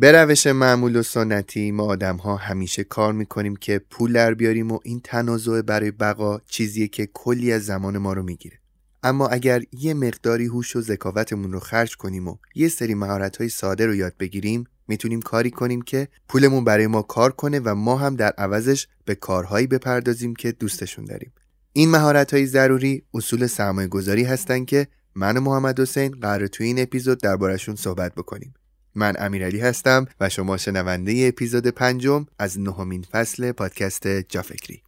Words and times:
به 0.00 0.12
روش 0.12 0.46
معمول 0.46 0.96
و 0.96 1.02
سنتی 1.02 1.70
ما 1.70 1.84
آدم 1.84 2.16
ها 2.16 2.36
همیشه 2.36 2.84
کار 2.84 3.12
می‌کنیم 3.12 3.56
که 3.56 3.80
پول 3.90 4.12
در 4.12 4.34
بیاریم 4.34 4.72
و 4.72 4.78
این 4.84 5.00
تنازع 5.04 5.62
برای 5.62 5.90
بقا 5.90 6.38
چیزیه 6.38 6.88
که 6.88 7.08
کلی 7.14 7.52
از 7.52 7.64
زمان 7.64 7.98
ما 7.98 8.12
رو 8.12 8.22
می‌گیره. 8.22 8.58
اما 9.02 9.28
اگر 9.28 9.62
یه 9.72 9.94
مقداری 9.94 10.46
هوش 10.46 10.76
و 10.76 10.80
ذکاوتمون 10.80 11.52
رو 11.52 11.60
خرج 11.60 11.96
کنیم 11.96 12.28
و 12.28 12.36
یه 12.54 12.68
سری 12.68 12.94
مهارت 12.94 13.36
های 13.36 13.48
ساده 13.48 13.86
رو 13.86 13.94
یاد 13.94 14.14
بگیریم 14.18 14.64
می‌تونیم 14.88 15.20
کاری 15.20 15.50
کنیم 15.50 15.82
که 15.82 16.08
پولمون 16.28 16.64
برای 16.64 16.86
ما 16.86 17.02
کار 17.02 17.32
کنه 17.32 17.60
و 17.64 17.74
ما 17.74 17.96
هم 17.96 18.16
در 18.16 18.32
عوضش 18.38 18.86
به 19.04 19.14
کارهایی 19.14 19.66
بپردازیم 19.66 20.34
که 20.34 20.52
دوستشون 20.52 21.04
داریم. 21.04 21.32
این 21.72 21.90
مهارت 21.90 22.34
های 22.34 22.46
ضروری 22.46 23.02
اصول 23.14 23.46
سرمایه 23.46 23.88
گذاری 23.88 24.24
هستن 24.24 24.64
که 24.64 24.88
من 25.14 25.36
و 25.36 25.40
محمد 25.40 25.80
حسین 25.80 26.10
قرار 26.10 26.46
توی 26.46 26.66
این 26.66 26.82
اپیزود 26.82 27.20
دربارشون 27.20 27.76
صحبت 27.76 28.14
بکنیم. 28.14 28.54
من 28.94 29.14
امیرعلی 29.18 29.60
هستم 29.60 30.06
و 30.20 30.28
شما 30.28 30.56
شنونده 30.56 31.24
اپیزود 31.28 31.66
پنجم 31.66 32.26
از 32.38 32.60
نهمین 32.60 33.02
فصل 33.02 33.52
پادکست 33.52 34.08
جافکری. 34.08 34.82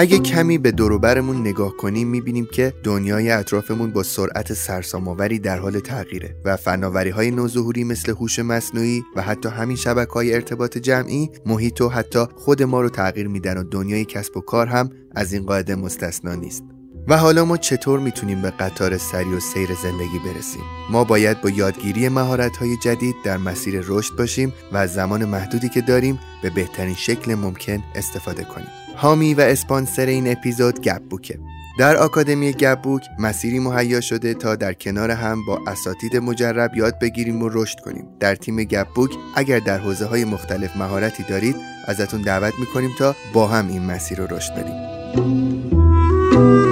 اگه 0.00 0.18
کمی 0.18 0.58
به 0.58 0.72
دوروبرمون 0.72 1.40
نگاه 1.40 1.76
کنیم 1.76 2.08
می‌بینیم 2.08 2.48
که 2.52 2.72
دنیای 2.82 3.30
اطرافمون 3.30 3.90
با 3.90 4.02
سرعت 4.02 4.52
سرسام‌آوری 4.52 5.38
در 5.38 5.58
حال 5.58 5.80
تغییره 5.80 6.36
و 6.44 6.56
فناوری 6.56 7.10
های 7.10 7.30
نوظهوری 7.30 7.84
مثل 7.84 8.12
هوش 8.12 8.38
مصنوعی 8.38 9.02
و 9.16 9.22
حتی 9.22 9.48
همین 9.48 9.76
شبکه 9.76 10.12
های 10.12 10.34
ارتباط 10.34 10.78
جمعی 10.78 11.30
محیط 11.46 11.80
و 11.80 11.88
حتی 11.88 12.24
خود 12.36 12.62
ما 12.62 12.80
رو 12.80 12.88
تغییر 12.88 13.28
میدن 13.28 13.58
و 13.58 13.62
دنیای 13.62 14.04
کسب 14.04 14.36
و 14.36 14.40
کار 14.40 14.66
هم 14.66 14.90
از 15.14 15.32
این 15.32 15.46
قاعده 15.46 15.74
مستثنا 15.74 16.34
نیست. 16.34 16.64
و 17.08 17.16
حالا 17.16 17.44
ما 17.44 17.56
چطور 17.56 18.00
می‌تونیم 18.00 18.42
به 18.42 18.50
قطار 18.50 18.98
سری 18.98 19.34
و 19.34 19.40
سیر 19.40 19.68
زندگی 19.82 20.18
برسیم؟ 20.24 20.62
ما 20.90 21.04
باید 21.04 21.40
با 21.40 21.50
یادگیری 21.50 22.08
مهارت 22.08 22.56
های 22.56 22.76
جدید 22.76 23.14
در 23.24 23.36
مسیر 23.36 23.84
رشد 23.86 24.16
باشیم 24.16 24.52
و 24.72 24.76
از 24.76 24.94
زمان 24.94 25.24
محدودی 25.24 25.68
که 25.68 25.80
داریم 25.80 26.18
به 26.42 26.50
بهترین 26.50 26.94
شکل 26.94 27.34
ممکن 27.34 27.82
استفاده 27.94 28.44
کنیم. 28.44 28.79
حامی 29.00 29.34
و 29.34 29.40
اسپانسر 29.40 30.06
این 30.06 30.32
اپیزود 30.32 30.80
گپ 30.80 31.02
بوکه. 31.02 31.38
در 31.78 31.96
آکادمی 31.96 32.52
گپ 32.52 32.82
بوک 32.82 33.02
مسیری 33.18 33.58
مهیا 33.58 34.00
شده 34.00 34.34
تا 34.34 34.56
در 34.56 34.72
کنار 34.72 35.10
هم 35.10 35.46
با 35.46 35.60
اساتید 35.66 36.16
مجرب 36.16 36.76
یاد 36.76 36.98
بگیریم 36.98 37.42
و 37.42 37.48
رشد 37.52 37.80
کنیم. 37.80 38.08
در 38.20 38.34
تیم 38.34 38.64
گپ 38.64 38.86
بوک 38.94 39.10
اگر 39.34 39.58
در 39.58 39.78
حوزه 39.78 40.06
های 40.06 40.24
مختلف 40.24 40.76
مهارتی 40.76 41.22
دارید 41.22 41.56
ازتون 41.86 42.22
دعوت 42.22 42.54
می‌کنیم 42.58 42.90
تا 42.98 43.16
با 43.32 43.46
هم 43.46 43.68
این 43.68 43.82
مسیر 43.82 44.20
رو 44.20 44.36
رشد 44.36 44.54
بدیم. 44.54 46.69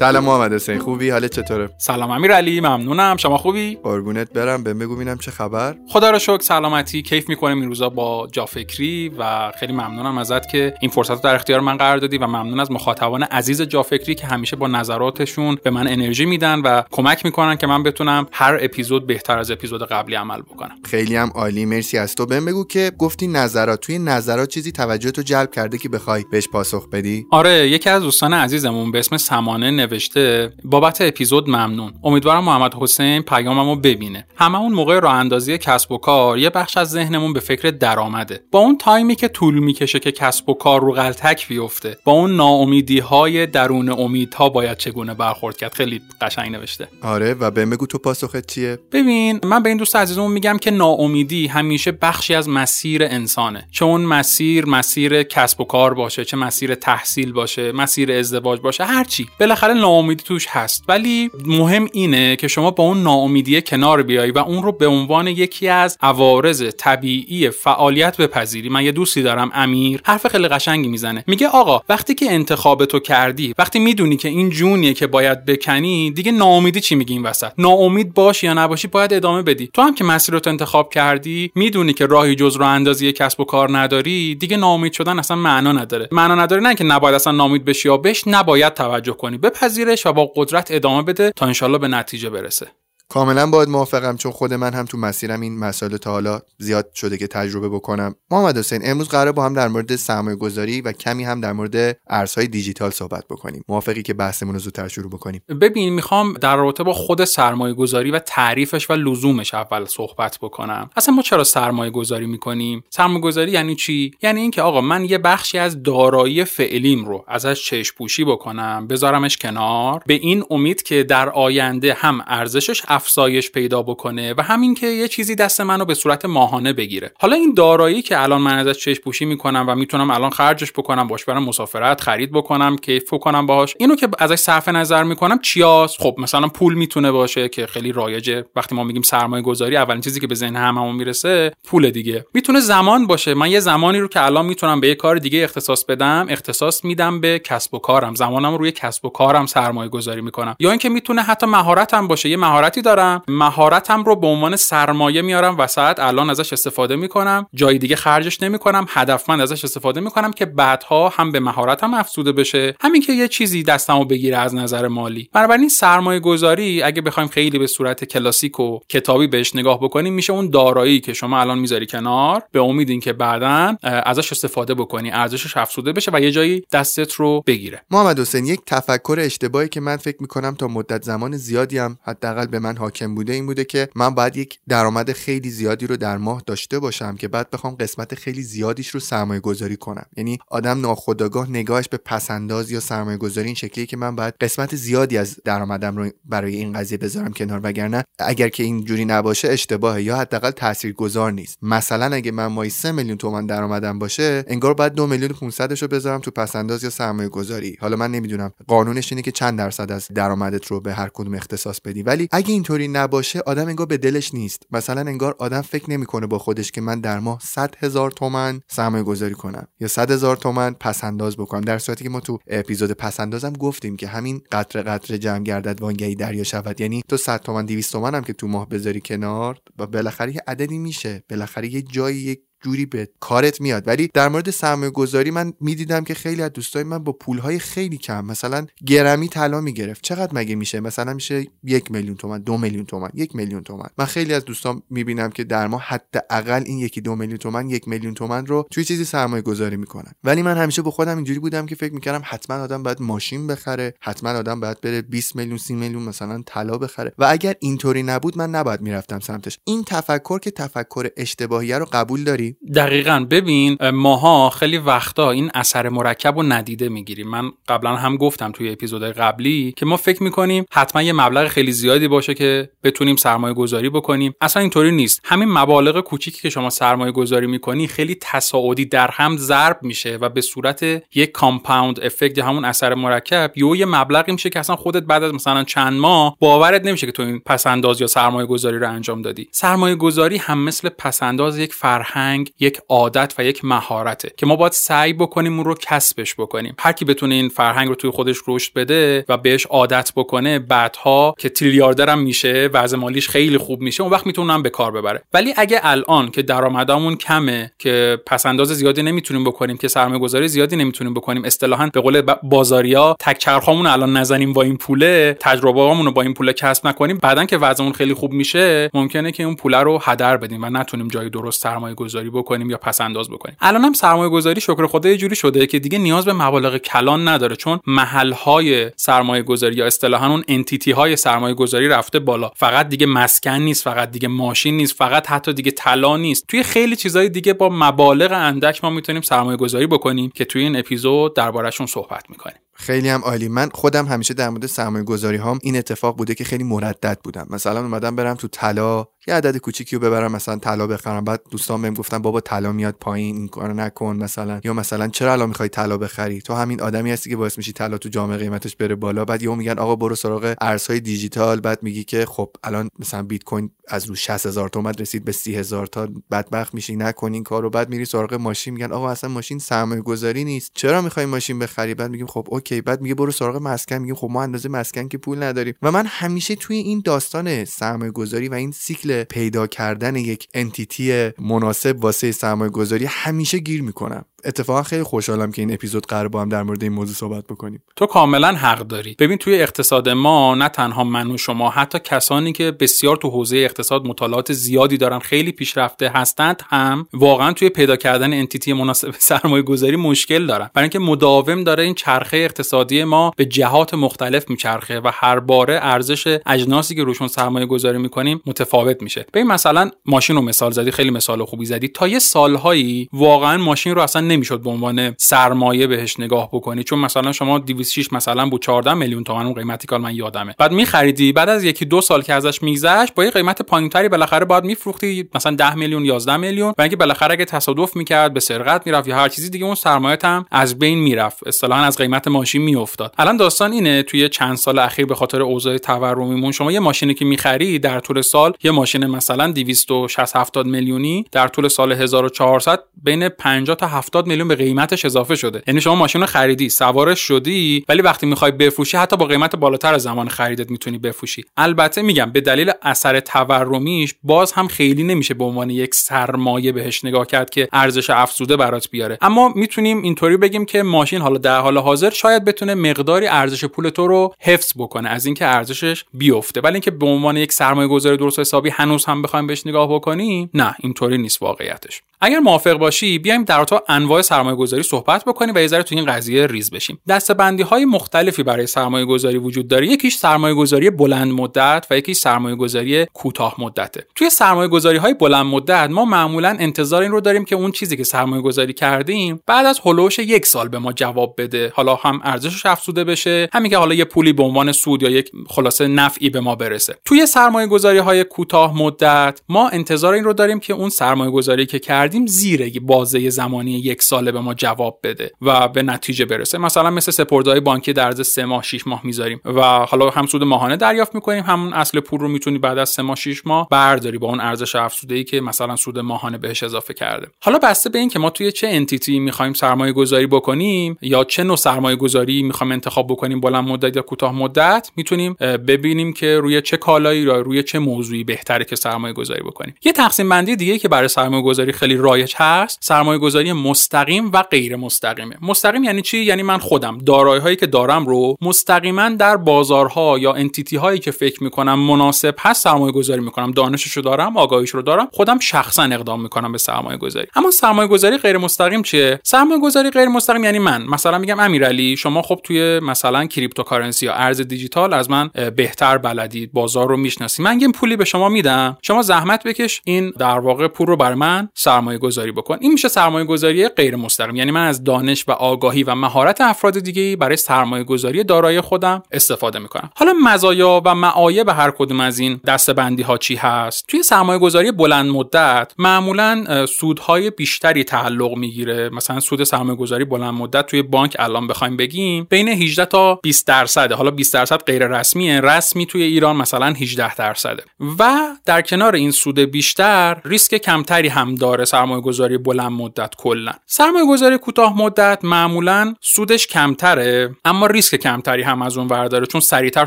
سلام 0.00 0.24
محمد 0.24 0.52
حسین 0.52 0.78
خوبی؟ 0.78 1.10
حالت 1.10 1.40
چطوره؟ 1.40 1.70
سلام 1.78 2.10
امیر 2.10 2.32
علی 2.32 2.60
ممنونم. 2.60 3.16
شما 3.16 3.38
خوبی؟ 3.38 3.78
قربونت 3.82 4.32
برم 4.32 4.62
به 4.62 4.74
بگو 4.74 4.94
ببینم 4.94 5.18
چه 5.18 5.30
خبر. 5.30 5.76
خدا 5.88 6.10
رو 6.10 6.18
شکر 6.18 6.40
سلامتی. 6.40 7.02
کیف 7.02 7.28
می‌کنیم 7.28 7.60
این 7.60 7.68
روزا 7.68 7.88
با 7.88 8.28
جافکری 8.32 9.08
و 9.18 9.52
خیلی 9.60 9.72
ممنونم 9.72 10.18
ازت 10.18 10.48
که 10.48 10.74
این 10.80 10.90
فرصت 10.90 11.10
رو 11.10 11.16
در 11.16 11.34
اختیار 11.34 11.60
من 11.60 11.76
قرار 11.76 11.98
دادی 11.98 12.18
و 12.18 12.26
ممنون 12.26 12.60
از 12.60 12.72
مخاطبان 12.72 13.22
عزیز 13.22 13.62
جافکری 13.62 14.14
که 14.14 14.26
همیشه 14.26 14.56
با 14.56 14.68
نظراتشون 14.68 15.58
به 15.64 15.70
من 15.70 15.88
انرژی 15.88 16.24
میدن 16.24 16.60
و 16.60 16.82
کمک 16.90 17.24
می‌کنن 17.24 17.56
که 17.56 17.66
من 17.66 17.82
بتونم 17.82 18.26
هر 18.32 18.58
اپیزود 18.60 19.06
بهتر 19.06 19.38
از 19.38 19.50
اپیزود 19.50 19.82
قبلی 19.88 20.14
عمل 20.14 20.42
بکنم. 20.42 20.76
خیلی 20.84 21.16
هم 21.16 21.30
عالی 21.34 21.64
مرسی 21.64 21.98
از 21.98 22.14
تو. 22.14 22.26
بهم 22.26 22.44
بگو 22.44 22.64
که 22.64 22.92
گفتی 22.98 23.26
نظرات 23.26 23.80
توی 23.80 23.98
نظرات 23.98 24.48
چیزی 24.48 24.72
توجه 24.72 25.10
تو 25.10 25.22
جلب 25.22 25.50
کرده 25.50 25.78
که 25.78 25.88
بخوای 25.88 26.24
بهش 26.30 26.48
پاسخ 26.48 26.88
بدی؟ 26.88 27.26
آره 27.30 27.68
یکی 27.68 27.90
از 27.90 28.02
دوستان 28.02 28.34
عزیزمون 28.34 28.90
به 28.90 28.98
اسم 28.98 29.16
سمانه 29.16 29.89
نوشته 29.90 30.52
بابت 30.64 31.00
اپیزود 31.00 31.48
ممنون. 31.48 31.92
امیدوارم 32.04 32.44
محمد 32.44 32.74
حسین 32.74 33.22
پیاممو 33.22 33.76
ببینه. 33.76 34.26
هممون 34.36 34.72
موقع 34.72 35.00
راه 35.00 35.14
اندازی 35.14 35.58
کسب 35.58 35.92
و 35.92 35.98
کار 35.98 36.38
یه 36.38 36.50
بخش 36.50 36.76
از 36.76 36.90
ذهنمون 36.90 37.32
به 37.32 37.40
فکر 37.40 37.70
درآمده. 37.70 38.40
با 38.50 38.58
اون 38.58 38.78
تایمی 38.78 39.14
که 39.14 39.28
طول 39.28 39.58
می‌کشه 39.58 39.98
که 39.98 40.12
کسب 40.12 40.48
و 40.48 40.54
کار 40.54 40.80
رو 40.80 40.92
غلطک 40.92 41.48
بیفته 41.48 41.96
با 42.04 42.12
اون 42.12 42.36
ناامیدی 42.36 42.98
های 42.98 43.46
درون 43.46 43.88
امیدها 43.88 44.48
باید 44.48 44.78
چگونه 44.78 45.14
برخورد 45.14 45.56
کرد؟ 45.56 45.74
خیلی 45.74 46.02
قشنگ 46.20 46.52
نوشته. 46.52 46.88
آره 47.02 47.34
و 47.34 47.50
به 47.50 47.66
بگو 47.66 47.86
تو 47.86 47.98
پاسخت 47.98 48.46
چیه؟ 48.46 48.78
ببین 48.92 49.40
من 49.44 49.62
به 49.62 49.68
این 49.68 49.78
دوست 49.78 49.96
عزیزمون 49.96 50.32
میگم 50.32 50.58
که 50.58 50.70
ناامیدی 50.70 51.46
همیشه 51.46 51.92
بخشی 51.92 52.34
از 52.34 52.48
مسیر 52.48 53.04
انسانه. 53.04 53.68
چه 53.70 53.84
اون 53.84 54.00
مسیر 54.00 54.66
مسیر 54.66 55.22
کسب 55.22 55.60
و 55.60 55.64
کار 55.64 55.94
باشه 55.94 56.24
چه 56.24 56.36
مسیر 56.36 56.74
تحصیل 56.74 57.32
باشه 57.32 57.72
مسیر 57.72 58.12
ازدواج 58.12 58.60
باشه 58.60 58.84
هرچی 58.84 59.28
بالاخره 59.40 59.74
ناامیدی 59.80 60.22
توش 60.22 60.46
هست. 60.48 60.84
ولی 60.88 61.30
مهم 61.46 61.88
اینه 61.92 62.36
که 62.36 62.48
شما 62.48 62.70
با 62.70 62.84
اون 62.84 63.02
ناامیدی 63.02 63.62
کنار 63.62 64.02
بیای 64.02 64.30
و 64.30 64.38
اون 64.38 64.62
رو 64.62 64.72
به 64.72 64.86
عنوان 64.86 65.26
یکی 65.26 65.68
از 65.68 65.98
عوارض 66.00 66.64
طبیعی 66.78 67.50
فعالیت 67.50 68.16
بپذیری. 68.16 68.68
من 68.68 68.84
یه 68.84 68.92
دوستی 68.92 69.22
دارم 69.22 69.50
امیر. 69.54 70.00
حرف 70.04 70.26
خیلی 70.26 70.48
قشنگی 70.48 70.88
می‌زنه. 70.88 71.24
میگه 71.26 71.48
آقا 71.48 71.82
وقتی 71.88 72.14
که 72.14 72.32
انتخاب 72.32 72.84
تو 72.84 72.98
کردی 72.98 73.54
وقتی 73.58 73.78
می‌دونی 73.78 74.16
که 74.16 74.28
این 74.28 74.50
جونیه 74.50 74.94
که 74.94 75.06
باید 75.06 75.44
بکنی 75.44 76.10
دیگه 76.10 76.32
ناامیدی 76.32 76.80
چی 76.80 76.94
میگی 76.94 77.12
این 77.12 77.22
وسط؟ 77.22 77.52
ناامید 77.58 78.14
باشی 78.14 78.46
یا 78.46 78.54
نباشی 78.54 78.88
باید 78.88 79.14
ادامه 79.14 79.42
بدی. 79.42 79.70
تو 79.72 79.82
هم 79.82 79.94
که 79.94 80.04
مسیر 80.04 80.34
رو 80.34 80.40
انتخاب 80.46 80.92
کردی 80.92 81.52
می‌دونی 81.54 81.92
که 81.92 82.06
راهی 82.06 82.34
جز 82.34 82.56
رو 82.56 82.66
اندازی 82.66 83.12
کسب 83.12 83.40
و 83.40 83.44
کار 83.44 83.78
نداری 83.78 84.34
دیگه 84.34 84.56
ناامید 84.56 84.92
شدن 84.92 85.18
اصلا 85.18 85.36
معنا 85.36 85.72
نداره. 85.72 86.08
معنا 86.12 86.34
نداره 86.34 86.62
نه 86.62 86.74
که 86.74 86.84
نباید 86.84 87.14
اصلا 87.14 87.32
ناامید 87.32 87.64
بشی 87.64 87.88
یا 87.88 87.96
بهش 87.96 88.22
نباید 88.26 88.74
توجه 88.74 89.12
کنی. 89.12 89.38
بپذیرش 89.70 90.06
و 90.06 90.12
با 90.12 90.32
قدرت 90.36 90.70
ادامه 90.70 91.02
بده 91.02 91.32
تا 91.36 91.46
انشالله 91.46 91.78
به 91.78 91.88
نتیجه 91.88 92.30
برسه. 92.30 92.66
کاملا 93.10 93.46
باید 93.46 93.68
موافقم 93.68 94.16
چون 94.16 94.32
خود 94.32 94.54
من 94.54 94.74
هم 94.74 94.84
تو 94.84 94.98
مسیرم 94.98 95.40
این 95.40 95.58
مسائل 95.58 95.96
تا 95.96 96.10
حالا 96.10 96.40
زیاد 96.58 96.90
شده 96.94 97.18
که 97.18 97.26
تجربه 97.26 97.68
بکنم. 97.68 98.14
محمد 98.30 98.58
حسین 98.58 98.80
امروز 98.84 99.08
قرار 99.08 99.32
با 99.32 99.44
هم 99.44 99.54
در 99.54 99.68
مورد 99.68 99.96
سرمایه 99.96 100.36
گذاری 100.36 100.80
و 100.80 100.92
کمی 100.92 101.24
هم 101.24 101.40
در 101.40 101.52
مورد 101.52 101.98
ارزهای 102.08 102.46
دیجیتال 102.46 102.90
صحبت 102.90 103.24
بکنیم. 103.30 103.64
موافقی 103.68 104.02
که 104.02 104.14
بحثمون 104.14 104.54
رو 104.54 104.60
زودتر 104.60 104.88
شروع 104.88 105.10
بکنیم. 105.10 105.42
ببین 105.60 105.92
می‌خوام 105.92 106.32
در 106.32 106.56
رابطه 106.56 106.82
با 106.82 106.92
خود 106.92 107.24
سرمایه 107.24 107.74
گذاری 107.74 108.10
و 108.10 108.18
تعریفش 108.18 108.90
و 108.90 108.92
لزومش 108.92 109.54
اول 109.54 109.84
صحبت 109.84 110.38
بکنم. 110.42 110.90
اصلا 110.96 111.14
ما 111.14 111.22
چرا 111.22 111.44
سرمایه 111.44 111.90
گذاری 111.90 112.26
می‌کنیم؟ 112.26 112.84
سرمایه 112.90 113.20
گذاری 113.20 113.50
یعنی 113.50 113.74
چی؟ 113.74 114.10
یعنی 114.22 114.40
اینکه 114.40 114.62
آقا 114.62 114.80
من 114.80 115.04
یه 115.04 115.18
بخشی 115.18 115.58
از 115.58 115.82
دارایی 115.82 116.44
فعلیم 116.44 117.04
رو 117.04 117.24
ازش 117.28 117.64
چشم 117.64 117.94
پوشی 117.96 118.24
بکنم 118.24 118.86
بذارمش 118.86 119.36
کنار. 119.36 120.02
به 120.06 120.14
این 120.14 120.44
امید 120.50 120.82
که 120.82 121.02
در 121.02 121.28
آینده 121.28 121.94
هم 121.94 122.24
ارزشش 122.26 122.82
افزایش 123.00 123.50
پیدا 123.50 123.82
بکنه 123.82 124.34
و 124.36 124.42
همین 124.42 124.74
که 124.74 124.86
یه 124.86 125.08
چیزی 125.08 125.34
دست 125.34 125.60
منو 125.60 125.84
به 125.84 125.94
صورت 125.94 126.24
ماهانه 126.24 126.72
بگیره. 126.72 127.12
حالا 127.20 127.36
این 127.36 127.54
دارایی 127.54 128.02
که 128.02 128.22
الان 128.22 128.40
من 128.40 128.58
ازش 128.58 128.78
چشم 128.78 129.02
پوشی 129.02 129.24
می‌کنم 129.24 129.64
و 129.68 129.74
می‌تونم 129.74 130.10
الان 130.10 130.30
خرجش 130.30 130.72
بکنم 130.72 131.08
باش 131.08 131.24
برم 131.24 131.44
مسافرت 131.44 132.00
خرید 132.00 132.32
بکنم 132.32 132.76
کیف 132.76 133.14
بکنم 133.14 133.46
باهاش 133.46 133.74
اینو 133.78 133.96
که 133.96 134.08
ازش 134.18 134.34
صرف 134.34 134.68
نظر 134.68 135.02
می‌کنم 135.02 135.38
چیاست؟ 135.38 136.00
خب 136.00 136.14
مثلا 136.18 136.48
پول 136.48 136.74
می‌تونه 136.74 137.12
باشه 137.12 137.48
که 137.48 137.66
خیلی 137.66 137.92
رایجه 137.92 138.44
وقتی 138.56 138.74
ما 138.74 138.84
میگیم 138.84 139.02
سرمایه 139.02 139.42
گذاری 139.42 139.76
اولین 139.76 140.00
چیزی 140.00 140.20
که 140.20 140.26
به 140.26 140.34
ذهن 140.34 140.56
هممون 140.56 140.96
می‌رسه 140.96 141.52
پول 141.64 141.90
دیگه. 141.90 142.24
می‌تونه 142.34 142.60
زمان 142.60 143.06
باشه. 143.06 143.34
من 143.34 143.50
یه 143.50 143.60
زمانی 143.60 143.98
رو 143.98 144.08
که 144.08 144.24
الان 144.24 144.46
می‌تونم 144.46 144.80
به 144.80 144.88
یه 144.88 144.94
کار 144.94 145.16
دیگه 145.16 145.44
اختصاص 145.44 145.84
بدم 145.84 146.26
اختصاص 146.30 146.84
میدم 146.84 147.20
به 147.20 147.38
کسب 147.38 147.74
و 147.74 147.78
کارم. 147.78 148.14
زمانم 148.14 148.54
روی 148.54 148.72
کسب 148.72 149.04
و 149.04 149.08
کارم 149.08 149.46
سرمایه 149.46 149.88
گذاری 149.88 150.20
می‌کنم. 150.20 150.56
یا 150.60 150.70
اینکه 150.70 150.88
می‌تونه 150.88 151.22
حتی 151.22 151.46
مهارتم 151.46 152.08
باشه. 152.08 152.28
یه 152.28 152.36
مهارتی 152.36 152.82
دارم 152.90 153.22
مهارتم 153.28 154.04
رو 154.04 154.16
به 154.16 154.26
عنوان 154.26 154.56
سرمایه 154.56 155.22
میارم 155.22 155.58
وسط 155.58 155.98
الان 155.98 156.30
ازش 156.30 156.52
استفاده 156.52 156.96
می‌کنم. 156.96 157.46
جای 157.54 157.78
دیگه 157.78 157.96
خرجش 157.96 158.42
نمی‌کنم 158.42 158.86
هدفمند 158.88 159.40
ازش 159.40 159.64
استفاده 159.64 160.00
می‌کنم 160.00 160.32
که 160.32 160.46
بعدها 160.46 161.08
هم 161.08 161.32
به 161.32 161.40
مهارتم 161.40 161.94
افزوده 161.94 162.32
بشه. 162.32 162.74
همین 162.80 163.02
که 163.02 163.12
یه 163.12 163.28
چیزی 163.28 163.62
دستمو 163.62 164.04
بگیره 164.04 164.38
از 164.38 164.54
نظر 164.54 164.88
مالی. 164.88 165.28
بنابراین 165.32 165.68
سرمایه 165.68 166.20
گذاری 166.20 166.82
اگه 166.82 167.02
بخوایم 167.02 167.28
خیلی 167.28 167.58
به 167.58 167.66
صورت 167.66 168.04
کلاسیک 168.04 168.60
و 168.60 168.78
کتابی 168.88 169.26
بهش 169.26 169.54
نگاه 169.54 169.80
بکنیم 169.80 170.14
میشه 170.14 170.32
اون 170.32 170.50
دارایی 170.50 171.00
که 171.00 171.12
شما 171.12 171.40
الان 171.40 171.58
می‌ذاری 171.58 171.86
کنار 171.86 172.42
به 172.52 172.60
امید 172.60 172.90
اینکه 172.90 173.12
بعدا 173.12 173.76
ازش 173.82 174.32
استفاده 174.32 174.74
بکنی 174.74 175.10
ارزشش 175.10 175.56
افزوده 175.56 175.92
بشه 175.92 176.10
و 176.14 176.20
یه 176.20 176.30
جایی 176.30 176.62
دستت 176.72 177.12
رو 177.12 177.42
بگیره. 177.46 177.82
محمد 177.90 178.18
حسین 178.18 178.46
یک 178.46 178.60
تفکر 178.66 179.16
اشتباهی 179.18 179.68
که 179.68 179.80
من 179.80 179.96
فکر 179.96 180.16
می‌کنم 180.20 180.54
تا 180.54 180.68
مدت 180.68 181.02
زمان 181.02 181.36
زیادی 181.36 181.78
هم 181.78 181.98
حداقل 182.02 182.46
به 182.46 182.58
من 182.58 182.76
حاکم 182.80 183.14
بوده 183.14 183.32
این 183.32 183.46
بوده 183.46 183.64
که 183.64 183.88
من 183.94 184.14
باید 184.14 184.36
یک 184.36 184.58
درآمد 184.68 185.12
خیلی 185.12 185.50
زیادی 185.50 185.86
رو 185.86 185.96
در 185.96 186.18
ماه 186.18 186.42
داشته 186.46 186.78
باشم 186.78 187.16
که 187.16 187.28
بعد 187.28 187.50
بخوام 187.50 187.74
قسمت 187.74 188.14
خیلی 188.14 188.42
زیادیش 188.42 188.88
رو 188.88 189.00
سرمایه 189.00 189.40
گذاری 189.40 189.76
کنم. 189.76 190.06
یعنی 190.16 190.38
آدم 190.48 190.80
ناخودآگاه 190.80 191.50
نگاهش 191.50 191.88
به 191.88 191.96
پسنداز 191.96 192.70
یا 192.70 192.80
سرمایه 192.80 193.16
گذاری 193.16 193.46
این 193.46 193.54
شکلیه 193.54 193.86
که 193.86 193.96
من 193.96 194.16
باید 194.16 194.34
قسمت 194.40 194.76
زیادی 194.76 195.18
از 195.18 195.36
درآمدم 195.44 195.96
رو 195.96 196.10
برای 196.24 196.56
این 196.56 196.72
قضیه 196.72 196.98
بذارم 196.98 197.32
کنار 197.32 197.60
وگرنه 197.62 198.04
اگر 198.18 198.48
که 198.48 198.62
اینجوری 198.62 199.04
نباشه 199.04 199.48
اشتباهه 199.48 200.02
یا 200.02 200.16
حداقل 200.16 200.50
تاثیرگذار 200.50 201.32
نیست. 201.32 201.58
مثلا 201.62 202.16
اگه 202.16 202.32
من 202.32 202.46
ماهی 202.46 202.70
3 202.70 202.92
میلیون 202.92 203.18
تومان 203.18 203.46
درآمدم 203.46 203.98
باشه 203.98 204.44
انگار 204.46 204.74
باید 204.74 204.92
2 204.92 205.06
میلیون 205.06 205.32
500 205.32 205.72
رو 205.72 205.88
بذارم 205.88 206.20
تو 206.20 206.30
پسنداز 206.30 206.84
یا 206.84 206.90
سرمایه 206.90 207.28
گذاری 207.28 207.76
حالا 207.80 207.96
من 207.96 208.10
نمی‌دونم 208.10 208.52
قانونش 208.66 209.12
اینه 209.12 209.22
که 209.22 209.32
چند 209.32 209.58
درصد 209.58 209.92
از 209.92 210.08
درآمدت 210.14 210.66
رو 210.66 210.80
به 210.80 210.94
هر 210.94 211.10
کدوم 211.14 211.34
اختصاص 211.34 211.80
بدی. 211.80 212.02
ولی 212.02 212.28
اگه 212.32 212.50
اینطوری 212.70 212.88
نباشه 212.88 213.40
آدم 213.46 213.68
انگار 213.68 213.86
به 213.86 213.96
دلش 213.96 214.34
نیست. 214.34 214.62
مثلا 214.70 215.00
انگار 215.00 215.36
آدم 215.38 215.60
فکر 215.60 215.90
نمی‌کنه 215.90 216.26
با 216.26 216.38
خودش 216.38 216.72
که 216.72 216.80
من 216.80 217.00
در 217.00 217.18
ماه 217.18 217.38
100 217.42 217.74
هزار 217.78 218.10
تومن 218.10 218.60
سرمایه 218.68 219.04
گذاری 219.04 219.34
کنم 219.34 219.66
یا 219.80 219.88
100 219.88 220.10
هزار 220.10 220.36
تومن 220.36 220.74
پس 220.80 221.04
انداز 221.04 221.36
بکنم. 221.36 221.60
در 221.60 221.78
صورتی 221.78 222.04
که 222.04 222.10
ما 222.10 222.20
تو 222.20 222.38
اپیزود 222.46 222.92
پس 222.92 223.20
اندازم 223.20 223.52
گفتیم 223.52 223.96
که 223.96 224.06
همین 224.06 224.40
قطره 224.52 224.82
قطره 224.82 225.18
جمع 225.18 225.42
گردد 225.42 225.80
وانگهی 225.80 226.14
دریا 226.14 226.44
شود. 226.44 226.80
یعنی 226.80 227.02
تو 227.08 227.16
100 227.16 227.40
تومن 227.40 227.66
200 227.66 227.92
تومن 227.92 228.14
هم 228.14 228.22
که 228.22 228.32
تو 228.32 228.46
ماه 228.46 228.68
بذاری 228.68 229.00
کنار 229.00 229.58
و 229.78 229.86
بالاخره 229.86 230.34
یه 230.34 230.42
عددی 230.46 230.78
میشه. 230.78 231.22
بالاخره 231.30 231.74
یه 231.74 231.82
جایی 231.82 232.18
یک 232.18 232.40
جوری 232.60 232.86
به 232.86 233.08
کارت 233.20 233.60
میاد. 233.60 233.88
ولی 233.88 234.10
در 234.14 234.28
مورد 234.28 234.50
سرمایه 234.50 234.90
گذاری 234.90 235.30
من 235.30 235.52
می‌دیدم 235.60 236.04
که 236.04 236.14
خیلی 236.14 236.42
از 236.42 236.52
دوستای 236.52 236.82
من 236.82 236.98
با 236.98 237.12
پولهای 237.12 237.58
خیلی 237.58 237.96
کم 237.96 238.24
مثلا 238.24 238.66
گرمی 238.86 239.28
طلا 239.28 239.60
می‌گرفت. 239.60 240.04
چقدر 240.04 240.34
مگه 240.34 240.54
میشه؟ 240.54 240.80
مثلا 240.80 241.14
میشه 241.14 241.46
یک 241.64 241.90
میلیون 241.90 242.16
تومن 242.16 242.38
دو 242.38 242.58
میلیون 242.58 242.84
تومن 242.84 243.10
یک 243.14 243.36
میلیون 243.36 243.62
تومن 243.62 243.88
من 243.98 244.04
خیلی 244.04 244.34
از 244.34 244.44
دوستان 244.44 244.82
می‌بینم 244.90 245.30
که 245.30 245.44
در 245.44 245.66
ما 245.66 245.78
حداقل 245.78 246.62
این 246.66 246.78
یکی 246.78 247.00
دو 247.00 247.16
میلیون 247.16 247.38
تومن 247.38 247.70
یک 247.70 247.88
میلیون 247.88 248.14
تومن 248.14 248.46
رو 248.46 248.66
توی 248.70 248.84
چیزی 248.84 249.04
سرمایه 249.04 249.42
گذاری 249.42 249.76
می‌کنن. 249.76 250.12
ولی 250.24 250.42
من 250.42 250.56
همیشه 250.56 250.82
با 250.82 250.90
خودم 250.90 251.16
اینجوری 251.16 251.38
بودم 251.38 251.66
که 251.66 251.74
فکر 251.74 251.94
می‌کردم 251.94 252.22
حتما 252.24 252.56
آدم 252.56 252.82
باید 252.82 253.02
ماشین 253.02 253.46
بخره 253.46 253.94
حتما 254.00 254.30
آدم 254.30 254.60
باید 254.60 254.80
بره 254.80 255.02
20 255.02 255.36
میلیون 255.36 255.58
30 255.58 255.74
میلیون 255.74 256.02
مثلا 256.02 256.42
طلا 256.46 256.78
بخره. 256.78 257.12
و 257.18 257.24
اگر 257.30 257.54
اینطوری 257.60 258.02
نبود 258.02 258.38
من 258.38 258.50
نباید 258.50 258.80
می‌رفتم 258.80 259.20
سمتش. 259.20 259.58
این 259.64 259.84
تفکر 259.84 260.38
که 260.38 260.50
تفکر 260.50 261.08
اشتباهیه 261.16 261.78
رو 261.78 261.86
قبول 261.92 262.24
داری؟ 262.24 262.49
دقیقا. 262.74 263.26
ببین 263.30 263.76
ماها 263.90 264.50
خیلی 264.50 264.78
وقتا 264.78 265.30
این 265.30 265.50
اثر 265.54 265.88
مرکب 265.88 266.36
رو 266.36 266.42
ندیده 266.42 266.88
می‌گیریم. 266.88 267.28
من 267.28 267.50
قبلا 267.68 267.96
هم 267.96 268.16
گفتم 268.16 268.52
توی 268.52 268.70
اپیزود 268.70 269.02
قبلی 269.02 269.74
که 269.76 269.86
ما 269.86 269.96
فکر 269.96 270.22
می‌کنیم 270.22 270.64
حتما 270.72 271.02
یه 271.02 271.12
مبلغ 271.12 271.48
خیلی 271.48 271.72
زیادی 271.72 272.08
باشه 272.08 272.34
که 272.34 272.70
بتونیم 272.84 273.16
سرمایه 273.16 273.54
گذاری 273.54 273.90
بکنیم. 273.90 274.34
اصلا 274.40 274.60
اینطوری 274.60 274.92
نیست. 274.92 275.20
همین 275.24 275.48
مبالغ 275.48 276.00
کوچیکی 276.00 276.40
که 276.40 276.50
شما 276.50 276.70
سرمایه 276.70 277.12
گذاری 277.12 277.46
می‌کنی 277.46 277.86
خیلی 277.86 278.16
تصاعدی 278.20 278.84
در 278.84 279.10
هم 279.12 279.36
ضرب 279.36 279.78
میشه 279.82 280.18
و 280.20 280.28
به 280.28 280.40
صورت 280.40 280.82
یک 281.14 281.32
کامپاوند 281.32 282.00
افکت 282.00 282.38
همون 282.38 282.64
اثر 282.64 282.94
مرکب 282.94 283.52
یو 283.56 283.76
یه 283.76 283.86
مبلغی 283.86 284.32
میشه 284.32 284.50
که 284.50 284.58
اصلا 284.58 284.76
خودت 284.76 285.02
بعد 285.02 285.22
از 285.22 285.34
مثلا 285.34 285.64
چند 285.64 286.00
ماه 286.00 286.36
باورت 286.40 286.84
نمیشه 286.84 287.06
که 287.06 287.12
تو 287.12 287.22
این 287.22 287.38
پسنداز 287.46 288.00
یا 288.00 288.06
سرمایه 288.06 288.46
گذاری 288.46 288.78
رو 288.78 288.90
انجام 288.90 289.22
دادی. 289.22 289.48
سرمایه 289.52 289.94
گذاری 289.94 290.36
هم 290.36 290.64
مثل 290.64 290.88
پسنداز 290.88 291.58
یک 291.58 291.74
فرهنگ 291.74 292.39
یک 292.60 292.78
عادت 292.88 293.34
و 293.38 293.44
یک 293.44 293.64
مهارته 293.64 294.30
که 294.36 294.46
ما 294.46 294.56
باید 294.56 294.72
سعی 294.72 295.12
بکنیم 295.12 295.56
اون 295.56 295.64
رو 295.64 295.74
کسبش 295.74 296.34
بکنیم. 296.34 296.74
هر 296.78 296.92
کی 296.92 297.04
بتونه 297.04 297.34
این 297.34 297.48
فرهنگ 297.48 297.88
رو 297.88 297.94
توی 297.94 298.10
خودش 298.10 298.36
رشد 298.48 298.72
بده 298.72 299.24
و 299.28 299.36
بهش 299.36 299.66
عادت 299.66 300.12
بکنه 300.16 300.58
بعدها 300.58 301.34
که 301.38 301.48
تریلیاردر 301.48 302.08
هم 302.08 302.18
میشه 302.18 302.70
وضع 302.72 302.96
مالیش 302.96 303.28
خیلی 303.28 303.58
خوب 303.58 303.80
میشه 303.80 304.02
اون 304.02 304.12
وقت 304.12 304.26
می‌تونه 304.26 304.62
به 304.62 304.70
کار 304.70 304.92
ببره. 304.92 305.22
ولی 305.34 305.54
اگه 305.56 305.80
الان 305.82 306.30
که 306.30 306.42
درآمدمون 306.42 307.16
کمه 307.16 307.72
که 307.78 308.18
پسنداز 308.26 308.68
زیادی 308.68 309.02
نمی‌تونیم 309.02 309.44
بکنیم 309.44 309.76
که 309.76 309.88
سرمایه 309.88 310.20
گذاری 310.20 310.48
زیادی 310.48 310.76
نمی‌تونیم 310.76 311.14
بکنیم 311.14 311.44
اصطلاحا 311.44 311.90
به 311.92 312.00
قول 312.00 312.20
بازاریا 312.42 313.16
تک 313.20 313.38
چرخامون 313.38 313.86
الان 313.86 314.16
نزنیم 314.16 314.52
با 314.52 314.62
این 314.62 314.76
پوله 314.76 315.36
تجربه 315.40 315.80
رو 315.80 316.10
با 316.10 316.22
این 316.22 316.34
پوله 316.34 316.52
کسب 316.52 316.86
نکنیم 316.86 317.18
بعدا 317.18 317.44
که 317.44 317.56
وضعمون 317.56 317.92
خیلی 317.92 318.14
خوب 318.14 318.32
میشه 318.32 318.90
ممکنه 318.94 319.32
که 319.32 319.42
اون 319.42 319.56
پوله 319.56 319.78
رو 319.78 319.98
هدر 320.02 320.36
بدیم 320.36 320.64
و 320.64 320.66
نتونیم 320.70 321.08
جای 321.08 321.30
درست 321.30 321.62
سرمایه 321.62 321.94
گذاری 321.94 322.29
بکنیم 322.30 322.70
یا 322.70 322.76
پس 322.76 323.00
انداز 323.00 323.30
بکنیم. 323.30 323.56
الان 323.60 323.84
هم 323.84 323.92
سرمایه 323.92 324.30
گذاری 324.30 324.60
شکر 324.60 324.86
خدا 324.86 325.08
یه 325.08 325.16
جوری 325.16 325.36
شده 325.36 325.66
که 325.66 325.78
دیگه 325.78 325.98
نیاز 325.98 326.24
به 326.24 326.32
مبالغ 326.32 326.76
کلان 326.76 327.28
نداره 327.28 327.56
چون 327.56 327.80
محل 327.86 328.32
های 328.32 328.90
سرمایه 328.96 329.42
گذاری 329.42 329.76
یا 329.76 329.86
اصطلاحا 329.86 330.30
اون 330.30 330.44
انتیتی 330.48 330.92
های 330.92 331.16
سرمایه 331.16 331.54
گذاری 331.54 331.88
رفته 331.88 332.18
بالا. 332.18 332.50
فقط 332.56 332.88
دیگه 332.88 333.06
مسکن 333.06 333.50
نیست 333.50 333.84
فقط 333.84 334.10
دیگه 334.10 334.28
ماشین 334.28 334.76
نیست 334.76 334.96
فقط 334.96 335.26
حتی 335.26 335.52
دیگه 335.52 335.70
طلا 335.70 336.16
نیست. 336.16 336.46
توی 336.48 336.62
خیلی 336.62 336.96
چیزهای 336.96 337.28
دیگه 337.28 337.52
با 337.52 337.68
مبالغ 337.68 338.32
اندک 338.32 338.84
ما 338.84 338.90
می‌تونیم 338.90 339.22
سرمایه 339.22 339.56
گذاری 339.56 339.86
بکنیم 339.86 340.30
که 340.34 340.44
توی 340.44 340.62
این 340.62 340.76
اپیزود 340.76 341.34
دربارهشون 341.36 341.86
صحبت 341.86 342.30
می‌کنیم. 342.30 342.56
خیلی 342.80 343.08
هم 343.08 343.20
عالی. 343.20 343.48
من 343.48 343.68
خودم 343.74 344.06
همیشه 344.06 344.34
در 344.34 344.50
مورد 344.50 344.66
سرمایه 344.66 345.04
گذاری 345.04 345.36
هام 345.36 345.58
این 345.62 345.76
اتفاق 345.76 346.16
بوده 346.16 346.34
که 346.34 346.44
خیلی 346.44 346.64
مردد 346.64 347.18
بودم. 347.24 347.46
مثلا 347.50 347.80
اومدم 347.80 348.16
برم 348.16 348.34
تو 348.34 348.48
طلا 348.48 349.06
یه 349.26 349.34
عدد 349.34 349.56
کوچیکی 349.56 349.96
رو 349.96 350.02
ببرم 350.02 350.32
مثلا 350.32 350.56
طلا 350.56 350.86
بخرم. 350.86 351.24
بعد 351.24 351.42
دوستان 351.50 351.82
بهم 351.82 351.94
گفتن 351.94 352.18
بابا 352.18 352.40
طلا 352.40 352.72
میاد 352.72 352.94
پایین 353.00 353.36
این 353.36 353.48
کارو 353.48 353.74
نکن. 353.74 354.16
مثلا. 354.16 354.60
یا 354.64 354.72
مثلا 354.74 355.08
چرا 355.08 355.32
الان 355.32 355.48
می‌خوای 355.48 355.68
طلا 355.68 355.98
بخری؟ 355.98 356.40
تو 356.40 356.54
همین 356.54 356.80
آدمی 356.80 357.10
هستی 357.10 357.30
که 357.30 357.36
باعث 357.36 357.58
میشی 357.58 357.72
طلا 357.72 357.98
تو 357.98 358.08
جامعه 358.08 358.36
قیمتش 358.36 358.76
بره 358.76 358.94
بالا. 358.94 359.24
بعد 359.24 359.42
یهو 359.42 359.54
میگن 359.54 359.78
آقا 359.78 359.96
برو 359.96 360.14
سراغ 360.14 360.54
ارزهای 360.60 361.00
دیجیتال. 361.00 361.60
بعد 361.60 361.82
میگی 361.82 362.04
که 362.04 362.26
خب 362.26 362.50
الان 362.64 362.88
مثلا 362.98 363.22
بیت 363.22 363.44
کوین 363.44 363.70
از 363.88 364.06
رو 364.06 364.14
60 364.14 364.46
هزار 364.46 364.68
تومن 364.68 364.92
رسید 364.98 365.24
به 365.24 365.32
30 365.32 365.56
هزار 365.56 365.86
تا 365.86 366.08
بدبخت 366.30 366.74
میشی 366.74 366.96
نکن 366.96 367.34
این 367.34 367.44
کارو. 367.44 367.70
بعد 367.70 367.88
میری 367.88 368.04
سراغ 368.04 368.34
ماشین 368.34 368.74
میگن 368.74 368.92
آقا 368.92 369.10
اصلا 369.10 369.30
ماشین 369.30 369.58
سرمایه 369.58 370.00
گذاری 370.00 370.44
نیست. 370.44 370.70
چرا 370.74 371.02
می‌خوای 371.02 371.26
ماشین 371.26 371.58
بخری؟ 371.58 371.94
بعد 371.94 372.10
میگیم 372.10 372.26
خب 372.26 372.46
OK. 372.50 372.69
بعد 372.74 373.00
میگه 373.00 373.14
برو 373.14 373.32
سراغ 373.32 373.56
مسکن 373.62 373.96
میگیم 373.96 374.14
خب 374.14 374.28
ما 374.30 374.42
اندازه 374.42 374.68
مسکن 374.68 375.08
که 375.08 375.18
پول 375.18 375.42
نداریم. 375.42 375.74
و 375.82 375.92
من 375.92 376.06
همیشه 376.06 376.54
توی 376.54 376.76
این 376.76 377.02
داستان 377.04 377.64
سرمایه 377.64 378.10
گذاری 378.10 378.48
و 378.48 378.54
این 378.54 378.70
سیکل 378.72 379.24
پیدا 379.24 379.66
کردن 379.66 380.16
یک 380.16 380.48
entity 380.54 381.30
مناسب 381.38 382.04
واسه 382.04 382.32
سرمایه 382.32 382.70
گذاری 382.70 383.04
همیشه 383.04 383.58
گیر 383.58 383.82
می‌کنم. 383.82 384.24
اتفاقا 384.44 384.82
خیلی 384.82 385.02
خوشحالم 385.02 385.52
که 385.52 385.62
این 385.62 385.74
اپیزود 385.74 386.06
قرار 386.06 386.28
با 386.28 386.42
هم 386.42 386.48
در 386.48 386.62
مورد 386.62 386.82
این 386.82 386.92
موضوع 386.92 387.14
صحبت 387.14 387.44
بکنیم. 387.46 387.82
تو 387.96 388.06
کاملا 388.06 388.52
حق 388.52 388.78
داری. 388.78 389.16
ببین 389.18 389.38
توی 389.38 389.62
اقتصاد 389.62 390.08
ما 390.08 390.54
نه 390.54 390.68
تنها 390.68 391.04
من 391.04 391.30
و 391.30 391.36
شما 391.36 391.70
حتی 391.70 391.98
کسانی 391.98 392.52
که 392.52 392.70
بسیار 392.70 393.16
تو 393.16 393.30
حوزه 393.30 393.56
اقتصاد 393.56 394.06
مطالعات 394.06 394.52
زیادی 394.52 394.96
دارن 394.96 395.18
خیلی 395.18 395.52
پیشرفته 395.52 396.08
هستند 396.08 396.62
هم 396.68 397.06
واقعا 397.12 397.52
توی 397.52 397.68
پیدا 397.68 397.96
کردن 397.96 398.32
انتیتی 398.32 398.72
مناسب 398.72 399.10
سرمایه 399.28 399.62
گذاری 399.62 399.96
مشکل 399.96 400.46
دارن. 400.46 400.70
برای 400.74 400.84
اینکه 400.84 400.98
مداوم 400.98 401.64
داره 401.64 401.84
این 401.84 401.94
چرخه 401.94 402.36
اقتصادی 402.36 403.04
ما 403.04 403.30
به 403.36 403.44
جهات 403.44 403.94
مختلف 403.94 404.50
میچرخه 404.50 405.00
و 405.00 405.10
هر 405.14 405.40
باره 405.40 405.78
ارزش 405.82 406.38
اجناسی 406.46 406.94
که 406.94 407.04
روشون 407.04 407.28
سرمایه 407.28 407.66
گذاری 407.66 407.98
می‌کنیم 407.98 408.40
متفاوت 408.46 409.02
میشه. 409.02 409.26
ببین 409.34 409.46
مثلا 409.46 409.90
ماشین 410.06 410.36
رو 410.36 410.42
مثال 410.42 410.70
زدی 410.70 410.90
خیلی 410.90 411.10
مثال 411.10 411.44
خوبی 411.44 411.64
زدی. 411.64 411.88
تا 411.88 412.08
یه 412.08 412.18
سالهایی 412.18 413.08
واقعا 413.12 413.58
ماشین 413.58 413.94
رو 413.94 414.00
اصلا 414.00 414.22
نمی‌شد 414.30 414.60
به 414.60 414.70
عنوان 414.70 415.14
سرمایه 415.18 415.86
بهش 415.86 416.20
نگاه 416.20 416.48
بکنی. 416.52 416.84
چون 416.84 416.98
مثلا 416.98 417.32
شما 417.32 417.58
206 417.58 418.12
مثلا 418.12 418.48
بود 418.48 418.62
14 418.62 418.94
میلیون 418.94 419.24
تومن 419.24 419.46
اون 419.46 419.54
قیمتی 419.54 419.86
که 419.86 419.96
من 419.96 420.14
یادمه. 420.14 420.54
بعد 420.58 420.72
میخریدی 420.72 421.32
بعد 421.32 421.48
از 421.48 421.64
یکی 421.64 421.84
دو 421.84 422.00
سال 422.00 422.22
که 422.22 422.34
ازش 422.34 422.62
میگذشت 422.62 423.14
با 423.14 423.24
یه 423.24 423.30
قیمت 423.30 423.62
پایینتری 423.62 424.08
بالاخره 424.08 424.44
باید 424.44 424.64
میفروختی 424.64 425.28
مثلا 425.34 425.56
10 425.56 425.74
میلیون 425.74 426.04
11 426.04 426.36
میلیون. 426.36 426.74
و 426.78 426.82
اینکه 426.82 426.96
بالاخره 426.96 427.32
اگه 427.32 427.44
تصادف 427.44 427.96
می‌کرد 427.96 428.34
به 428.34 428.40
سرقت 428.40 428.86
می‌رفت 428.86 429.08
یا 429.08 429.16
هر 429.16 429.28
چیزی 429.28 429.50
دیگه 429.50 429.64
اون 429.64 429.74
سرمایه 429.74 430.18
هم 430.24 430.46
از 430.50 430.78
بین 430.78 430.98
می‌رفت. 430.98 431.46
اصطلاحا 431.46 431.82
از 431.82 431.96
قیمت 431.96 432.28
ماشین 432.28 432.62
میافتاد. 432.62 433.14
الان 433.18 433.36
داستان 433.36 433.72
اینه 433.72 434.02
توی 434.02 434.28
چند 434.28 434.56
سال 434.56 434.78
اخیر 434.78 435.06
به 435.06 435.14
خاطر 435.14 435.42
اوضاع 435.42 435.78
تورمیمون 435.78 436.52
شما 436.52 436.72
یه 436.72 436.80
ماشینی 436.80 437.14
که 437.14 437.24
می‌خری 437.24 437.78
در 437.78 438.00
طول 438.00 438.20
سال 438.20 438.52
یه 438.62 438.70
ماشین 438.70 439.06
مثلا 439.06 439.52
260 439.52 440.36
70 440.36 440.66
میلیونی 440.66 441.24
در 441.32 441.48
طول 441.48 441.68
سال 441.68 441.92
1400 441.92 442.84
بین 443.02 443.28
50 443.28 443.76
تا 443.76 443.86
70 443.86 444.19
میلیون 444.26 444.48
به 444.48 444.54
قیمتش 444.56 445.04
اضافه 445.04 445.36
شده. 445.36 445.62
یعنی 445.66 445.80
شما 445.80 445.94
ماشین 445.94 446.20
رو 446.20 446.26
خریدی 446.26 446.68
سوارش 446.68 447.20
شدی 447.20 447.84
ولی 447.88 448.02
وقتی 448.02 448.26
می‌خوای 448.26 448.50
بفروشی 448.50 448.96
حتی 448.96 449.16
با 449.16 449.26
قیمت 449.26 449.56
بالاتر 449.56 449.94
از 449.94 450.02
زمان 450.02 450.28
خریدت 450.28 450.70
می‌تونی 450.70 450.98
بفروشی. 450.98 451.44
البته 451.56 452.02
میگم 452.02 452.30
به 452.30 452.40
دلیل 452.40 452.70
اثر 452.82 453.20
تورمیش 453.20 454.14
باز 454.22 454.52
هم 454.52 454.68
خیلی 454.68 455.04
نمیشه 455.04 455.34
به 455.34 455.44
عنوان 455.44 455.70
یک 455.70 455.94
سرمایه 455.94 456.72
بهش 456.72 457.04
نگاه 457.04 457.26
کرد 457.26 457.50
که 457.50 457.68
ارزش 457.72 458.10
افزوده 458.10 458.56
برات 458.56 458.90
بیاره. 458.90 459.18
اما 459.20 459.52
می‌تونیم 459.56 460.02
اینطوری 460.02 460.36
بگیم 460.36 460.64
که 460.64 460.82
ماشین 460.82 461.20
حالا 461.20 461.38
در 461.38 461.60
حال 461.60 461.78
حاضر 461.78 462.10
شاید 462.10 462.44
بتونه 462.44 462.74
مقداری 462.74 463.26
ارزش 463.26 463.64
پول 463.64 463.88
تو 463.88 464.06
رو 464.06 464.34
حفظ 464.40 464.72
بکنه 464.76 465.08
از 465.08 465.26
اینکه 465.26 465.46
ارزشش 465.46 466.04
بیفته. 466.14 466.60
ولی 466.60 466.74
اینکه 466.74 466.90
به 466.90 467.06
عنوان 467.06 467.36
یک 467.36 467.52
سرمایه 467.52 467.88
گذاری 467.88 468.16
درست 468.16 468.38
حسابی 468.38 468.70
هنوز 468.70 469.04
هم 469.04 469.22
بخوایم 469.22 469.46
بهش 469.46 469.66
نگاه 469.66 469.94
بکنیم 469.94 470.50
نه 470.54 470.76
اینطوری 470.80 471.18
نیست 471.18 471.42
واقعیتش. 471.42 472.02
اگر 472.22 472.38
موافق 472.38 472.72
باشی 472.72 473.18
بیایم 473.18 473.44
در 473.44 473.56
رابطه 473.56 473.80
انواع 473.88 474.22
سرمایه 474.22 474.56
گذاری 474.56 474.82
صحبت 474.82 475.24
بکنیم 475.24 475.54
و 475.54 475.58
یه 475.58 475.66
ذره 475.66 475.82
تو 475.82 475.94
این 475.94 476.04
قضیه 476.04 476.46
ریز 476.46 476.70
بشیم. 476.70 477.00
دستبندی 477.08 477.62
های 477.62 477.84
مختلفی 477.84 478.42
برای 478.42 478.66
سرمایه 478.66 479.04
گذاری 479.04 479.38
وجود 479.38 479.68
داره. 479.68 479.86
یکیش 479.86 480.16
سرمایه 480.16 480.54
گذاری 480.54 480.90
بلند 480.90 481.32
مدت 481.32 481.86
و 481.90 481.96
یکیش 481.96 482.16
سرمایه 482.16 482.56
گذاری 482.56 483.04
کوتاه 483.04 483.54
مدته. 483.58 484.06
توی 484.14 484.30
سرمایه 484.30 484.68
گذاری 484.68 484.98
های 484.98 485.14
بلند 485.14 485.46
مدت 485.46 485.90
ما 485.90 486.04
معمولا 486.04 486.56
انتظار 486.60 487.02
این 487.02 487.12
رو 487.12 487.20
داریم 487.20 487.44
که 487.44 487.56
اون 487.56 487.72
چیزی 487.72 487.96
که 487.96 488.04
سرمایه 488.04 488.42
گذاری 488.42 488.72
کردیم 488.72 489.40
بعد 489.46 489.66
از 489.66 489.80
هلوش 489.84 490.18
یک 490.18 490.46
سال 490.46 490.68
به 490.68 490.78
ما 490.78 490.92
جواب 490.92 491.34
بده. 491.38 491.72
حالا 491.74 491.94
هم 491.94 492.20
ارزشش 492.24 492.66
افزوده 492.66 493.04
بشه 493.04 493.48
همین 493.52 493.70
که 493.70 493.78
حالا 493.78 493.94
یه 493.94 494.04
پولی 494.04 494.32
به 494.32 494.42
عنوان 494.42 494.72
سود 494.72 495.02
یا 495.02 495.10
یک 495.10 495.30
خلاصه 495.48 495.88
نفعی 495.88 496.30
به 496.30 496.40
ما 496.40 496.54
برسه. 496.54 496.96
توی 497.04 497.26
سرمایه 497.26 497.66
گذاری 497.66 497.98
های 497.98 498.24
کوتاه 498.24 498.76
مدت 498.78 499.40
ما 499.48 499.68
انتظار 499.68 500.14
این 500.14 500.24
رو 500.24 500.32
داریم 500.32 500.60
که 500.60 500.72
اون 500.72 500.88
سرمایه 500.88 501.30
گذاری 501.30 501.66
که 501.66 501.78
کردیم 501.78 502.09
زیر 502.26 502.80
بازه 502.80 503.30
زمانی 503.30 503.70
یک 503.70 504.02
ساله 504.02 504.32
به 504.32 504.40
ما 504.40 504.54
جواب 504.54 505.00
بده 505.04 505.30
و 505.42 505.68
به 505.68 505.82
نتیجه 505.82 506.24
برسه. 506.24 506.58
مثلا 506.58 506.90
مثل 506.90 507.12
سپردهای 507.12 507.60
بانکی 507.60 507.92
در 507.92 508.04
عرض 508.04 508.20
3 508.20 508.44
ماه 508.44 508.62
6 508.62 508.86
ماه 508.86 509.00
می‌ذاریم 509.04 509.40
و 509.44 509.62
حالا 509.62 510.10
هم 510.10 510.26
سود 510.26 510.42
ماهانه 510.42 510.76
دریافت 510.76 511.14
می‌کنیم 511.14 511.44
همون 511.44 511.72
اصل 511.72 512.00
پول 512.00 512.20
رو 512.20 512.28
می‌تونی 512.28 512.58
بعد 512.58 512.78
از 512.78 512.90
3 512.90 513.02
ماه 513.02 513.16
6 513.16 513.46
ماه 513.46 513.68
برداری 513.70 514.18
با 514.18 514.28
اون 514.28 514.40
ارزش 514.40 514.76
افزوده 514.76 515.14
ای 515.14 515.24
که 515.24 515.40
مثلا 515.40 515.76
سود 515.76 515.98
ماهانه 515.98 516.38
بهش 516.38 516.62
اضافه 516.62 516.94
کرده. 516.94 517.26
حالا 517.40 517.58
بسته 517.58 517.90
به 517.90 517.98
این 517.98 518.08
که 518.08 518.18
ما 518.18 518.30
توی 518.30 518.52
چه 518.52 518.68
انتیتی 518.68 519.18
می‌خوایم 519.18 519.52
سرمایه 519.52 519.92
گذاری 519.92 520.26
بکنیم 520.26 520.98
یا 521.02 521.24
چه 521.24 521.42
نوع 521.42 521.56
سرمایه 521.56 521.96
گذاری 521.96 522.42
می‌خوایم 522.42 522.72
انتخاب 522.72 523.06
بکنیم 523.06 523.40
بلند 523.40 523.68
مدت 523.68 523.96
یا 523.96 524.02
کوتاه 524.02 524.32
مدت 524.32 524.90
می‌تونیم 524.96 525.36
ببینیم 525.40 526.12
که 526.12 526.38
روی 526.38 526.62
چه 526.62 526.76
کالایی 526.76 527.22
یا 527.22 527.40
روی 527.40 527.62
چه 527.62 527.78
موضوعی 527.78 528.24
بهتره 528.24 528.64
که 528.64 528.76
سرمایه 528.76 529.14
گذاری 529.14 529.42
بکنیم. 529.42 529.74
یه 529.84 529.92
تقسیم 529.92 530.28
بندی 530.28 530.56
دیگه 530.56 530.78
که 530.78 530.88
برای 530.88 531.08
سرمایه 531.08 531.42
گذاری 531.42 531.72
خیلی 531.72 531.96
رایج 532.00 532.34
هست 532.36 532.78
سرمایه 532.82 533.18
گذاری 533.18 533.52
مستقیم 533.52 534.30
و 534.32 534.42
غیر 534.42 534.76
مستقیمه. 534.76 535.36
مستقیم 535.42 535.84
یعنی 535.84 536.02
چی؟ 536.02 536.18
یعنی 536.18 536.42
من 536.42 536.58
خودم. 536.58 536.98
دارایی 536.98 537.40
هایی 537.40 537.56
که 537.56 537.66
دارم 537.66 538.06
رو 538.06 538.36
مستقیما 538.40 539.08
در 539.08 539.36
بازارها 539.36 540.18
یا 540.18 540.32
انتیتی 540.32 540.76
هایی 540.76 540.98
که 540.98 541.10
فکر 541.10 541.44
می‌کنم 541.44 541.78
مناسب 541.78 542.34
هست 542.38 542.64
سرمایه 542.64 542.92
گذاری 542.92 543.20
می‌کنم. 543.20 543.50
دانشش 543.50 543.92
رو 543.92 544.02
دارم 544.02 544.36
آگاهیش 544.36 544.70
رو 544.70 544.82
دارم 544.82 545.08
خودم 545.12 545.38
شخصا 545.38 545.82
اقدام 545.82 546.22
می‌کنم 546.22 546.52
به 546.52 546.58
سرمایه 546.58 546.98
گذاری 546.98 547.26
اما 547.36 547.50
سرمایه 547.50 547.88
گذاری 547.88 548.18
غیر 548.18 548.38
مستقیم 548.38 548.82
چیه؟ 548.82 549.20
سرمایه 549.24 549.60
گذاری 549.60 549.90
غیر 549.90 550.08
مستقیم 550.08 550.44
یعنی 550.44 550.58
من. 550.58 550.82
مثلا 550.82 551.18
میگم 551.18 551.40
امیرعلی 551.40 551.96
شما 551.96 552.22
خب 552.22 552.40
توی 552.44 552.80
مثلا 552.80 553.26
cryptocurrency 553.26 554.06
یا 554.06 554.14
ارز 554.14 554.40
دیجیتال 554.40 554.94
از 554.94 555.10
من 555.10 555.30
بهتر 555.56 555.98
بلدید 555.98 556.52
بازار 556.52 556.88
رو 556.88 556.96
می‌شناسی. 556.96 557.42
من 557.42 557.60
یه 557.60 557.68
پولی 557.68 557.96
به 557.96 558.04
شما 558.04 558.28
میدم. 558.28 558.78
شما 558.82 559.02
زحمت 559.02 559.42
بکش 559.42 559.80
این 559.84 560.12
در 560.18 560.38
واقع 560.38 560.68
پول 560.68 560.86
رو 560.86 560.96
بر 560.96 561.14
من 561.14 561.48
سرمایه 561.54 561.89
گذاری 561.98 562.32
بکن. 562.32 562.58
این 562.60 562.72
میشه 562.72 562.88
سرمایه 562.88 563.24
گذاری 563.24 563.68
غیر 563.68 563.96
مستقیم. 563.96 564.36
یعنی 564.36 564.50
من 564.50 564.66
از 564.66 564.84
دانش 564.84 565.24
و 565.28 565.32
آگاهی 565.32 565.82
و 565.82 565.94
مهارت 565.94 566.40
افراد 566.40 566.78
دیگه 566.78 567.16
برای 567.16 567.36
سرمایه 567.36 567.84
گذاری 567.84 568.24
دارای 568.24 568.60
خودم 568.60 569.02
استفاده 569.12 569.58
می‌کنم. 569.58 569.90
حالا 569.96 570.12
مزایا 570.24 570.82
و 570.84 570.94
معایب 570.94 571.48
هر 571.48 571.70
کدوم 571.70 572.00
از 572.00 572.18
این 572.18 572.40
دستبندی 572.46 573.02
ها 573.02 573.18
چی 573.18 573.36
هست؟ 573.36 573.84
توی 573.88 574.02
سرمایه 574.02 574.38
گذاری 574.38 574.72
بلند 574.72 575.10
مدت 575.10 575.72
معمولا 575.78 576.66
سودهای 576.66 577.30
بیشتری 577.30 577.84
تعلق 577.84 578.36
می‌گیره. 578.36 578.88
مثلا 578.88 579.20
سود 579.20 579.44
سرمایه 579.44 579.78
گذاری 579.78 580.04
بلند 580.04 580.34
مدت 580.34 580.66
توی 580.66 580.82
بانک 580.82 581.16
الان 581.18 581.46
بخوایم 581.46 581.76
بگیم 581.76 582.26
بین 582.30 582.48
18 582.48 582.84
تا 582.84 583.14
20 583.14 583.46
درصده. 583.46 583.94
حالا 583.94 584.10
20 584.10 584.34
درصد 584.34 584.62
غیر 584.62 584.86
رسمیه. 584.86 585.40
رسمی 585.40 585.86
توی 585.86 586.02
ایران 586.02 586.36
مثلا 586.36 586.66
18 586.66 587.14
درصده. 587.14 587.62
و 587.98 588.18
در 588.46 588.62
کنار 588.62 588.94
این 588.94 589.10
سود 589.10 589.38
بیشتر 589.38 590.20
ریسک 590.24 590.54
کمتری 590.54 591.08
هم 591.08 591.34
داره 591.34 591.64
سرمایه 591.80 592.00
گذاری 592.00 592.38
بلند 592.38 592.72
مدت 592.72 593.14
کلا. 593.18 593.52
سرمایه 593.66 594.06
گذاری 594.06 594.38
کوتاه 594.38 594.78
مدت 594.78 595.18
معمولا 595.22 595.94
سودش 596.00 596.46
کمتره 596.46 597.30
اما 597.44 597.66
ریسک 597.66 597.96
کمتری 597.96 598.42
هم 598.42 598.62
از 598.62 598.78
اون 598.78 598.88
ور 598.88 599.08
داره 599.08 599.26
چون 599.26 599.40
سریعتر 599.40 599.86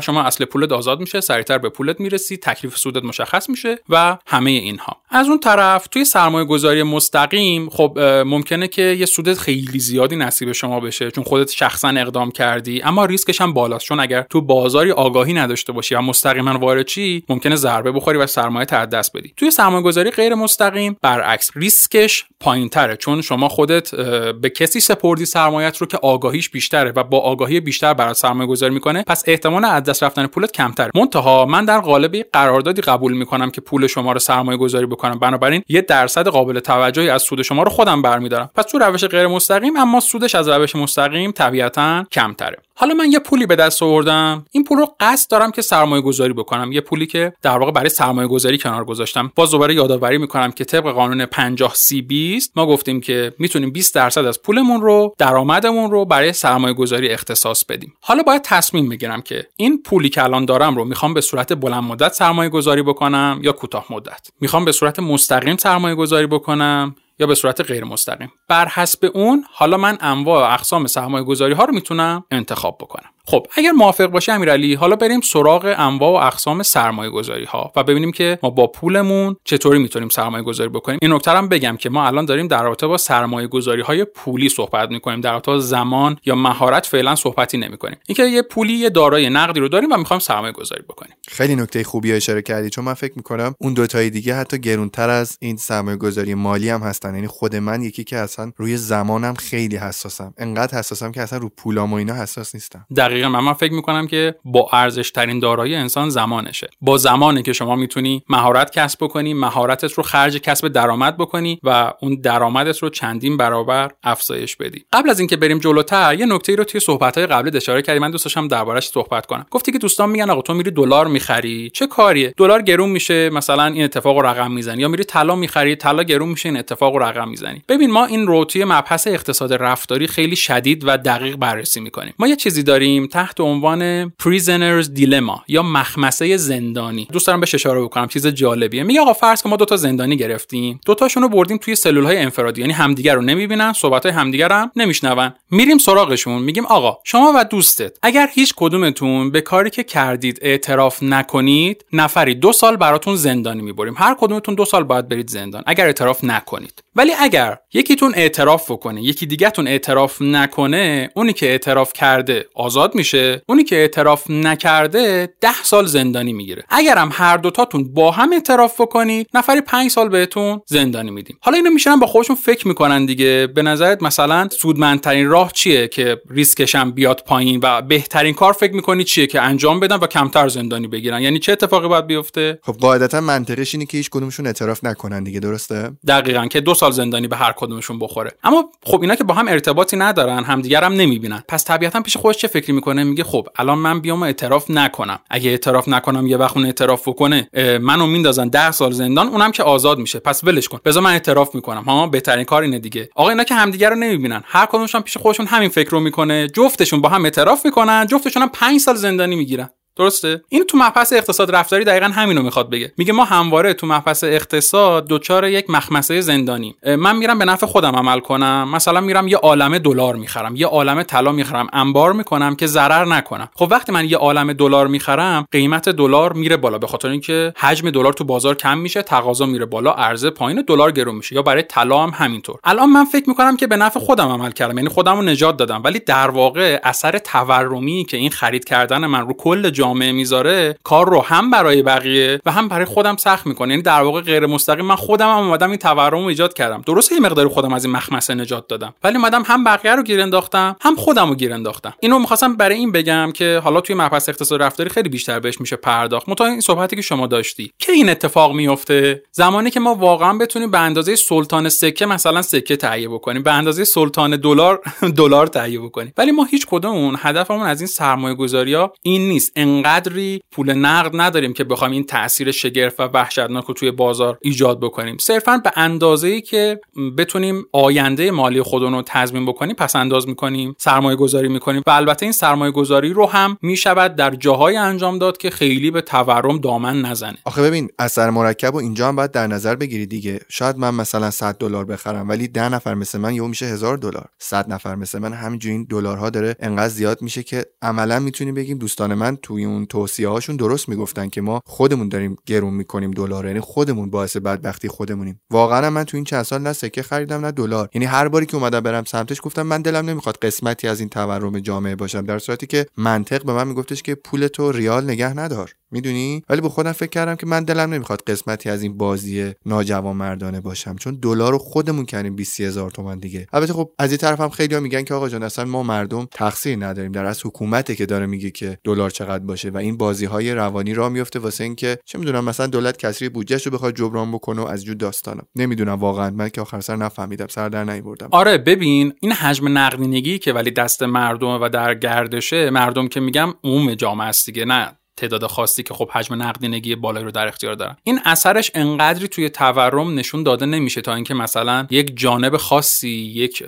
شما 0.00 0.22
اصل 0.22 0.44
پولت 0.44 0.72
آزاد 0.72 1.00
میشه 1.00 1.20
سریعتر 1.20 1.58
به 1.58 1.68
پولت 1.68 2.00
می‌رسی 2.00 2.36
تکلیف 2.36 2.76
سودت 2.76 3.04
مشخص 3.04 3.50
میشه 3.50 3.78
و 3.88 4.18
همه 4.26 4.50
اینها. 4.50 4.96
از 5.10 5.28
اون 5.28 5.38
طرف 5.38 5.86
توی 5.86 6.04
سرمایه 6.04 6.44
گذاری 6.44 6.82
مستقیم 6.82 7.70
خب 7.70 7.98
ممکنه 8.26 8.68
که 8.68 8.82
یه 8.82 9.06
سود 9.06 9.34
خیلی 9.34 9.78
زیادی 9.78 10.16
نصیب 10.16 10.52
شما 10.52 10.80
بشه 10.80 11.10
چون 11.10 11.24
خودت 11.24 11.50
شخصا 11.50 11.88
اقدام 11.88 12.30
کردی 12.30 12.82
اما 12.82 13.04
ریسکش 13.04 13.40
هم 13.40 13.52
بالاست 13.52 13.84
چون 13.84 14.00
اگر 14.00 14.22
تو 14.22 14.40
بازاری 14.40 14.90
آگاهی 14.90 15.32
نداشته 15.32 15.72
باشی 15.72 15.94
و 15.94 16.00
مستقیما 16.00 16.58
وارد 16.58 16.86
چی 16.86 17.24
ممکنه 17.28 17.56
ضربه 17.56 17.92
بخوری 17.92 18.18
و 18.18 18.26
سرمایه 18.26 18.66
از 18.70 18.88
دست 18.88 19.16
بدی. 19.16 19.32
توی 19.36 19.50
سرمایه 19.50 19.82
گذاری 19.82 20.10
غیر 20.10 20.34
مستقیم 20.34 20.96
برعکس 21.02 21.50
ریسکش 21.92 22.24
پایین 22.40 22.68
تره 22.68 22.96
چون 22.96 23.22
شما 23.22 23.48
خودت 23.48 23.94
به 24.40 24.50
کسی 24.50 24.80
سپردی 24.80 25.26
سرمایت 25.26 25.76
رو 25.76 25.86
که 25.86 25.96
آگاهیش 25.96 26.50
بیشتره 26.50 26.92
و 26.96 27.04
با 27.04 27.20
آگاهی 27.20 27.60
بیشتر 27.60 27.94
برات 27.94 28.16
سرمایه 28.16 28.48
گذاری 28.48 28.74
می‌کنه 28.74 29.04
پس 29.06 29.22
احتمال 29.26 29.64
از 29.64 29.82
دست 29.82 30.02
رفتن 30.02 30.26
پولت 30.26 30.52
کمتره. 30.52 30.90
منتها 30.94 31.44
من 31.44 31.64
در 31.64 31.80
قالب 31.80 32.16
قراردادی 32.32 32.82
قبول 32.82 33.12
می‌کنم 33.12 33.50
که 33.50 33.60
پول 33.60 33.86
شما 33.86 34.12
رو 34.12 34.18
سرمایه 34.18 34.58
گذاری 34.58 34.86
بکنم. 34.86 35.18
بنابراین 35.18 35.62
یه 35.68 35.80
درصد 35.80 36.28
قابل 36.28 36.60
توجهی 36.60 37.08
از 37.08 37.22
سود 37.22 37.42
شما 37.42 37.62
رو 37.62 37.70
خودم 37.70 38.02
برمیدارم. 38.02 38.50
پس 38.54 38.64
تو 38.64 38.78
روش 38.78 39.04
غیر 39.04 39.26
مستقیم 39.26 39.76
اما 39.76 40.00
سودش 40.00 40.34
از 40.34 40.48
روش 40.48 40.76
مستقیم 40.76 41.32
طبیعتا 41.32 42.04
کمتره. 42.12 42.58
حالا 42.76 42.94
من 42.94 43.12
یه 43.12 43.18
پولی 43.18 43.46
به 43.46 43.56
دست 43.56 43.82
آوردم. 43.82 44.44
این 44.50 44.64
پول 44.64 44.78
رو 44.78 44.94
قصد 45.00 45.30
دارم 45.30 45.50
که 45.50 45.62
سرمایه 45.62 46.02
گذاری 46.02 46.32
بکنم. 46.32 46.72
یه 46.72 46.80
پولی 46.80 47.06
که 47.06 47.32
در 47.42 47.58
واقع 47.58 47.72
برای 47.72 47.88
سرمایه 47.88 48.28
گذاری 48.28 48.58
کنار 48.58 48.84
گذاشتم. 48.84 49.32
باز 49.34 49.50
دوباره 49.50 49.74
یادآوری 49.74 50.18
می‌کنم 50.18 50.52
که 50.52 50.64
طبق 50.64 50.92
قانون 50.92 51.26
50 51.26 51.74
سی 51.74 52.02
20 52.02 52.52
ما 52.56 52.66
گفتیم 52.66 53.00
که 53.00 53.32
می‌تونیم 53.38 53.70
20 53.70 53.94
درصد 53.94 54.24
از 54.24 54.42
پولمون 54.42 54.80
رو 54.80 55.14
درآمدمون 55.18 55.90
رو 55.90 56.04
برای 56.04 56.32
سرمایه 56.32 56.74
گذاری 56.74 57.08
اختصاص 57.08 57.64
بدیم. 57.64 57.94
حالا 58.00 58.22
باید 58.22 58.42
تصمیم 58.42 58.88
بگیرم 58.88 59.22
که 59.22 59.46
این 59.56 59.82
پولی 59.82 60.08
که 60.08 60.24
الان 60.24 60.44
دارم 60.44 60.76
رو 60.76 60.84
می‌خوام 60.84 61.14
به 61.14 61.20
صورت 61.20 61.52
بلند 61.52 61.84
مدت 61.84 62.12
سرمایه 62.12 62.50
گذاری 62.50 62.82
بکنم 62.82 63.40
یا 63.42 63.52
کوتاه 63.52 63.86
مدت؟ 63.90 64.28
می‌خوام 64.40 64.64
به 64.64 64.72
صورت 64.72 64.98
مستقیم 64.98 65.56
سرمایه 65.56 65.94
گذاری 65.94 66.26
بکنم 66.26 66.96
یا 67.18 67.26
به 67.26 67.34
صورت 67.34 67.60
غیر 67.60 67.84
مستقیم. 67.84 68.32
بر 68.48 68.68
حسب 68.68 69.10
اون 69.14 69.44
حالا 69.52 69.76
من 69.76 69.98
انواع 70.00 70.54
اقسام 70.54 70.86
سرمایه 70.86 71.24
گذاری 71.24 71.54
ها 71.54 71.64
رو 71.64 71.74
می‌تونم 71.74 72.24
انتخاب 72.30 72.78
بکنم. 72.80 73.10
خب 73.26 73.46
اگر 73.56 73.70
موافق 73.70 74.06
باشه 74.06 74.32
امیرعلی 74.32 74.74
حالا 74.74 74.96
بریم 74.96 75.20
سراغ 75.20 75.74
انواع 75.78 76.12
و 76.12 76.26
اقسام 76.26 76.62
سرمایه 76.62 77.10
گذاری 77.10 77.44
ها 77.44 77.72
و 77.76 77.82
ببینیم 77.82 78.12
که 78.12 78.38
ما 78.42 78.50
با 78.50 78.66
پولمون 78.66 79.36
چطوری 79.44 79.78
می‌تونیم 79.78 80.08
سرمایه 80.08 80.44
گذاری 80.44 80.68
بکنیم. 80.70 80.98
این 81.02 81.12
نکته 81.12 81.30
هم 81.30 81.48
بگم 81.48 81.76
که 81.76 81.90
ما 81.90 82.06
الان 82.06 82.24
داریم 82.24 82.48
در 82.48 82.62
رابطه 82.62 82.86
با 82.86 82.96
سرمایه 82.96 83.46
گذاری 83.46 83.82
های 83.82 84.04
پولی 84.04 84.48
صحبت 84.48 84.90
می‌کنیم. 84.90 85.20
در 85.20 85.32
رابطه 85.32 85.50
با 85.50 85.58
زمان 85.58 86.16
یا 86.24 86.34
مهارت 86.34 86.86
فعلا 86.86 87.14
صحبتی 87.14 87.58
نمی‌کنیم. 87.58 87.96
اینکه 88.06 88.26
یه 88.26 88.42
پولی 88.42 88.72
یه 88.72 88.90
دارای 88.90 89.30
نقدی 89.30 89.60
رو 89.60 89.68
داریم 89.68 89.92
و 89.92 89.96
می‌خوایم 89.96 90.20
سرمایه 90.20 90.52
گذاری 90.52 90.82
بکنیم. 90.82 91.14
خیلی 91.28 91.56
نکته 91.56 91.84
خوبی 91.84 92.12
اشاره 92.12 92.42
کردی. 92.42 92.70
چون 92.70 92.84
من 92.84 92.94
فکر 92.94 93.12
می‌کنم 93.16 93.54
اون 93.58 93.74
دو 93.74 93.86
تای 93.86 94.10
دیگه 94.10 94.34
حتی 94.34 94.58
گرونتر 94.58 95.10
از 95.10 95.38
این 95.40 95.56
سرمایه 95.56 95.96
گذاری 95.96 96.34
مالی 96.34 96.68
هم 96.68 96.80
هستن. 96.80 97.14
یعنی 97.14 97.26
خود 97.26 97.56
من 97.56 97.82
یکی 97.82 98.04
که 98.04 98.16
اصلا 98.16 98.52
روی 98.56 98.76
زمانم 98.76 99.34
خیلی 99.34 99.76
حساسم. 99.76 100.34
انقدر 100.38 100.78
حساسم 100.78 101.12
که 101.12 101.22
اصلا 101.22 101.38
رو 101.38 101.48
پولام 101.56 101.92
و 101.92 101.96
اینا 101.96 102.14
حساس 102.14 102.54
نیستم. 102.54 102.86
دقیقا 103.14 103.28
من, 103.28 103.40
من 103.40 103.52
فکر 103.52 103.72
می‌کنم 103.72 104.06
که 104.06 104.34
با 104.44 104.68
ارزش 104.72 105.10
ترین 105.10 105.38
دارایی 105.38 105.74
انسان 105.74 106.08
زمانشه. 106.08 106.68
با 106.80 106.98
زمانی 106.98 107.42
که 107.42 107.52
شما 107.52 107.76
می‌تونی 107.76 108.22
مهارت 108.28 108.78
کسب 108.78 109.04
بکنی 109.04 109.34
مهارتت 109.34 109.92
رو 109.92 110.02
خرج 110.02 110.36
کسب 110.36 110.68
درآمد 110.68 111.16
بکنی 111.16 111.60
و 111.62 111.92
اون 112.00 112.14
درآمدت 112.14 112.78
رو 112.78 112.88
چندین 112.88 113.36
برابر 113.36 113.90
افزایش 114.02 114.56
بدی. 114.56 114.84
قبل 114.92 115.10
از 115.10 115.20
اینکه 115.20 115.36
بریم 115.36 115.58
جلوتر 115.58 116.14
یه 116.14 116.26
نکته 116.26 116.54
رو 116.54 116.64
توی 116.64 116.80
صحبت 116.80 117.18
های 117.18 117.26
قبل 117.26 117.56
اشاره 117.56 117.82
کردی. 117.82 117.98
من 117.98 118.10
دوست 118.10 118.24
داشتم 118.24 118.48
دربارش 118.48 118.88
صحبت 118.88 119.26
کنم. 119.26 119.46
گفتی 119.50 119.72
که 119.72 119.78
دوستان 119.78 120.10
میگن 120.10 120.30
آقا 120.30 120.42
تو 120.42 120.54
میری 120.54 120.70
دلار 120.70 121.06
می‌خری. 121.06 121.70
چه 121.70 121.86
کاریه؟ 121.86 122.34
دلار 122.36 122.62
گرون 122.62 122.90
میشه 122.90 123.30
مثلا 123.30 123.64
این 123.64 123.84
اتفاق 123.84 124.18
رقم 124.18 124.50
می‌زنی. 124.52 124.82
یا 124.82 124.88
میری 124.88 125.04
طلا 125.04 125.34
می‌خری 125.34 125.76
طلا 125.76 126.02
گرون 126.02 126.28
میشه 126.28 126.48
این 126.48 126.58
اتفاق 126.58 126.96
رقم 126.96 127.28
می‌زنی. 127.28 127.62
ببین 127.68 127.90
ما 127.90 128.06
این 128.06 128.26
رو 128.26 128.44
توی 128.44 128.64
مبحث 128.64 129.06
اقتصاد 129.06 129.52
رفتاری 129.52 130.06
خیلی 130.06 130.36
شدید 130.36 130.82
و 130.86 130.96
دقیق 130.96 131.36
بررسی 131.36 131.80
می‌کنیم. 131.80 132.14
ما 132.18 132.28
یه 132.28 132.36
چیزی 132.36 132.62
داریم 132.62 133.03
تحت 133.06 133.40
عنوان 133.40 134.08
prisoners 134.22 134.84
dilemma 134.96 135.40
یا 135.48 135.62
مخمسه 135.62 136.36
زندانی. 136.36 137.08
دوست 137.12 137.26
دارم 137.26 137.40
بهش 137.40 137.54
اشاره 137.54 137.80
بکنم 137.82 138.08
چیز 138.08 138.26
جالبیه. 138.26 138.82
میگه 138.82 139.00
آقا 139.00 139.12
فرض 139.12 139.42
که 139.42 139.48
ما 139.48 139.56
دو 139.56 139.64
تا 139.64 139.76
زندانی 139.76 140.16
گرفتیم. 140.16 140.80
دو 140.86 140.94
تاشون 140.94 141.22
رو 141.22 141.28
بردیم 141.28 141.56
توی 141.56 141.74
سلول 141.74 142.04
های 142.04 142.16
انفرادی 142.16 142.60
یعنی 142.60 142.72
همدیگر 142.72 143.14
رو 143.14 143.22
نمی‌بینن 143.22 143.72
صحبت 143.72 144.06
های 144.06 144.14
همدیگر 144.14 144.52
هم 144.52 144.70
نمیشنون. 144.76 145.04
میریم 145.50 145.78
سراغشون 145.78 146.42
میگیم 146.42 146.66
آقا 146.66 146.98
شما 147.04 147.32
و 147.36 147.44
دوستت 147.44 147.96
اگر 148.02 148.28
هیچ 148.32 148.54
کدومتون 148.56 149.30
به 149.30 149.40
کاری 149.40 149.70
که 149.70 149.84
کردید 149.84 150.38
اعتراف 150.42 151.02
نکنید 151.02 151.84
نفری 151.92 152.34
دو 152.34 152.52
سال 152.52 152.76
براتون 152.76 153.16
زندانی 153.16 153.62
می‌بریم. 153.62 153.94
هر 153.96 154.16
کدومتون 154.18 154.54
دو 154.54 154.64
سال 154.64 154.84
باید 154.84 155.08
برید 155.08 155.28
زندان 155.30 155.62
اگر 155.66 155.86
اعتراف 155.86 156.24
نکنید. 156.24 156.82
ولی 156.96 157.12
اگر 157.20 157.58
یکیتون 157.72 158.12
اعتراف 158.16 158.70
بکنه 158.70 159.02
یکی 159.02 159.26
دیگهتون 159.26 159.68
اعتراف 159.68 160.22
نکنه 160.22 161.10
اونی 161.14 161.32
که 161.32 161.46
اعتراف 161.46 161.92
کرده 161.92 162.46
آزاد 162.54 162.93
آزاد 162.94 162.98
میشه. 162.98 163.42
اونی 163.48 163.64
که 163.64 163.76
اعتراف 163.76 164.30
نکرده 164.30 165.28
ده 165.40 165.62
سال 165.62 165.86
زندانی 165.86 166.32
می‌گیره. 166.32 166.64
اگرم 166.68 167.10
هر 167.12 167.36
دوتاتون 167.36 167.94
با 167.94 168.10
هم 168.10 168.32
اعتراف 168.32 168.80
بکنید 168.80 169.26
نفری 169.34 169.60
پنج 169.60 169.90
سال 169.90 170.08
بهتون 170.08 170.60
زندانی 170.66 171.10
میدیم. 171.10 171.38
حالا 171.40 171.56
اینو 171.56 171.70
میشنن 171.70 172.00
با 172.00 172.06
خودشون 172.06 172.36
فکر 172.36 172.68
می‌کنن 172.68 173.06
دیگه. 173.06 173.46
به 173.54 173.62
نظرت 173.62 174.02
مثلا 174.02 174.48
سودمندترین 174.48 175.28
راه 175.28 175.52
چیه 175.52 175.88
که 175.88 176.20
ریسکشم 176.30 176.90
بیاد 176.90 177.22
پایین 177.26 177.60
و 177.62 177.82
بهترین 177.82 178.34
کار 178.34 178.52
فکر 178.52 178.72
می‌کنی 178.72 179.04
چیه 179.04 179.26
که 179.26 179.40
انجام 179.40 179.80
بدن 179.80 179.96
و 179.96 180.06
کمتر 180.06 180.48
زندانی 180.48 180.88
بگیرن؟ 180.88 181.22
یعنی 181.22 181.38
چه 181.38 181.52
اتفاقی 181.52 181.88
باید 181.88 182.06
بیفته؟ 182.06 182.58
خب 182.62 182.72
قاعدتا 182.72 183.20
منطقش 183.20 183.74
اینه 183.74 183.86
که 183.86 183.96
هیچ 183.96 184.10
کدومشون 184.10 184.46
اعتراف 184.46 184.84
نکنن 184.84 185.24
دیگه 185.24 185.40
درسته؟ 185.40 185.90
دقیقا 186.06 186.46
که 186.46 186.60
دو 186.60 186.74
سال 186.74 186.92
زندانی 186.92 187.28
به 187.28 187.36
هر 187.36 187.52
کدومشون 187.56 187.98
بخوره. 187.98 188.32
اما 188.44 188.70
خب 188.82 189.00
اینا 189.00 189.14
که 189.14 189.24
با 189.24 189.34
هم 189.34 189.48
ارتباطی 189.48 189.96
ندارن 189.96 190.44
همدیگر 190.44 190.84
هم 190.84 190.92
نمی‌بینن. 190.92 191.42
پس 191.48 191.64
طبیعتا 191.64 192.00
پیش 192.00 192.16
خودش 192.16 192.38
چه 192.38 192.48
فکری 192.48 192.72
می‌کنه 192.84 193.04
میگه 193.04 193.24
خب 193.24 193.48
الان 193.56 193.78
من 193.78 194.00
بیام 194.00 194.22
اعتراف 194.22 194.70
نکنم. 194.70 195.18
اگه 195.30 195.50
اعتراف 195.50 195.88
نکنم 195.88 196.26
یه 196.26 196.36
وقت 196.36 196.56
اون 196.56 196.66
اعتراف 196.66 197.08
بکنه 197.08 197.48
منو 197.80 198.06
میندازن. 198.06 198.48
ده 198.48 198.70
سال 198.70 198.92
زندان 198.92 199.28
اونم 199.28 199.52
که 199.52 199.62
آزاد 199.62 199.98
میشه. 199.98 200.18
پس 200.18 200.44
ولش 200.44 200.68
کن. 200.68 200.80
بذار 200.84 201.02
من 201.02 201.12
اعتراف 201.12 201.54
می‌کنم. 201.54 201.82
ها 201.82 202.06
بهترین 202.06 202.44
کار 202.44 202.62
اینه 202.62 202.78
دیگه. 202.78 203.08
آقا 203.14 203.28
اینا 203.28 203.44
که 203.44 203.54
همدیگه 203.54 203.88
رو 203.88 203.96
نمی‌بینن. 203.96 204.42
هر 204.46 204.66
کدومشون 204.66 205.00
پیش 205.00 205.16
خودشون 205.16 205.46
همین 205.46 205.68
فکر 205.68 205.90
رو 205.90 206.00
می‌کنه. 206.00 206.48
جفتشون 206.48 207.00
با 207.00 207.08
هم 207.08 207.24
اعتراف 207.24 207.64
می‌کنن. 207.64 208.06
جفتشون 208.06 208.42
هم 208.42 208.48
5 208.48 208.80
سال 208.80 208.94
زندانی 208.94 209.36
می‌گیرن. 209.36 209.70
درسته؟ 209.96 210.42
این 210.48 210.64
تو 210.64 210.78
مبحث 210.78 211.12
اقتصاد 211.12 211.54
رفتاری 211.54 211.84
دقیقا 211.84 212.06
همینو 212.06 212.42
می‌خواد 212.42 212.70
بگه. 212.70 212.92
میگه 212.96 213.12
ما 213.12 213.24
همواره 213.24 213.74
تو 213.74 213.86
مبحث 213.86 214.24
اقتصاد 214.24 215.06
دچار 215.08 215.48
یک 215.48 215.70
مخمسه 215.70 216.20
زندانی. 216.20 216.74
من 216.98 217.16
میرم 217.16 217.38
به 217.38 217.44
نفع 217.44 217.66
خودم 217.66 217.96
عمل 217.96 218.20
کنم. 218.20 218.68
مثلا 218.72 219.00
میرم 219.00 219.28
یه 219.28 219.36
عالمه 219.36 219.78
دلار 219.78 220.16
می‌خرم 220.16 220.56
یه 220.56 220.66
عالمه 220.66 221.02
طلا 221.02 221.32
می‌خرم 221.32 221.66
انبار 221.72 222.12
می‌کنم 222.12 222.56
که 222.56 222.66
ضرر 222.66 223.04
نکنم. 223.04 223.48
خب 223.54 223.68
وقتی 223.70 223.92
من 223.92 224.08
یه 224.10 224.16
عالمه 224.16 224.54
دلار 224.54 224.86
می‌خرم 224.86 225.46
قیمت 225.52 225.88
دلار 225.88 226.32
میره 226.32 226.56
بالا 226.56 226.78
به 226.78 226.86
خاطر 226.86 227.08
اینکه 227.08 227.52
حجم 227.56 227.90
دلار 227.90 228.12
تو 228.12 228.24
بازار 228.24 228.54
کم 228.54 228.78
میشه 228.78 229.02
تقاضا 229.02 229.46
میره 229.46 229.66
بالا 229.66 229.92
عرضه 229.92 230.30
پایین 230.30 230.64
دلار 230.68 230.92
گرون 230.92 231.14
میشه. 231.14 231.34
یا 231.34 231.42
برای 231.42 231.62
طلا 231.62 232.02
هم 232.02 232.12
همینطور. 232.14 232.58
الان 232.64 232.90
من 232.90 233.04
فکر 233.04 233.28
می‌کنم 233.28 233.56
که 233.56 233.66
به 233.66 233.76
نفع 233.76 234.00
خودم 234.00 234.28
عمل 234.28 234.50
کردم 234.50 234.78
یعنی 234.78 234.88
خودم 234.88 235.16
رو 235.16 235.22
نجات 235.22 235.56
دادم. 235.56 235.80
ولی 235.84 235.98
در 235.98 236.30
واقع 236.30 236.80
اثر 236.82 237.18
تورمی 237.18 238.04
که 238.04 238.16
این 238.16 238.30
خرید 238.30 238.64
کردن 238.64 239.06
من 239.06 239.26
رو 239.26 239.34
کل 239.34 239.70
جامعه 239.84 240.12
می‌ذاره 240.12 240.78
کار 240.84 241.08
رو 241.08 241.20
هم 241.20 241.50
برای 241.50 241.82
بقیه 241.82 242.40
و 242.46 242.52
هم 242.52 242.68
برای 242.68 242.84
خودم 242.84 243.16
سخت 243.16 243.46
می‌کنه. 243.46 243.70
یعنی 243.70 243.82
در 243.82 244.02
واقع 244.02 244.20
غیر 244.20 244.46
مستقیم 244.46 244.84
من 244.84 244.96
خودم 244.96 245.28
هم 245.28 245.38
اومدم 245.38 245.70
این 245.70 245.78
تورم 245.78 246.20
رو 246.20 246.26
ایجاد 246.26 246.54
کردم. 246.54 246.82
درسته 246.86 247.14
یه 247.14 247.20
مقدار 247.20 247.48
خودم 247.48 247.72
از 247.72 247.84
این 247.84 247.94
مخمسه 247.94 248.34
نجات 248.34 248.68
دادم 248.68 248.94
ولی 249.04 249.16
اومدم 249.16 249.42
هم 249.46 249.64
بقیه 249.64 249.94
رو 249.94 250.02
گیر 250.02 250.20
انداختم 250.20 250.76
هم 250.80 250.96
خودم 250.96 251.28
رو 251.28 251.34
گیر 251.34 251.52
انداختم. 251.52 251.94
اینو 252.00 252.18
می‌خواستم 252.18 252.56
برای 252.56 252.76
این 252.76 252.92
بگم 252.92 253.32
که 253.34 253.60
حالا 253.64 253.80
توی 253.80 253.96
مبحث 253.96 254.28
اقتصاد 254.28 254.62
رفتاری 254.62 254.90
خیلی 254.90 255.08
بیشتر 255.08 255.40
بهش 255.40 255.60
میشه 255.60 255.76
پرداخت. 255.76 256.28
متا 256.28 256.44
این 256.44 256.60
صحبتی 256.60 256.96
که 256.96 257.02
شما 257.02 257.26
داشتی 257.26 257.70
که 257.78 257.92
این 257.92 258.08
اتفاق 258.08 258.52
میفته 258.52 259.22
زمانی 259.32 259.70
که 259.70 259.80
ما 259.80 259.94
واقعا 259.94 260.38
بتونیم 260.38 260.70
به 260.70 260.78
اندازه 260.78 261.16
سلطان 261.16 261.68
سکه 261.68 262.06
مثلا 262.06 262.42
سکه 262.42 262.76
تهیه 262.76 263.08
بکنیم 263.08 263.42
به 263.42 263.52
اندازه 263.52 263.84
سلطان 263.84 264.36
دلار 264.36 264.80
دلار 265.20 265.46
تهیه 265.46 265.80
بکنیم. 265.80 266.12
ولی 266.18 266.30
ما 266.30 266.44
هیچ 266.44 266.66
کدوم 266.70 267.14
هدفمون 267.18 267.66
از 267.66 267.80
این 267.80 267.88
سرمایه 267.88 268.34
گذاری 268.34 268.74
ها 268.74 268.92
این 269.02 269.28
نیست. 269.28 269.52
انقدری 269.74 270.40
پول 270.52 270.72
نقد 270.72 271.10
نداریم 271.14 271.52
که 271.52 271.64
بخوایم 271.64 271.92
این 271.92 272.04
تاثیر 272.04 272.50
شگرف 272.50 273.00
و 273.00 273.02
وحشتناک 273.02 273.64
رو 273.64 273.74
توی 273.74 273.90
بازار 273.90 274.38
ایجاد 274.42 274.80
بکنیم. 274.80 275.16
صرفا 275.20 275.60
به 275.64 275.72
اندازه 275.76 276.28
ای 276.28 276.40
که 276.40 276.80
بتونیم 277.18 277.64
آینده 277.72 278.30
مالی 278.30 278.62
خودمون 278.62 279.02
تضمین 279.06 279.46
بکنیم 279.46 279.74
پس 279.74 279.96
انداز 279.96 280.28
می‌کنیم 280.28 280.74
سرمایه 280.78 281.16
گذاری 281.16 281.48
می‌کنیم 281.48 281.82
و 281.86 281.90
البته 281.90 282.26
این 282.26 282.32
سرمایه 282.32 282.72
گذاری 282.72 283.12
رو 283.12 283.26
هم 283.26 283.58
می‌شود 283.62 284.16
در 284.16 284.30
جاهای 284.30 284.76
انجام 284.76 285.18
داد 285.18 285.36
که 285.36 285.50
خیلی 285.50 285.90
به 285.90 286.00
تورم 286.00 286.58
دامن 286.58 287.02
نزنه. 287.02 287.36
آخه 287.44 287.62
ببین 287.62 287.88
اثر 287.98 288.30
مرکب 288.30 288.74
و 288.74 288.78
اینجا 288.78 289.08
هم 289.08 289.16
باید 289.16 289.30
در 289.30 289.46
نظر 289.46 289.76
بگیری 289.76 290.06
دیگه. 290.06 290.40
شاید 290.48 290.78
من 290.78 290.94
مثلا 290.94 291.30
100 291.30 291.56
دلار 291.58 291.84
بخرم 291.84 292.28
ولی 292.28 292.48
10 292.48 292.68
نفر 292.68 292.94
مثل 292.94 293.18
من 293.18 293.34
یهو 293.34 293.48
میشه 293.48 293.66
هزار 293.66 293.96
دلار. 293.96 294.28
100 294.38 294.72
نفر 294.72 294.94
مثل 294.94 295.18
من 295.18 295.32
همینجوری 295.32 295.74
این 295.74 295.86
دلارها 295.90 296.30
داره 296.30 296.56
انقدر 296.60 296.88
زیاد 296.88 297.22
میشه 297.22 297.42
که 297.42 297.64
عملا 297.82 298.18
می‌تونیم 298.18 298.54
بگیم 298.54 298.78
دوستان 298.78 299.14
من 299.14 299.36
توی 299.36 299.63
اون 299.64 299.86
توصیه 299.86 300.28
هاشون 300.28 300.56
درست 300.56 300.88
می‌گفتن 300.88 301.28
که 301.28 301.40
ما 301.40 301.60
خودمون 301.66 302.08
داریم 302.08 302.36
گرون 302.46 302.74
می‌کنیم 302.74 303.10
دلار. 303.10 303.46
یعنی 303.46 303.60
خودمون 303.60 304.10
باعث 304.10 304.36
بدبختی 304.36 304.88
خودمونیم. 304.88 305.40
واقعا 305.50 305.90
من 305.90 306.04
تو 306.04 306.16
این 306.16 306.24
چند 306.24 306.42
سال 306.42 306.62
نه 306.62 306.72
سکه 306.72 307.02
خریدم 307.02 307.44
نه 307.44 307.52
دلار. 307.52 307.88
یعنی 307.94 308.04
هر 308.04 308.28
باری 308.28 308.46
که 308.46 308.56
اومدم 308.56 308.80
برم 308.80 309.04
سمتش 309.04 309.40
گفتم 309.42 309.62
من 309.62 309.82
دلم 309.82 310.10
نمی‌خواد 310.10 310.36
قسمتی 310.36 310.88
از 310.88 311.00
این 311.00 311.08
تورم 311.08 311.58
جامعه 311.58 311.96
باشم 311.96 312.22
در 312.22 312.38
صورتی 312.38 312.66
که 312.66 312.86
منطق 312.96 313.44
به 313.44 313.52
من 313.52 313.68
میگفتش 313.68 314.02
که 314.02 314.14
پول 314.14 314.46
تو 314.46 314.72
ریال 314.72 315.04
نگه 315.04 315.34
ندار. 315.34 315.72
می‌دونی؟ 315.90 316.42
ولی 316.48 316.60
به 316.60 316.68
خودم 316.68 316.92
فکر 316.92 317.10
کردم 317.10 317.34
که 317.34 317.46
من 317.46 317.64
دلم 317.64 317.94
نمی‌خواد 317.94 318.22
قسمتی 318.26 318.70
از 318.70 318.82
این 318.82 318.96
بازی 318.96 319.52
ناجوان 319.66 320.16
مردانه 320.16 320.60
باشم 320.60 320.96
چون 320.96 321.18
دلار 321.22 321.52
رو 321.52 321.58
خودمون 321.58 322.06
کردیم 322.06 322.36
20 322.36 322.60
هزار 322.60 322.90
تومن 322.90 323.18
دیگه. 323.18 323.46
البته 323.52 323.72
خب 323.72 323.90
از 323.98 324.10
این 324.10 324.18
طرف 324.18 324.40
هم 324.40 324.48
خیلی 324.48 324.80
میگن 324.80 325.02
که 325.02 325.14
آقا 325.14 325.28
جان 325.28 325.42
اصلا 325.42 325.64
ما 325.64 325.82
مردم 325.82 326.28
تقصیر 326.30 326.86
نداریم. 326.86 327.12
در 327.12 327.24
از 327.24 327.46
حکومته 327.46 327.94
که 327.94 328.06
داره 328.06 328.26
میگه 328.26 328.50
که 328.50 328.78
دلار 328.84 329.10
چقدر 329.10 329.44
باشه 329.44 329.70
و 329.70 329.76
این 329.76 329.96
بازی 329.96 330.24
های 330.24 330.54
روانی 330.54 330.94
را 330.94 331.08
میفته 331.08 331.38
واسه 331.38 331.64
اینکه 331.64 331.98
چه 332.04 332.18
می‌دونم 332.18 332.44
مثلا 332.44 332.66
دولت 332.66 332.96
کسری 332.96 333.28
بودجهش 333.28 333.66
رو 333.66 333.72
بخواد 333.72 333.96
جبران 333.96 334.32
بکنه 334.32 334.62
و 334.62 334.66
از 334.66 334.84
جو 334.84 334.94
داستانا 334.94 335.42
نمی‌دونم 335.56 335.94
واقعا. 335.94 336.30
من 336.30 336.48
که 336.48 336.60
آخر 336.60 336.80
سر 336.80 336.96
نفهمیدم 336.96 337.46
سر 337.46 337.68
در 337.68 337.84
نیوردم 337.84 338.28
آره 338.30 338.58
ببین 338.58 339.12
این 339.20 339.32
حجم 339.32 339.78
نقدینگی 339.78 340.38
که 340.38 340.52
ولی 340.52 340.70
دست 340.70 341.02
مردم 341.02 341.62
و 341.62 341.68
در 341.68 341.94
گردشه 341.94 342.70
مردم 342.70 343.08
که 343.08 343.20
میگم 343.20 343.54
عموم 343.64 343.94
جامعه 343.94 344.26
است 344.26 344.46
دیگه 344.46 344.64
نه. 344.64 344.98
تعداد 345.16 345.46
خاصی 345.46 345.82
که 345.82 345.94
خب 345.94 346.10
حجم 346.10 346.42
نقدینگی 346.42 346.94
بالایی 346.94 347.24
رو 347.24 347.30
در 347.30 347.48
اختیار 347.48 347.74
دارن. 347.74 347.96
این 348.04 348.20
اثرش 348.24 348.70
انقدری 348.74 349.28
توی 349.28 349.48
تورم 349.48 350.14
نشون 350.14 350.42
داده 350.42 350.66
نمیشه 350.66 351.00
تا 351.00 351.14
اینکه 351.14 351.34
مثلا 351.34 351.86
یک 351.90 352.12
جانب 352.16 352.56
خاصی 352.56 353.08
یک 353.08 353.62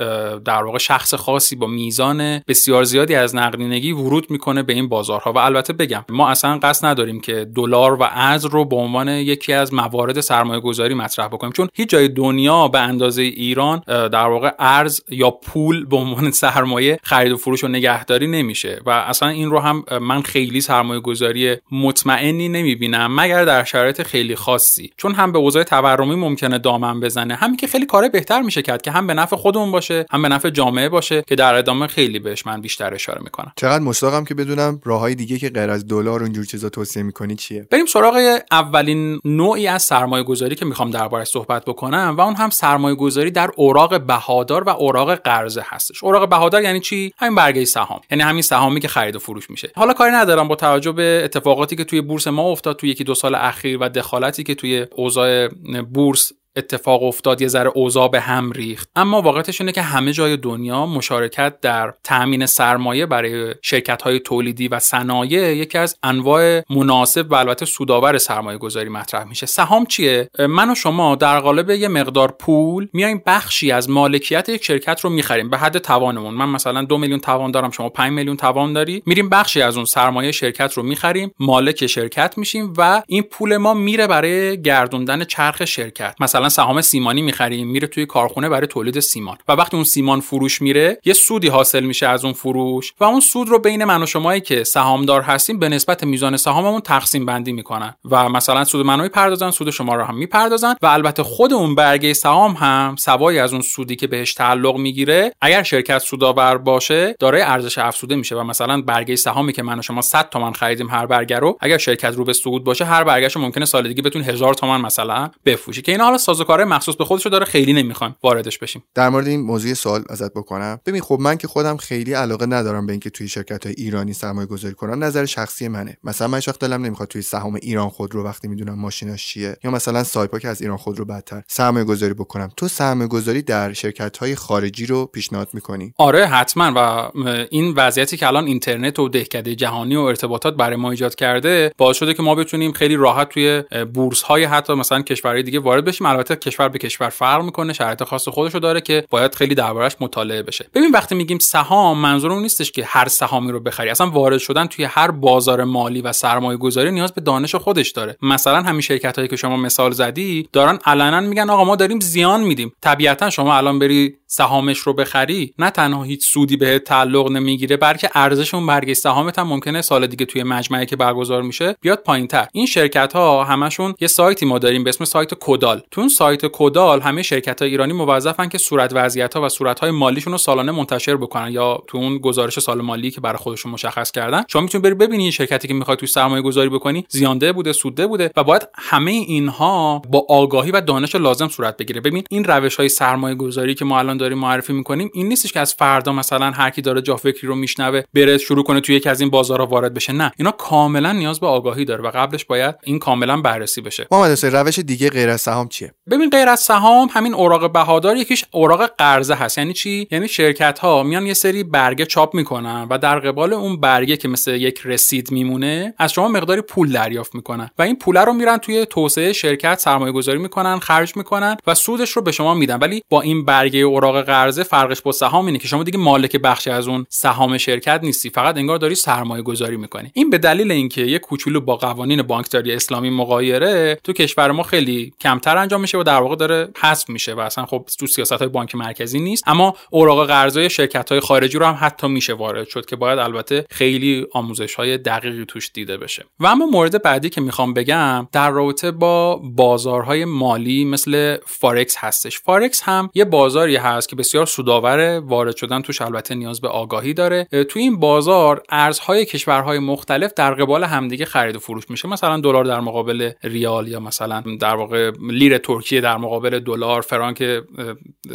در 0.44 0.62
واقع 0.62 0.78
شخص 0.78 1.14
خاصی 1.14 1.56
با 1.56 1.66
میزان 1.66 2.40
بسیار 2.48 2.84
زیادی 2.84 3.14
از 3.14 3.34
نقدینگی 3.34 3.92
ورود 3.92 4.30
می‌کنه 4.30 4.62
به 4.62 4.72
این 4.72 4.88
بازارها. 4.88 5.32
و 5.32 5.38
البته 5.38 5.72
بگم 5.72 6.04
ما 6.08 6.28
اصلا 6.28 6.58
قصد 6.58 6.86
نداریم 6.86 7.20
که 7.20 7.46
دلار 7.56 8.02
و 8.02 8.08
ارز 8.10 8.44
رو 8.44 8.64
به 8.64 8.76
عنوان 8.76 9.08
یکی 9.08 9.52
از 9.52 9.74
موارد 9.74 10.20
سرمایه 10.20 10.60
گذاری 10.60 10.94
مطرح 10.94 11.28
بکنیم. 11.28 11.52
چون 11.52 11.68
هیچ 11.74 11.88
جای 11.88 12.08
دنیا 12.08 12.68
به 12.68 12.80
اندازه 12.80 13.22
ایران 13.22 13.82
در 13.86 14.26
واقع 14.26 14.50
ارز 14.58 15.00
یا 15.08 15.30
پول 15.30 15.84
به 15.84 15.96
عنوان 15.96 16.30
سرمایه 16.30 16.98
خرید 17.02 17.32
و 17.32 17.36
فروش 17.36 17.64
و 17.64 17.68
نگهداری 17.68 18.26
نمیشه. 18.26 18.80
و 18.86 18.90
اصلا 18.90 19.28
این 19.28 19.50
رو 19.50 19.58
هم 19.58 19.84
من 20.00 20.22
خیلی 20.22 20.60
سرمایه 20.60 21.00
گذاری 21.00 21.35
مطمئنی 21.72 22.48
نمی‌بینم 22.48 23.20
مگر 23.20 23.44
در 23.44 23.64
شرایط 23.64 24.02
خیلی 24.02 24.36
خاصی. 24.36 24.90
چون 24.96 25.14
هم 25.14 25.32
به 25.32 25.38
اوضاع 25.38 25.62
تورمی 25.62 26.14
ممکنه 26.14 26.58
دامن 26.58 27.00
بزنه. 27.00 27.34
همین 27.34 27.56
که 27.56 27.66
خیلی 27.66 27.86
کار 27.86 28.08
بهتر 28.08 28.42
میشه 28.42 28.62
کرد 28.62 28.82
که 28.82 28.90
هم 28.90 29.06
به 29.06 29.14
نفع 29.14 29.36
خودمون 29.36 29.72
باشه 29.72 30.06
هم 30.10 30.22
به 30.22 30.28
نفع 30.28 30.50
جامعه 30.50 30.88
باشه 30.88 31.22
که 31.26 31.34
در 31.34 31.54
ادامه 31.54 31.86
خیلی 31.86 32.18
بهش 32.18 32.46
من 32.46 32.60
بیشتر 32.60 32.94
اشاره 32.94 33.20
می‌کنم. 33.22 33.52
چقدر 33.56 33.84
مشتاقم 33.84 34.24
که 34.24 34.34
بدونم 34.34 34.80
راههای 34.84 35.14
دیگه 35.14 35.38
که 35.38 35.50
غیر 35.50 35.70
از 35.70 35.86
دلار 35.86 36.22
اونجور 36.22 36.44
چیزا 36.44 36.68
توصیه 36.68 37.02
می‌کنی 37.02 37.36
چیه؟ 37.36 37.66
بریم 37.70 37.86
سراغ 37.86 38.38
اولین 38.52 39.20
نوعی 39.24 39.66
از 39.66 39.82
سرمایه 39.82 40.24
گذاری 40.24 40.54
که 40.54 40.64
می‌خوام 40.64 40.90
دربارش 40.90 41.28
صحبت 41.28 41.64
بکنم 41.64 42.14
و 42.18 42.20
اون 42.20 42.34
هم 42.34 42.50
سرمایه 42.50 42.94
گذاری 42.94 43.30
در 43.30 43.50
اوراق 43.56 44.00
بهادار 44.00 44.64
و 44.64 44.68
اوراق 44.68 45.14
قرضه 45.14 45.62
هستش. 45.64 46.04
اوراق 46.04 46.28
بهادار 46.28 46.62
یعنی 46.62 46.80
چی؟ 46.80 47.12
همین 47.18 47.34
برگه 47.34 47.64
سهام. 47.64 48.00
یعنی 48.10 48.22
همین 48.22 48.42
سهامی 48.42 48.80
که 48.80 48.88
خرید 48.88 49.16
و 49.16 49.18
فروش 49.18 49.50
میشه. 49.50 49.70
حالا 49.76 49.92
کاری 49.92 50.12
ندارم 50.12 50.48
با 50.48 50.56
توجه 50.56 50.92
به 50.92 51.25
اتفاقاتی 51.26 51.76
که 51.76 51.84
توی 51.84 52.00
بورس 52.00 52.26
ما 52.26 52.42
افتاد 52.42 52.76
توی 52.76 52.90
یکی 52.90 53.04
دو 53.04 53.14
سال 53.14 53.34
اخیر 53.34 53.78
و 53.80 53.88
دخالتی 53.88 54.42
که 54.42 54.54
توی 54.54 54.86
اوضاع 54.96 55.48
بورس 55.92 56.32
اتفاق 56.56 57.02
افتاد 57.02 57.40
یه 57.40 57.48
ذره 57.48 57.70
اوضاع 57.74 58.08
به 58.08 58.20
هم 58.20 58.52
ریخت. 58.52 58.88
اما 58.96 59.22
واقعیتش 59.22 59.60
اینه 59.60 59.72
که 59.72 59.82
همه 59.82 60.12
جای 60.12 60.36
دنیا 60.36 60.86
مشارکت 60.86 61.60
در 61.60 61.94
تامین 62.04 62.46
سرمایه 62.46 63.06
برای 63.06 63.54
شرکت 63.62 64.02
های 64.02 64.20
تولیدی 64.20 64.68
و 64.68 64.78
صنایع 64.78 65.56
یکی 65.56 65.78
از 65.78 65.96
انواع 66.02 66.62
مناسب 66.70 67.32
و 67.32 67.34
البته 67.34 67.66
سودآور 67.66 68.18
سرمایه 68.18 68.58
گذاری 68.58 68.88
مطرح 68.88 69.24
میشه. 69.24 69.46
سهام 69.46 69.86
چیه؟ 69.86 70.30
من 70.38 70.70
و 70.70 70.74
شما 70.74 71.14
در 71.16 71.40
قالب 71.40 71.70
یه 71.70 71.88
مقدار 71.88 72.32
پول 72.38 72.88
میایم 72.92 73.22
بخشی 73.26 73.72
از 73.72 73.90
مالکیت 73.90 74.48
یک 74.48 74.64
شرکت 74.64 75.00
رو 75.00 75.10
می‌خریم. 75.10 75.50
به 75.50 75.58
حد 75.58 75.78
توانمون. 75.78 76.34
من 76.34 76.48
مثلا 76.48 76.82
دو 76.82 76.98
میلیون 76.98 77.20
توان 77.20 77.50
دارم 77.50 77.70
شما 77.70 77.88
5 77.88 78.12
میلیون 78.12 78.36
توان 78.36 78.72
داری. 78.72 79.02
میریم 79.06 79.28
بخشی 79.28 79.62
از 79.62 79.76
اون 79.76 79.84
سرمایه 79.84 80.32
شرکت 80.32 80.72
رو 80.72 80.82
می‌خریم 80.82 81.34
مالک 81.38 81.86
شرکت 81.86 82.38
میشیم 82.38 82.72
و 82.78 83.02
این 83.06 83.22
پول 83.22 83.56
ما 83.56 83.74
میره 83.74 84.06
برای 84.06 84.62
گردوندن 84.62 85.24
چرخ 85.24 85.64
شرکت. 85.64 86.14
مثلا 86.20 86.45
سهام 86.48 86.80
سیمانی 86.80 87.22
می‌خریم 87.22 87.68
میره 87.68 87.88
توی 87.88 88.06
کارخونه 88.06 88.48
برای 88.48 88.66
تولید 88.66 89.00
سیمان. 89.00 89.36
و 89.48 89.52
وقتی 89.52 89.76
اون 89.76 89.84
سیمان 89.84 90.20
فروش 90.20 90.62
میره 90.62 91.00
یه 91.04 91.12
سودی 91.12 91.48
حاصل 91.48 91.84
میشه 91.84 92.06
از 92.06 92.24
اون 92.24 92.34
فروش. 92.34 92.92
و 93.00 93.04
اون 93.04 93.20
سود 93.20 93.48
رو 93.48 93.58
بین 93.58 93.84
من 93.84 94.02
و 94.02 94.06
شمایی 94.06 94.40
که 94.40 94.64
سهامدار 94.64 95.22
هستیم 95.22 95.58
به 95.58 95.68
نسبت 95.68 96.04
میزان 96.04 96.36
سهاممون 96.36 96.80
تقسیم 96.80 97.26
بندی 97.26 97.52
می‌کنن. 97.52 97.94
و 98.10 98.28
مثلا 98.28 98.64
سود 98.64 98.86
منو 98.86 99.02
می‌پردازن 99.02 99.50
سود 99.50 99.70
شما 99.70 99.94
رو 99.94 100.04
هم 100.04 100.16
می‌پردازن. 100.16 100.74
و 100.82 100.86
البته 100.86 101.22
خود 101.22 101.52
اون 101.52 101.74
برگه 101.74 102.12
سهام 102.12 102.52
هم 102.52 102.96
سوای 102.98 103.38
از 103.38 103.52
اون 103.52 103.62
سودی 103.62 103.96
که 103.96 104.06
بهش 104.06 104.34
تعلق 104.34 104.76
می‌گیره 104.76 105.32
اگر 105.40 105.62
شرکت 105.62 105.98
سودآور 105.98 106.58
باشه 106.58 107.16
دارای 107.18 107.42
ارزش 107.42 107.78
افزوده 107.78 108.16
میشه. 108.16 108.36
و 108.36 108.42
مثلا 108.42 108.82
برگه 108.82 109.16
سهامی 109.16 109.52
که 109.52 109.62
من 109.62 109.78
و 109.78 109.82
شما 109.82 110.02
100 110.02 110.28
تومن 110.28 110.52
خریدیم 110.52 110.90
هر 110.90 111.06
برگه 111.06 111.38
رو 111.38 111.58
اگر 111.60 111.78
شرکت 111.78 112.14
رو 112.14 112.24
به 112.24 112.32
سود 112.32 112.64
باشه 112.64 112.84
هر 112.84 113.04
برگهش 113.04 113.36
ممکنه 113.36 113.64
سال 113.64 113.88
دیگه 113.88 114.02
بتون 114.02 114.22
هزار 114.22 114.54
تومن 114.54 114.80
مثلا 114.80 115.30
بفروشی. 115.44 115.82
که 115.82 115.92
اینا 115.92 116.04
حالا 116.04 116.18
سازوکاره 116.36 116.64
مخصوص 116.64 116.96
به 116.96 117.04
خودشو 117.04 117.28
داره 117.28 117.44
خیلی 117.44 117.72
نمی‌خوان 117.72 118.14
واردش 118.22 118.58
بشیم. 118.58 118.82
در 118.94 119.08
مورد 119.08 119.26
این 119.26 119.40
موضوع 119.40 119.74
سوال 119.74 120.04
ازت 120.08 120.32
بکنم. 120.34 120.80
ببین 120.86 121.00
خب 121.00 121.18
من 121.20 121.36
که 121.36 121.48
خودم 121.48 121.76
خیلی 121.76 122.12
علاقه 122.12 122.46
ندارم 122.46 122.86
به 122.86 122.92
اینکه 122.92 123.10
توی 123.10 123.28
شرکت 123.28 123.66
های 123.66 123.74
ایرانی 123.78 124.12
سرمایه 124.12 124.46
گذاری 124.46 124.74
کنم 124.74 125.04
نظر 125.04 125.24
شخصی 125.24 125.68
منه. 125.68 125.96
مثلا 126.04 126.28
من 126.28 126.40
وقت 126.48 126.60
دلم 126.60 126.84
نمی‌خواد 126.84 127.08
توی 127.08 127.22
سهام 127.22 127.54
ایران 127.54 127.88
خودرو 127.88 128.24
وقتی 128.24 128.48
می‌دونم 128.48 128.78
ماشیناش 128.78 129.26
چیه 129.26 129.56
یا 129.64 129.70
مثلا 129.70 130.04
سایپا 130.04 130.38
که 130.38 130.48
از 130.48 130.62
ایران 130.62 130.76
خودرو 130.76 131.04
بدتر 131.04 131.42
سرمایه 131.48 131.84
گذاری 131.84 132.14
بکنم. 132.14 132.48
تو 132.56 132.68
سرمایه 132.68 133.08
گذاری 133.08 133.42
در 133.42 133.72
شرکت 133.72 134.16
های 134.16 134.34
خارجی 134.34 134.86
رو 134.86 135.06
پیشنهاد 135.06 135.48
می‌کنی؟ 135.52 135.92
آره 135.98 136.26
حتما. 136.26 136.72
و 136.76 137.10
این 137.50 137.74
وضعیتی 137.76 138.16
که 138.16 138.26
الان 138.26 138.46
اینترنت 138.46 138.98
و 138.98 139.08
دهکده 139.08 139.54
جهانی 139.54 139.96
و 139.96 140.00
ارتباطات 140.00 140.56
برای 140.56 140.76
ما 140.76 140.90
ایجاد 140.90 141.14
کرده 141.14 141.72
باعث 141.78 141.96
شده 141.96 142.14
که 142.14 142.22
ما 142.22 142.34
بتونیم 142.34 142.72
خیلی 142.72 142.96
راحت 142.96 143.28
توی 143.28 143.62
بورس 143.94 144.22
های 144.22 144.44
حتی 144.44 144.74
مثلا 144.74 145.02
کشورهای 145.02 145.42
دیگه 145.42 145.58
وارد 145.58 145.84
بشیم. 145.84 146.06
البته 146.30 146.50
کشور 146.50 146.68
به 146.68 146.78
کشور 146.78 147.08
فرق 147.08 147.42
می‌کنه 147.42 147.72
شرایط 147.72 148.04
خاص 148.04 148.28
خودشو 148.28 148.58
داره 148.58 148.80
که 148.80 149.04
باید 149.10 149.34
خیلی 149.34 149.54
دربارش 149.54 149.96
مطالعه 150.00 150.42
بشه. 150.42 150.66
ببین 150.74 150.90
وقتی 150.90 151.14
میگیم 151.14 151.38
سهام 151.38 151.98
منظورمون 151.98 152.42
نیستش 152.42 152.72
که 152.72 152.84
هر 152.84 153.08
سهامی 153.08 153.52
رو 153.52 153.60
بخری. 153.60 153.90
اصلا 153.90 154.10
وارد 154.10 154.38
شدن 154.38 154.66
توی 154.66 154.84
هر 154.84 155.10
بازار 155.10 155.64
مالی 155.64 156.02
و 156.02 156.12
سرمایه 156.12 156.58
گذاری 156.58 156.90
نیاز 156.90 157.12
به 157.12 157.20
دانش 157.20 157.54
خودش 157.54 157.90
داره. 157.90 158.16
مثلا 158.22 158.62
همین 158.62 158.80
شرکت 158.80 159.16
هایی 159.16 159.28
که 159.28 159.36
شما 159.36 159.56
مثال 159.56 159.90
زدی 159.90 160.48
دارن 160.52 160.78
علنا 160.84 161.20
میگن 161.20 161.50
آقا 161.50 161.64
ما 161.64 161.76
داریم 161.76 162.00
زیان 162.00 162.40
میدیم. 162.40 162.72
طبیعتا 162.80 163.30
شما 163.30 163.56
الان 163.56 163.78
بری 163.78 164.14
سهامش 164.26 164.78
رو 164.78 164.92
بخری 164.92 165.54
نه 165.58 165.70
تنها 165.70 166.02
هیچ 166.02 166.26
سودی 166.26 166.56
به 166.56 166.78
تعلق 166.78 167.30
نمی‌گیره 167.30 167.76
بلکه 167.76 168.10
ارزش 168.14 168.54
اون 168.54 168.66
برگه 168.66 168.94
سهامت 168.94 169.38
هم 169.38 169.46
ممکنه 169.46 169.82
سال 169.82 170.06
دیگه 170.06 170.26
توی 170.26 170.42
مجمعی 170.42 170.86
که 170.86 170.96
برگزار 170.96 171.42
میشه 171.42 171.76
بیاد 171.80 171.98
پایینتر. 171.98 172.46
این 172.52 172.66
شرکت 172.66 173.12
ها 173.12 173.44
همشون 173.44 173.94
یه 174.00 174.08
سایتی 174.08 174.46
ما 174.46 174.58
داریم 174.58 174.84
به 174.84 174.90
اسم 174.90 175.04
سایت 175.04 175.30
کدال 175.40 175.82
تو 175.90 176.00
اون 176.00 176.10
سایت 176.16 176.40
کدال 176.52 177.00
همه 177.00 177.22
شرکت 177.22 177.62
های 177.62 177.70
ایرانی 177.70 177.92
موظفن 177.92 178.48
که 178.48 178.58
صورت 178.58 178.92
وضعیت 178.94 179.34
ها 179.34 179.42
و 179.42 179.48
صورت 179.48 179.80
های 179.80 179.90
مالیشون 179.90 180.32
رو 180.32 180.38
سالانه 180.38 180.72
منتشر 180.72 181.16
بکنن 181.16 181.52
یا 181.52 181.82
تو 181.86 181.98
اون 181.98 182.18
گزارش 182.18 182.58
سال 182.58 182.80
مالی 182.80 183.10
که 183.10 183.20
برای 183.20 183.38
خودشون 183.38 183.72
مشخص 183.72 184.10
کردن. 184.10 184.44
شما 184.48 184.62
می‌تونید 184.62 184.84
بری 184.84 184.94
ببینید 184.94 185.32
شرکتی 185.32 185.68
که 185.68 185.74
می‌خوای 185.74 185.96
توی 185.96 186.08
سرمایه 186.08 186.42
گذاری 186.42 186.68
بکنی. 186.68 187.06
زیانده 187.08 187.52
بوده 187.52 187.72
سوده 187.72 188.06
بوده 188.06 188.30
و 188.36 188.44
باید 188.44 188.68
همه 188.74 189.10
اینها 189.10 190.02
با 190.10 190.26
آگاهی 190.28 190.70
و 190.70 190.80
دانش 190.80 191.14
لازم 191.14 191.48
صورت 191.48 191.76
بگیره. 191.76 192.00
ببین 192.00 192.24
این 192.30 192.44
روش 192.44 192.76
های 192.76 192.88
سرمایه 192.88 193.34
گذاری 193.34 193.74
که 193.74 193.84
ما 193.84 193.98
الان 193.98 194.16
داریم 194.16 194.38
معرفی 194.38 194.72
می‌کنیم 194.72 195.10
این 195.14 195.28
نیستش 195.28 195.52
که 195.52 195.60
از 195.60 195.74
فردا 195.74 196.12
مثلا 196.12 196.50
هر 196.50 196.70
کی 196.70 196.82
داره 196.82 197.02
جا 197.02 197.16
فکری 197.16 197.48
رو 197.48 197.54
میشنوه 197.54 198.02
بره 198.14 198.38
شروع 198.38 198.64
کنه 198.64 198.80
توی 198.80 198.94
یکی 198.96 199.08
از 199.08 199.20
این 199.20 199.30
بازارها 199.30 199.66
وارد 199.66 199.94
بشه. 199.94 200.12
نه 200.12 200.32
اینا 200.36 200.50
کاملا 200.50 201.12
نیاز 201.12 201.40
به 201.40 201.46
آگاهی 201.46 201.84
داره 201.84 202.02
و 202.04 202.10
قبلش 202.14 202.44
باید 202.44 202.74
این 202.84 202.98
کاملا 202.98 203.40
بررسی 203.40 203.80
بشه. 203.80 204.06
محمد 204.10 204.46
روش 204.46 204.78
دیگه 204.78 205.10
غیر 205.10 205.28
از 205.28 205.40
سهام 205.40 205.68
چیه؟ 205.68 205.92
ببین 206.10 206.30
غیر 206.30 206.48
از 206.48 206.60
سهام 206.60 207.08
همین 207.12 207.34
اوراق 207.34 207.72
بهادار 207.72 208.16
یکیش 208.16 208.44
اوراق 208.50 208.90
قرضه 208.98 209.34
هست. 209.34 209.58
یعنی 209.58 209.72
چی؟ 209.72 210.08
یعنی 210.10 210.28
شرکت 210.28 210.78
ها 210.78 211.02
میان 211.02 211.26
یه 211.26 211.34
سری 211.34 211.64
برگه 211.64 212.04
چاپ 212.04 212.34
می‌کنن 212.34 212.86
و 212.90 212.98
در 212.98 213.18
قبال 213.18 213.52
اون 213.52 213.80
برگه 213.80 214.16
که 214.16 214.28
مثل 214.28 214.54
یک 214.54 214.80
رسید 214.84 215.30
میمونه 215.30 215.94
از 215.98 216.12
شما 216.12 216.28
مقداری 216.28 216.60
پول 216.60 216.92
دریافت 216.92 217.34
می‌کنن 217.34 217.70
و 217.78 217.82
این 217.82 217.96
پول 217.96 218.16
رو 218.16 218.32
میرن 218.32 218.56
توی 218.56 218.86
توسعه 218.86 219.32
شرکت 219.32 219.78
سرمایه 219.78 220.12
گذاری 220.12 220.38
می‌کنن 220.38 220.78
خرج 220.78 221.16
می‌کنن 221.16 221.56
و 221.66 221.74
سودش 221.74 222.10
رو 222.10 222.22
به 222.22 222.32
شما 222.32 222.54
میدن. 222.54 222.78
ولی 222.78 223.02
با 223.10 223.20
این 223.20 223.44
برگه 223.44 223.80
اوراق 223.80 224.22
قرضه 224.22 224.62
فرقش 224.62 225.02
با 225.02 225.12
سهام 225.12 225.46
اینه 225.46 225.58
که 225.58 225.68
شما 225.68 225.82
دیگه 225.82 225.98
مالک 225.98 226.36
بخشی 226.36 226.70
از 226.70 226.88
اون 226.88 227.06
سهام 227.08 227.58
شرکت 227.58 228.00
نیستی 228.02 228.30
فقط 228.30 228.56
انگار 228.56 228.78
داری 228.78 228.94
سرمایه 228.94 229.42
گذاری 229.42 229.76
می‌کنی. 229.76 230.10
این 230.14 230.30
به 230.30 230.38
دلیل 230.38 230.70
اینکه 230.70 231.02
یه 231.02 231.18
کوچولو 231.18 231.60
با 231.60 231.76
قوانین 231.76 232.22
بانکداری 232.22 232.72
اسلامی 232.72 233.10
مغایره 233.10 233.98
تو 234.04 234.12
کشور 234.12 234.50
ما 234.50 234.62
خیلی 234.62 235.12
کمتر 235.20 235.56
انجام 235.56 235.80
میشه 235.80 235.95
و 235.96 236.02
در 236.02 236.20
واقع 236.20 236.36
داره 236.36 236.68
حذف 236.76 237.08
میشه 237.08 237.34
و 237.34 237.40
اصلا 237.40 237.66
خب 237.66 237.84
تو 237.98 238.06
سیاست 238.06 238.32
های 238.32 238.48
بانک 238.48 238.74
مرکزی 238.74 239.20
نیست. 239.20 239.44
اما 239.46 239.74
اوراق 239.90 240.26
قرضه 240.26 240.68
شرکت 240.68 241.10
های 241.12 241.20
خارجی 241.20 241.58
رو 241.58 241.66
هم 241.66 241.78
حتی 241.80 242.08
میشه 242.08 242.32
وارد 242.32 242.68
شد 242.68 242.86
که 242.86 242.96
باید 242.96 243.18
البته 243.18 243.66
خیلی 243.70 244.26
آموزش 244.32 244.74
های 244.74 244.98
دقیقی 244.98 245.44
توش 245.44 245.70
دیده 245.74 245.96
بشه. 245.96 246.24
و 246.40 246.46
اما 246.46 246.66
مورد 246.66 247.02
بعدی 247.02 247.30
که 247.30 247.40
می‌خوام 247.40 247.74
بگم 247.74 248.28
در 248.32 248.50
رابطه 248.50 248.90
با 248.90 249.36
بازارهای 249.36 250.24
مالی 250.24 250.84
مثل 250.84 251.36
فارکس 251.46 251.96
هستش. 251.98 252.40
فارکس 252.40 252.82
هم 252.82 253.10
یه 253.14 253.24
بازاری 253.24 253.76
هست 253.76 254.08
که 254.08 254.16
بسیار 254.16 254.46
سودآور 254.46 255.18
وارد 255.18 255.56
شدن 255.56 255.82
توش 255.82 256.02
البته 256.02 256.34
نیاز 256.34 256.60
به 256.60 256.68
آگاهی 256.68 257.14
داره. 257.14 257.44
تو 257.44 257.78
این 257.78 258.00
بازار 258.00 258.62
ارزهای 258.70 259.24
کشورهای 259.24 259.78
مختلف 259.78 260.34
در 260.34 260.54
قبال 260.54 260.84
همدیگه 260.84 261.24
خرید 261.24 261.56
و 261.56 261.58
فروش 261.58 261.90
میشه. 261.90 262.08
مثلا 262.08 262.40
دلار 262.40 262.64
در 262.64 262.80
مقابل 262.80 263.30
ریال 263.42 263.88
یا 263.88 264.00
مثلا 264.00 264.42
در 264.60 264.74
واقع 264.74 265.12
لیر 265.30 265.58
ترکیه 265.86 266.00
در 266.00 266.16
مقابل 266.16 266.58
دلار 266.58 267.00
فرانک 267.00 267.62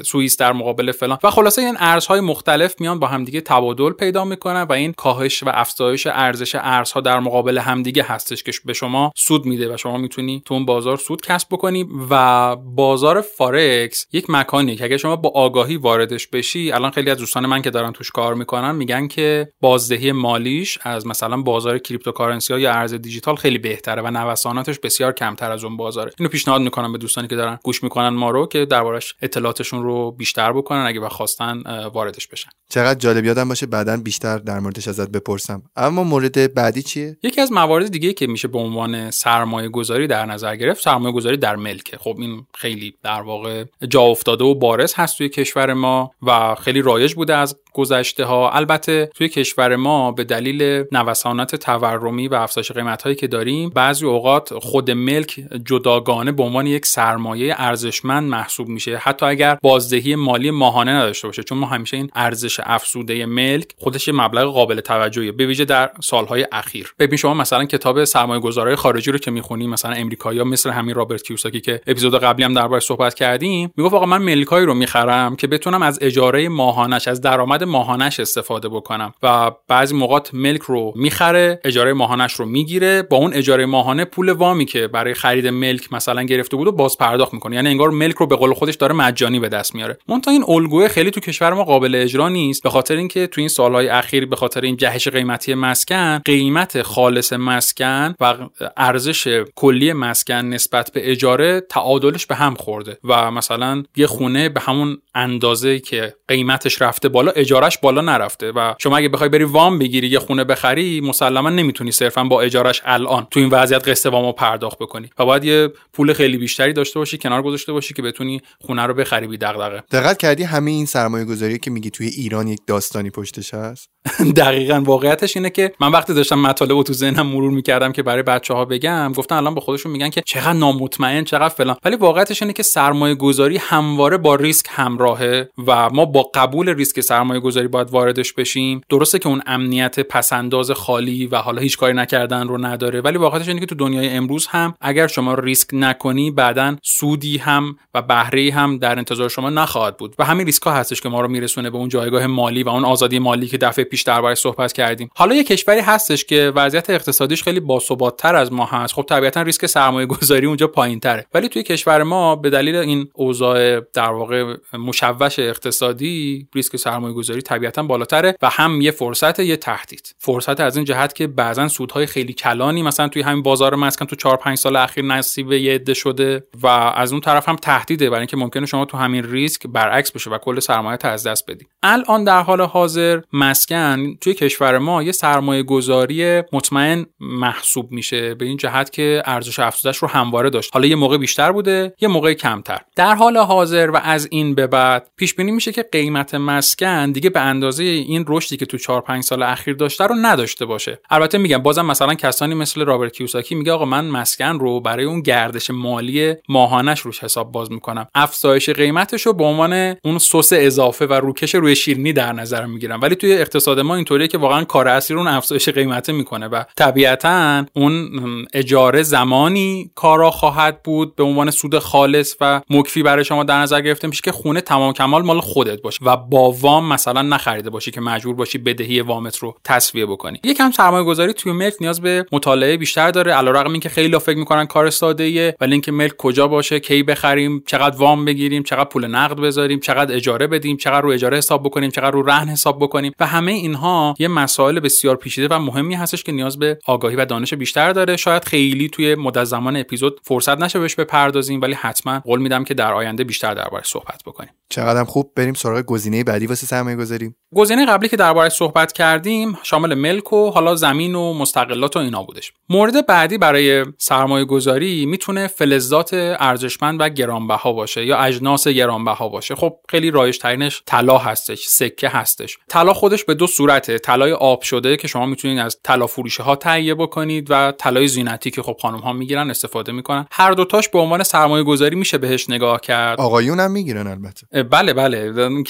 سوئیس 0.06 0.38
در 0.38 0.54
مقابل 0.54 0.92
فلان. 0.92 1.18
و 1.24 1.32
خلاصه 1.32 1.62
این 1.62 1.76
ارزهای 1.80 2.20
مختلف 2.20 2.76
میان 2.80 3.00
با 3.00 3.08
همدیگه 3.08 3.42
تبادل 3.42 3.92
پیدا 3.92 4.26
می‌کنن 4.26 4.62
و 4.62 4.74
این 4.74 4.94
کاهش 4.94 5.44
و 5.44 5.50
افزایش 5.54 6.08
ارزش 6.08 6.56
ارزها 6.56 7.02
در 7.02 7.20
مقابل 7.20 7.58
همدیگه 7.58 8.04
هستش 8.04 8.44
که 8.44 8.52
به 8.66 8.74
شما 8.74 9.12
سود 9.16 9.46
میده 9.46 9.74
و 9.74 9.78
شما 9.78 9.98
می‌تونی 9.98 10.42
تو 10.46 10.54
اون 10.54 10.66
بازار 10.66 10.98
سود 10.98 11.22
کسب 11.22 11.48
بکنی. 11.52 11.86
و 12.10 12.56
بازار 12.56 13.22
فارکس 13.22 14.06
یک 14.14 14.30
مکانی 14.30 14.76
که 14.76 14.84
اگه 14.84 14.98
شما 14.98 15.16
با 15.16 15.30
آگاهی 15.30 15.78
واردش 15.78 16.28
بشی 16.28 16.72
الان 16.72 16.92
خیلی 16.92 17.10
از 17.10 17.18
دوستان 17.18 17.46
من 17.46 17.62
که 17.62 17.70
دارن 17.70 17.92
توش 17.92 18.12
کار 18.12 18.34
می‌کنن 18.34 18.76
میگن 18.76 19.08
که 19.08 19.48
بازدهی 19.62 20.12
مالیش 20.12 20.78
از 20.82 21.08
مثلا 21.08 21.42
بازار 21.42 21.78
cryptocurrency 21.78 22.60
یا 22.60 22.72
ارز 22.72 22.94
دیجیتال 22.94 23.36
خیلی 23.36 23.58
بهتره 23.58 24.02
و 24.02 24.12
نوساناتش 24.12 24.80
بسیار 24.80 25.12
کمتر 25.12 25.52
از 25.52 25.64
اون 25.64 25.78
بازاره. 25.78 26.12
اینو 26.20 26.30
پیشنهاد 26.30 26.62
می‌کنم 26.62 26.92
به 26.92 26.98
دوستانی 26.98 27.28
که 27.28 27.36
دارن 27.42 27.60
گوش 27.64 27.84
می‌کنن 27.84 28.10
ما 28.10 28.30
رو 28.30 28.48
که 28.48 28.66
دربارش 28.66 29.16
اطلاعاتشون 29.22 29.84
رو 29.84 30.12
بیشتر 30.12 30.54
بکنن 30.54 30.86
اگه 30.88 31.00
بخواستن 31.00 31.64
واردش 31.94 32.28
بشن. 32.28 32.50
چقدر 32.70 33.00
جالب 33.00 33.26
یادم 33.26 33.50
باشه 33.50 33.66
بعدا 33.66 33.98
بیشتر 33.98 34.38
در 34.38 34.60
موردش 34.60 34.88
ازت 34.88 35.12
بپرسم. 35.12 35.64
اما 35.76 36.04
مورد 36.04 36.54
بعدی 36.54 36.84
چیه؟ 36.84 37.18
یکی 37.24 37.42
از 37.42 37.52
موارد 37.52 37.92
دیگه 37.92 38.14
که 38.14 38.28
میشه 38.28 38.48
به 38.48 38.60
عنوان 38.60 39.12
سرمایه 39.12 39.70
گذاری 39.70 40.08
در 40.08 40.26
نظر 40.26 40.56
گرفت 40.56 40.84
سرمایه 40.84 41.16
گذاری 41.16 41.38
در 41.38 41.56
ملک. 41.56 41.96
خب 41.96 42.16
این 42.20 42.46
خیلی 42.56 42.94
در 43.04 43.22
واقع 43.22 43.66
جا 43.90 44.02
افتاده 44.02 44.44
و 44.44 44.56
بارز 44.56 44.94
هست 44.94 45.18
توی 45.18 45.30
کشور 45.30 45.74
ما 45.74 46.12
و 46.22 46.56
خیلی 46.56 46.82
رایج 46.82 47.14
بوده 47.14 47.36
از 47.36 47.58
گذشته 47.74 48.26
ها 48.26 48.52
البته 48.52 49.10
توی 49.16 49.30
کشور 49.30 49.76
ما 49.76 50.12
به 50.12 50.24
دلیل 50.24 50.84
نوسانات 50.92 51.56
تورمی 51.56 52.28
و 52.28 52.36
افزایش 52.36 52.72
قیمت 52.72 53.02
هایی 53.02 53.16
که 53.16 53.28
داریم 53.28 53.70
بعضی 53.70 54.06
اوقات 54.06 54.60
خود 54.60 54.92
ملک 54.92 55.40
جداگانه 55.66 56.32
به 56.32 56.44
عنوان 56.44 56.68
یک 56.68 56.86
سرمایه 56.86 57.31
ارزشمند 57.38 58.30
محسوب 58.30 58.68
میشه. 58.68 58.98
حتی 58.98 59.26
اگر 59.26 59.58
بازدهی 59.62 60.16
مالی 60.16 60.52
ماهانه 60.52 60.92
نداشته 60.92 61.28
باشه 61.28 61.44
چون 61.44 61.58
ما 61.58 61.68
همیشه 61.68 61.98
این 61.98 62.10
ارزش 62.16 62.60
افزوده 62.64 63.26
ملک 63.26 63.68
خودش 63.78 64.08
یه 64.08 64.14
مبلغ 64.14 64.54
قابل 64.54 64.80
توجهیه. 64.80 65.32
به 65.32 65.46
ویژه 65.46 65.66
در 65.66 65.92
سالهای 66.04 66.48
اخیر. 66.52 66.94
ببین 67.00 67.18
شما 67.18 67.34
مثلا 67.34 67.66
کتاب 67.66 68.04
سرمایه 68.04 68.42
گذارای 68.42 68.76
خارجی 68.76 69.12
رو 69.12 69.18
که 69.18 69.32
می‌خونی 69.32 69.68
مثلا 69.68 69.92
امریکایی 69.92 70.44
مثل 70.44 70.70
همین 70.70 70.96
رابرت 70.96 71.24
کیوساکی 71.24 71.62
که 71.62 71.82
اپیزود 71.88 72.20
قبلی 72.20 72.46
هم 72.46 72.54
دربارش 72.54 72.84
صحبت 72.84 73.14
کردیم 73.14 73.72
می‌گفت 73.78 73.94
آقا 73.94 74.06
من 74.06 74.22
ملکایی 74.22 74.66
رو 74.66 74.74
می‌خرم 74.74 75.36
که 75.36 75.48
بتونم 75.48 75.82
از 75.82 76.00
اجاره 76.02 76.50
ماهانش 76.50 77.08
از 77.08 77.22
درآمد 77.22 77.64
ماهانش 77.64 78.20
استفاده 78.20 78.70
بکنم 78.70 79.14
و 79.24 79.52
بعضی 79.68 79.96
موقات 79.96 80.34
ملک 80.34 80.62
رو 80.62 80.94
می‌خره 80.96 81.60
اجاره 81.64 81.94
ماهانش 81.94 82.34
رو 82.34 82.46
می‌گیره 82.46 83.02
با 83.02 83.18
اون 83.18 83.34
اجاره 83.34 83.66
ماهانه 83.66 84.06
پول 84.06 84.30
وامی 84.30 84.66
که 84.66 84.88
برای 84.88 85.14
خرید 85.14 85.48
ملک 85.48 85.94
مثلا 85.94 86.24
گرفته 86.24 86.58
بود 86.58 86.68
و 86.68 86.72
باز 86.72 86.98
پرداخت 87.12 87.34
می‌کنه. 87.34 87.56
یعنی 87.56 87.70
انگار 87.70 87.90
ملک 87.90 88.16
رو 88.16 88.28
به 88.28 88.36
قول 88.36 88.54
خودش 88.54 88.76
داره 88.76 88.94
مجانی 88.94 89.40
به 89.40 89.50
دست 89.50 89.76
میاره. 89.76 89.98
منتها 90.08 90.32
این 90.32 90.44
الگوی 90.48 90.88
خیلی 90.88 91.12
تو 91.12 91.20
کشور 91.20 91.54
ما 91.54 91.64
قابل 91.64 91.96
اجرا 91.96 92.30
نیست 92.30 92.64
به 92.64 92.70
خاطر 92.70 92.96
اینکه 92.96 93.28
تو 93.28 93.42
این 93.42 93.48
سالهای 93.48 93.88
اخیر 93.88 94.26
به 94.26 94.36
خاطر 94.36 94.62
این 94.62 94.78
جهش 94.78 95.08
قیمتی 95.08 95.54
مسکن 95.54 96.18
قیمت 96.18 96.82
خالص 96.82 97.34
مسکن 97.34 98.16
و 98.20 98.36
ارزش 98.78 99.44
کلی 99.56 99.94
مسکن 99.94 100.34
نسبت 100.34 100.92
به 100.92 101.12
اجاره 101.12 101.62
تعادلش 101.62 102.26
به 102.26 102.36
هم 102.36 102.56
خورده. 102.56 102.98
و 103.04 103.32
مثلا 103.32 103.84
یه 103.96 104.08
خونه 104.08 104.50
به 104.50 104.60
همون 104.60 104.98
اندازه 105.16 105.80
که 105.80 106.14
قیمتش 106.28 106.82
رفته 106.82 107.10
بالا 107.10 107.32
اجارش 107.32 107.78
بالا 107.78 108.02
نرفته. 108.02 108.52
و 108.52 108.74
شما 108.80 108.98
اگه 108.98 109.10
بخوای 109.10 109.30
بری 109.30 109.44
وام 109.44 109.80
بگیری 109.80 110.08
یه 110.08 110.20
خونه 110.20 110.44
بخری 110.44 111.02
مسلما 111.02 111.50
نمی‌تونی 111.50 111.92
صرفا 111.92 112.24
با 112.24 112.42
اجارش 112.42 112.82
الان 112.86 113.28
تو 113.32 113.40
این 113.40 113.50
وضعیت 113.50 113.88
قسط 113.88 114.06
وامو 114.06 114.32
پرداخت 114.32 114.80
بکنی. 114.80 115.10
و 115.20 115.26
باید 115.26 115.44
یه 115.44 115.70
پول 115.94 116.14
خیلی 116.14 116.38
بیشتری 116.38 116.74
داشته 116.74 117.00
باشی 117.02 117.18
کنار 117.18 117.42
گذاشته 117.42 117.74
باشی 117.74 117.94
که 117.94 118.02
بتونی 118.02 118.42
خونه 118.62 118.86
رو 118.86 118.94
بخری 118.94 119.28
بی 119.28 119.38
دغدغه. 119.38 119.84
دقت 119.92 120.18
کردی 120.18 120.44
همه 120.44 120.72
این 120.72 120.86
سرمایه 120.86 121.26
گذاری 121.26 121.60
که 121.60 121.72
میگی 121.72 121.90
توی 121.90 122.08
ایران 122.08 122.48
یک 122.48 122.60
داستانی 122.68 123.10
پشتش 123.10 123.54
هست؟ 123.54 123.90
دقیقا. 124.36 124.82
واقعیتش 124.86 125.38
اینه 125.38 125.50
که 125.50 125.74
من 125.80 125.92
وقتی 125.92 126.14
داشتم 126.14 126.40
مطالب 126.40 126.72
رو 126.72 126.84
تو 126.84 126.94
ذهنم 126.94 127.28
مرور 127.28 127.52
می‌کردم 127.52 127.92
که 127.92 128.04
برای 128.04 128.24
بچه 128.24 128.54
ها 128.54 128.66
بگم 128.66 129.14
گفتن 129.14 129.36
الان 129.36 129.56
به 129.56 129.62
خودشون 129.62 129.92
میگن 129.92 130.10
که 130.10 130.22
چقدر 130.26 130.54
نامطمئن 130.54 131.24
چقدر 131.24 131.50
فلان. 131.50 131.76
ولی 131.86 131.96
واقعیتش 131.96 132.42
اینه 132.42 132.54
که 132.54 132.64
سرمایه 132.64 133.16
گذاری 133.16 133.58
همواره 133.58 134.18
با 134.18 134.36
ریسک 134.36 134.66
همراهه 134.70 135.50
و 135.68 135.90
ما 135.90 136.06
با 136.06 136.32
قبول 136.36 136.70
ریسک 136.70 137.00
سرمایه 137.00 137.40
گذاری 137.40 137.68
باید 137.68 137.90
واردش 137.90 138.34
بشیم. 138.34 138.82
درسته 138.90 139.20
که 139.20 139.30
اون 139.30 139.42
امنیت 139.46 140.00
پسنداز 140.00 140.72
خالی 140.72 141.28
و 141.28 141.36
حالا 141.36 141.62
هیچ 141.62 141.78
کاری 141.78 141.94
نکردن 141.94 142.48
رو 142.48 142.66
نداره 142.66 143.02
ولی 143.02 143.18
واقعیتش 143.18 143.48
اینه 143.48 143.60
که 143.60 143.66
تو 143.66 143.76
دنیای 143.76 144.10
امروز 144.10 144.48
هم 144.48 144.74
اگر 144.82 145.08
شما 145.08 145.34
ریسک 145.34 145.70
نکنی 145.74 146.32
بعدا 146.32 146.76
سودی 146.98 147.38
هم 147.38 147.76
و 147.94 148.02
بهره 148.02 148.52
هم 148.52 148.78
در 148.78 148.98
انتظار 148.98 149.30
شما 149.30 149.50
نخواهد 149.50 149.98
بود. 149.98 150.16
و 150.20 150.26
همین 150.26 150.46
ریسک 150.46 150.64
ها 150.64 150.72
هستش 150.72 151.02
که 151.02 151.10
ما 151.10 151.22
رو 151.22 151.28
میرسونه 151.28 151.70
به 151.70 151.78
اون 151.78 151.90
جایگاه 151.90 152.28
مالی 152.28 152.64
و 152.64 152.70
اون 152.70 152.86
آزادی 152.86 153.20
مالی 153.20 153.48
که 153.48 153.58
دفعه 153.58 153.86
پیش 153.86 154.02
دربارش 154.02 154.38
صحبت 154.38 154.74
کردیم. 154.74 155.10
حالا 155.16 155.36
یه 155.36 155.44
کشوری 155.44 155.80
هستش 155.80 156.26
که 156.26 156.52
وضعیت 156.56 156.90
اقتصادیش 156.90 157.44
خیلی 157.44 157.60
باثباتتر 157.60 158.36
از 158.36 158.54
ما 158.54 158.66
هست. 158.66 158.94
خب 158.94 159.02
طبیعتا 159.02 159.42
ریسک 159.42 159.66
سرمایه 159.66 160.06
گذاری 160.06 160.48
اونجا 160.48 160.68
پایین 160.68 161.00
تره 161.00 161.26
ولی 161.34 161.50
توی 161.50 161.64
کشور 161.64 162.04
ما 162.04 162.36
به 162.36 162.50
دلیل 162.50 162.76
این 162.76 163.10
اوضاع 163.14 163.80
در 163.80 164.10
واقع 164.10 164.56
مشوش 164.74 165.40
اقتصادی 165.40 166.48
ریسک 166.56 166.76
سرمایه 166.76 167.14
گذاری 167.14 167.42
طبیعتا 167.42 167.84
بالاتره 167.84 168.36
و 168.42 168.50
هم 168.50 168.82
یه 168.82 168.92
فرصت 168.92 169.40
یه 169.40 169.58
تهدید. 169.58 170.16
فرصت 170.18 170.60
از 170.60 170.76
این 170.76 170.86
جهت 170.86 171.16
که 171.16 171.28
بعضا 171.28 171.68
سودهای 171.68 172.06
خیلی 172.06 172.34
کلانی 172.34 172.84
مثلا 172.84 173.08
توی 173.08 173.22
همین 173.22 173.44
بازار 173.44 173.76
مسکن 173.76 174.06
تو 174.06 174.16
4 174.16 174.38
5 174.38 174.58
سال 174.58 174.76
اخیر 174.76 175.06
نصیب 175.06 175.52
یه 175.52 175.74
عده 175.74 175.94
شده 175.94 176.44
و 176.64 176.68
از 176.90 177.12
اون 177.12 177.22
طرف 177.22 177.50
هم 177.50 177.56
تهدیده 177.56 178.10
برای 178.10 178.20
اینکه 178.20 178.38
ممکنه 178.38 178.66
شما 178.66 178.86
تو 178.86 178.98
همین 178.98 179.24
ریسک 179.32 179.68
برعکس 179.68 180.12
بشه 180.12 180.30
و 180.30 180.38
کل 180.38 180.60
سرمایه 180.60 180.98
از 181.04 181.28
دست 181.28 181.52
بدی. 181.52 181.66
الان 181.84 182.24
در 182.24 182.42
حال 182.42 182.62
حاضر 182.62 183.22
مسکن 183.34 184.16
توی 184.16 184.34
کشور 184.34 184.78
ما 184.78 185.04
یه 185.04 185.12
سرمایه 185.12 185.64
گذاری 185.64 186.42
مطمئن 186.54 187.06
محسوب 187.20 187.92
میشه 187.92 188.36
به 188.36 188.46
این 188.46 188.58
جهت 188.58 188.92
که 188.92 189.24
ارزش 189.26 189.60
افزودش 189.60 189.98
رو 189.98 190.08
همواره 190.08 190.50
داشت. 190.50 190.70
حالا 190.74 190.88
یه 190.88 190.96
موقع 190.96 191.18
بیشتر 191.18 191.52
بوده 191.52 191.94
یه 192.02 192.08
موقع 192.08 192.34
کمتر. 192.34 192.82
در 192.96 193.16
حال 193.16 193.38
حاضر 193.38 193.90
و 193.94 193.98
از 194.04 194.28
این 194.32 194.56
به 194.56 194.68
بعد 194.68 195.08
پیش 195.18 195.34
بینی 195.34 195.52
میشه 195.52 195.72
که 195.72 195.86
قیمت 195.92 196.36
مسکن 196.36 197.12
دیگه 197.12 197.30
به 197.30 197.40
اندازه 197.40 197.84
این 197.84 198.26
رشدی 198.28 198.58
که 198.58 198.66
تو 198.66 198.78
4 198.78 199.02
5 199.02 199.24
سال 199.24 199.44
اخیر 199.44 199.74
داشته 199.74 200.04
رو 200.04 200.16
نداشته 200.22 200.66
باشه. 200.66 201.00
البته 201.10 201.38
میگم 201.38 201.58
بازم 201.58 201.86
مثلا 201.86 202.14
کسانی 202.14 202.54
مثل 202.54 202.86
رابرت 202.86 203.14
کیوساکی 203.14 203.56
میگه 203.56 203.72
آقا 203.72 203.86
من 203.86 204.06
مسکن 204.08 204.60
رو 204.60 204.80
برای 204.80 205.06
اون 205.06 205.22
گردش 205.22 205.70
مالی 205.70 206.36
ماهانش 206.72 207.00
روش 207.00 207.24
حساب 207.24 207.52
باز 207.52 207.72
می‌کنم. 207.72 208.08
افزایش 208.16 208.70
قیمتش 208.70 209.22
رو 209.22 209.34
به 209.34 209.44
عنوان 209.44 209.96
اون 210.04 210.18
سس 210.18 210.50
اضافه 210.54 211.06
و 211.06 211.14
روکش 211.14 211.56
روی 211.56 211.76
شیرینی 211.76 212.14
در 212.14 212.34
نظر 212.34 212.66
می‌گیرم. 212.66 213.02
ولی 213.02 213.16
توی 213.16 213.34
اقتصاد 213.34 213.80
ما 213.80 213.96
اینطوریه 213.96 214.28
که 214.28 214.38
واقعا 214.38 214.64
کار 214.64 214.88
اصلی 214.88 215.18
اون 215.18 215.28
افزایش 215.28 215.70
قیمته 215.70 216.14
می‌کنه 216.14 216.48
و 216.48 216.64
طبیعتا 216.78 217.66
اون 217.76 218.12
اجاره 218.54 219.04
زمانی 219.04 219.92
کارا 219.96 220.32
خواهد 220.32 220.84
بود 220.84 221.16
به 221.16 221.24
عنوان 221.24 221.52
سود 221.52 221.80
خالص 221.80 222.36
و 222.42 222.62
مکفی 222.70 223.04
برای 223.04 223.26
شما 223.26 223.44
در 223.44 223.62
نظر 223.62 223.82
گرفته 223.82 224.08
میشه 224.08 224.22
که 224.24 224.32
خونه 224.32 224.62
تمام 224.62 224.94
کمال 224.94 225.22
مال 225.22 225.40
خودت 225.40 225.82
باشه 225.82 226.06
و 226.06 226.18
با 226.18 226.52
وام 226.52 226.94
مثلا 226.94 227.22
نخریده 227.22 227.70
باشی 227.70 227.92
که 227.92 228.02
مجبور 228.02 228.36
باشی 228.36 228.58
بدهی 228.58 229.02
وامت 229.02 229.38
رو 229.38 229.56
تصویه 229.64 230.06
بکنی. 230.06 230.40
یکم 230.44 230.72
سرمایه 230.72 231.04
گذاری 231.04 231.34
توی 231.34 231.52
ملک 231.52 231.74
نیاز 231.82 232.02
به 232.02 232.26
مطالعه 232.32 232.78
بیشتر 232.78 233.12
داره. 233.12 233.34
علیرغم 233.34 233.72
اینکه 233.72 233.90
خیلی 233.90 234.20
فکر 234.20 234.38
می‌کنن 234.38 234.66
کار 234.66 234.90
ساده 234.90 235.24
ایه 235.24 235.56
ولی 235.62 235.72
اینکه 235.72 235.92
ملک 235.92 236.18
کجا 236.18 236.48
باشه 236.48 236.61
کی 236.70 237.04
بخریم 237.04 237.64
چقدر 237.68 237.98
وام 237.98 238.26
بگیریم 238.26 238.64
چقدر 238.64 238.90
پول 238.90 239.08
نقد 239.08 239.40
بذاریم 239.40 239.80
چقدر 239.80 240.16
اجاره 240.16 240.48
بدیم 240.48 240.78
چقدر 240.78 241.02
رو 241.02 241.10
اجاره 241.10 241.38
حساب 241.38 241.64
بکنیم 241.64 241.90
چقدر 241.90 242.12
رو 242.12 242.24
رهن 242.24 242.50
حساب 242.50 242.80
بکنیم. 242.80 243.14
و 243.20 243.28
همه 243.28 243.52
اینها 243.52 244.16
یه 244.20 244.28
مسائل 244.28 244.80
بسیار 244.80 245.16
پیچیده 245.16 245.56
و 245.56 245.60
مهمی 245.60 245.96
هستش 245.96 246.24
که 246.24 246.32
نیاز 246.32 246.60
به 246.60 246.80
آگاهی 246.86 247.16
و 247.16 247.26
دانش 247.26 247.54
بیشتر 247.54 247.92
داره. 247.92 248.18
شاید 248.18 248.44
خیلی 248.44 248.90
توی 248.90 249.16
مدت 249.16 249.44
زمان 249.44 249.78
اپیزود 249.78 250.20
فرصت 250.24 250.58
نشه 250.58 250.80
بهش 250.80 250.96
بپردازیم 250.96 251.62
ولی 251.62 251.74
حتما 251.74 252.20
قول 252.20 252.42
میدم 252.42 252.64
که 252.64 252.74
در 252.74 252.94
آینده 252.94 253.24
بیشتر 253.24 253.54
دربارش 253.54 253.88
صحبت 253.88 254.22
بکنیم. 254.26 254.52
چقدر 254.70 255.04
خوب. 255.04 255.32
بریم 255.36 255.54
سراغ 255.54 255.82
گزینه 255.82 256.24
بعدی 256.24 256.48
واسه 256.48 256.68
سرمایه 256.68 256.96
گذاری 256.96 257.34
گزینه 257.56 257.86
قبلی 257.86 258.10
که 258.10 258.18
دربارش 258.18 258.52
صحبت 258.52 258.92
کردیم 258.92 259.58
شامل 259.64 259.94
ملک 259.94 260.34
و 260.34 260.50
حالا 260.50 260.76
زمین 260.76 261.16
و 261.16 261.34
مستقلات 261.34 261.96
و 261.96 262.00
اینا 262.00 262.24
بودش. 262.24 262.54
مورد 262.70 263.06
بعدی 263.06 263.38
برای 263.38 263.86
سرمایه 263.98 264.46
گذاری 264.46 265.06
می‌تونه 265.06 265.48
فلزات 265.48 266.14
ارزشمند 266.52 267.02
و 267.02 267.10
گرانبها 267.10 267.74
باشه 267.74 268.06
یا 268.06 268.18
اجناس 268.18 268.68
گرانبها 268.68 269.30
باشه. 269.30 269.56
خب 269.56 269.78
خیلی 269.90 270.12
رایج 270.12 270.38
ترینش 270.38 270.84
طلا 270.86 271.18
هستش 271.18 271.66
سکه 271.68 272.10
هستش. 272.10 272.58
طلا 272.70 272.94
خودش 272.94 273.24
به 273.24 273.34
دو 273.34 273.48
صورته 273.48 274.00
طلای 274.00 274.32
آب 274.32 274.62
شده 274.62 274.98
که 274.98 275.08
شما 275.08 275.26
می‌تونید 275.26 275.60
از 275.60 275.78
طلا 275.84 276.08
فروشه 276.08 276.44
ها 276.44 276.56
تهیه 276.56 276.96
بکنید 276.96 277.48
و 277.50 277.72
طلای 277.72 278.08
زینتی 278.08 278.52
که 278.52 278.62
خب 278.62 278.78
خانم 278.82 279.00
ها 279.00 279.14
می‌گیرن 279.14 279.50
استفاده 279.50 279.92
می‌کنن. 279.92 280.26
هر 280.32 280.52
دوتاش 280.52 280.90
به 280.90 281.00
عنوان 281.00 281.24
سرمایه 281.24 281.64
گذاری 281.64 281.96
میشه 281.96 282.18
بهش 282.18 282.50
نگاه 282.50 282.82
کرد. 282.82 283.20
آقایون 283.20 283.60
هم 283.60 283.72
می‌گیرن 283.72 284.08
البته. 284.08 284.64
بله 284.64 284.94
بله. 284.94 285.32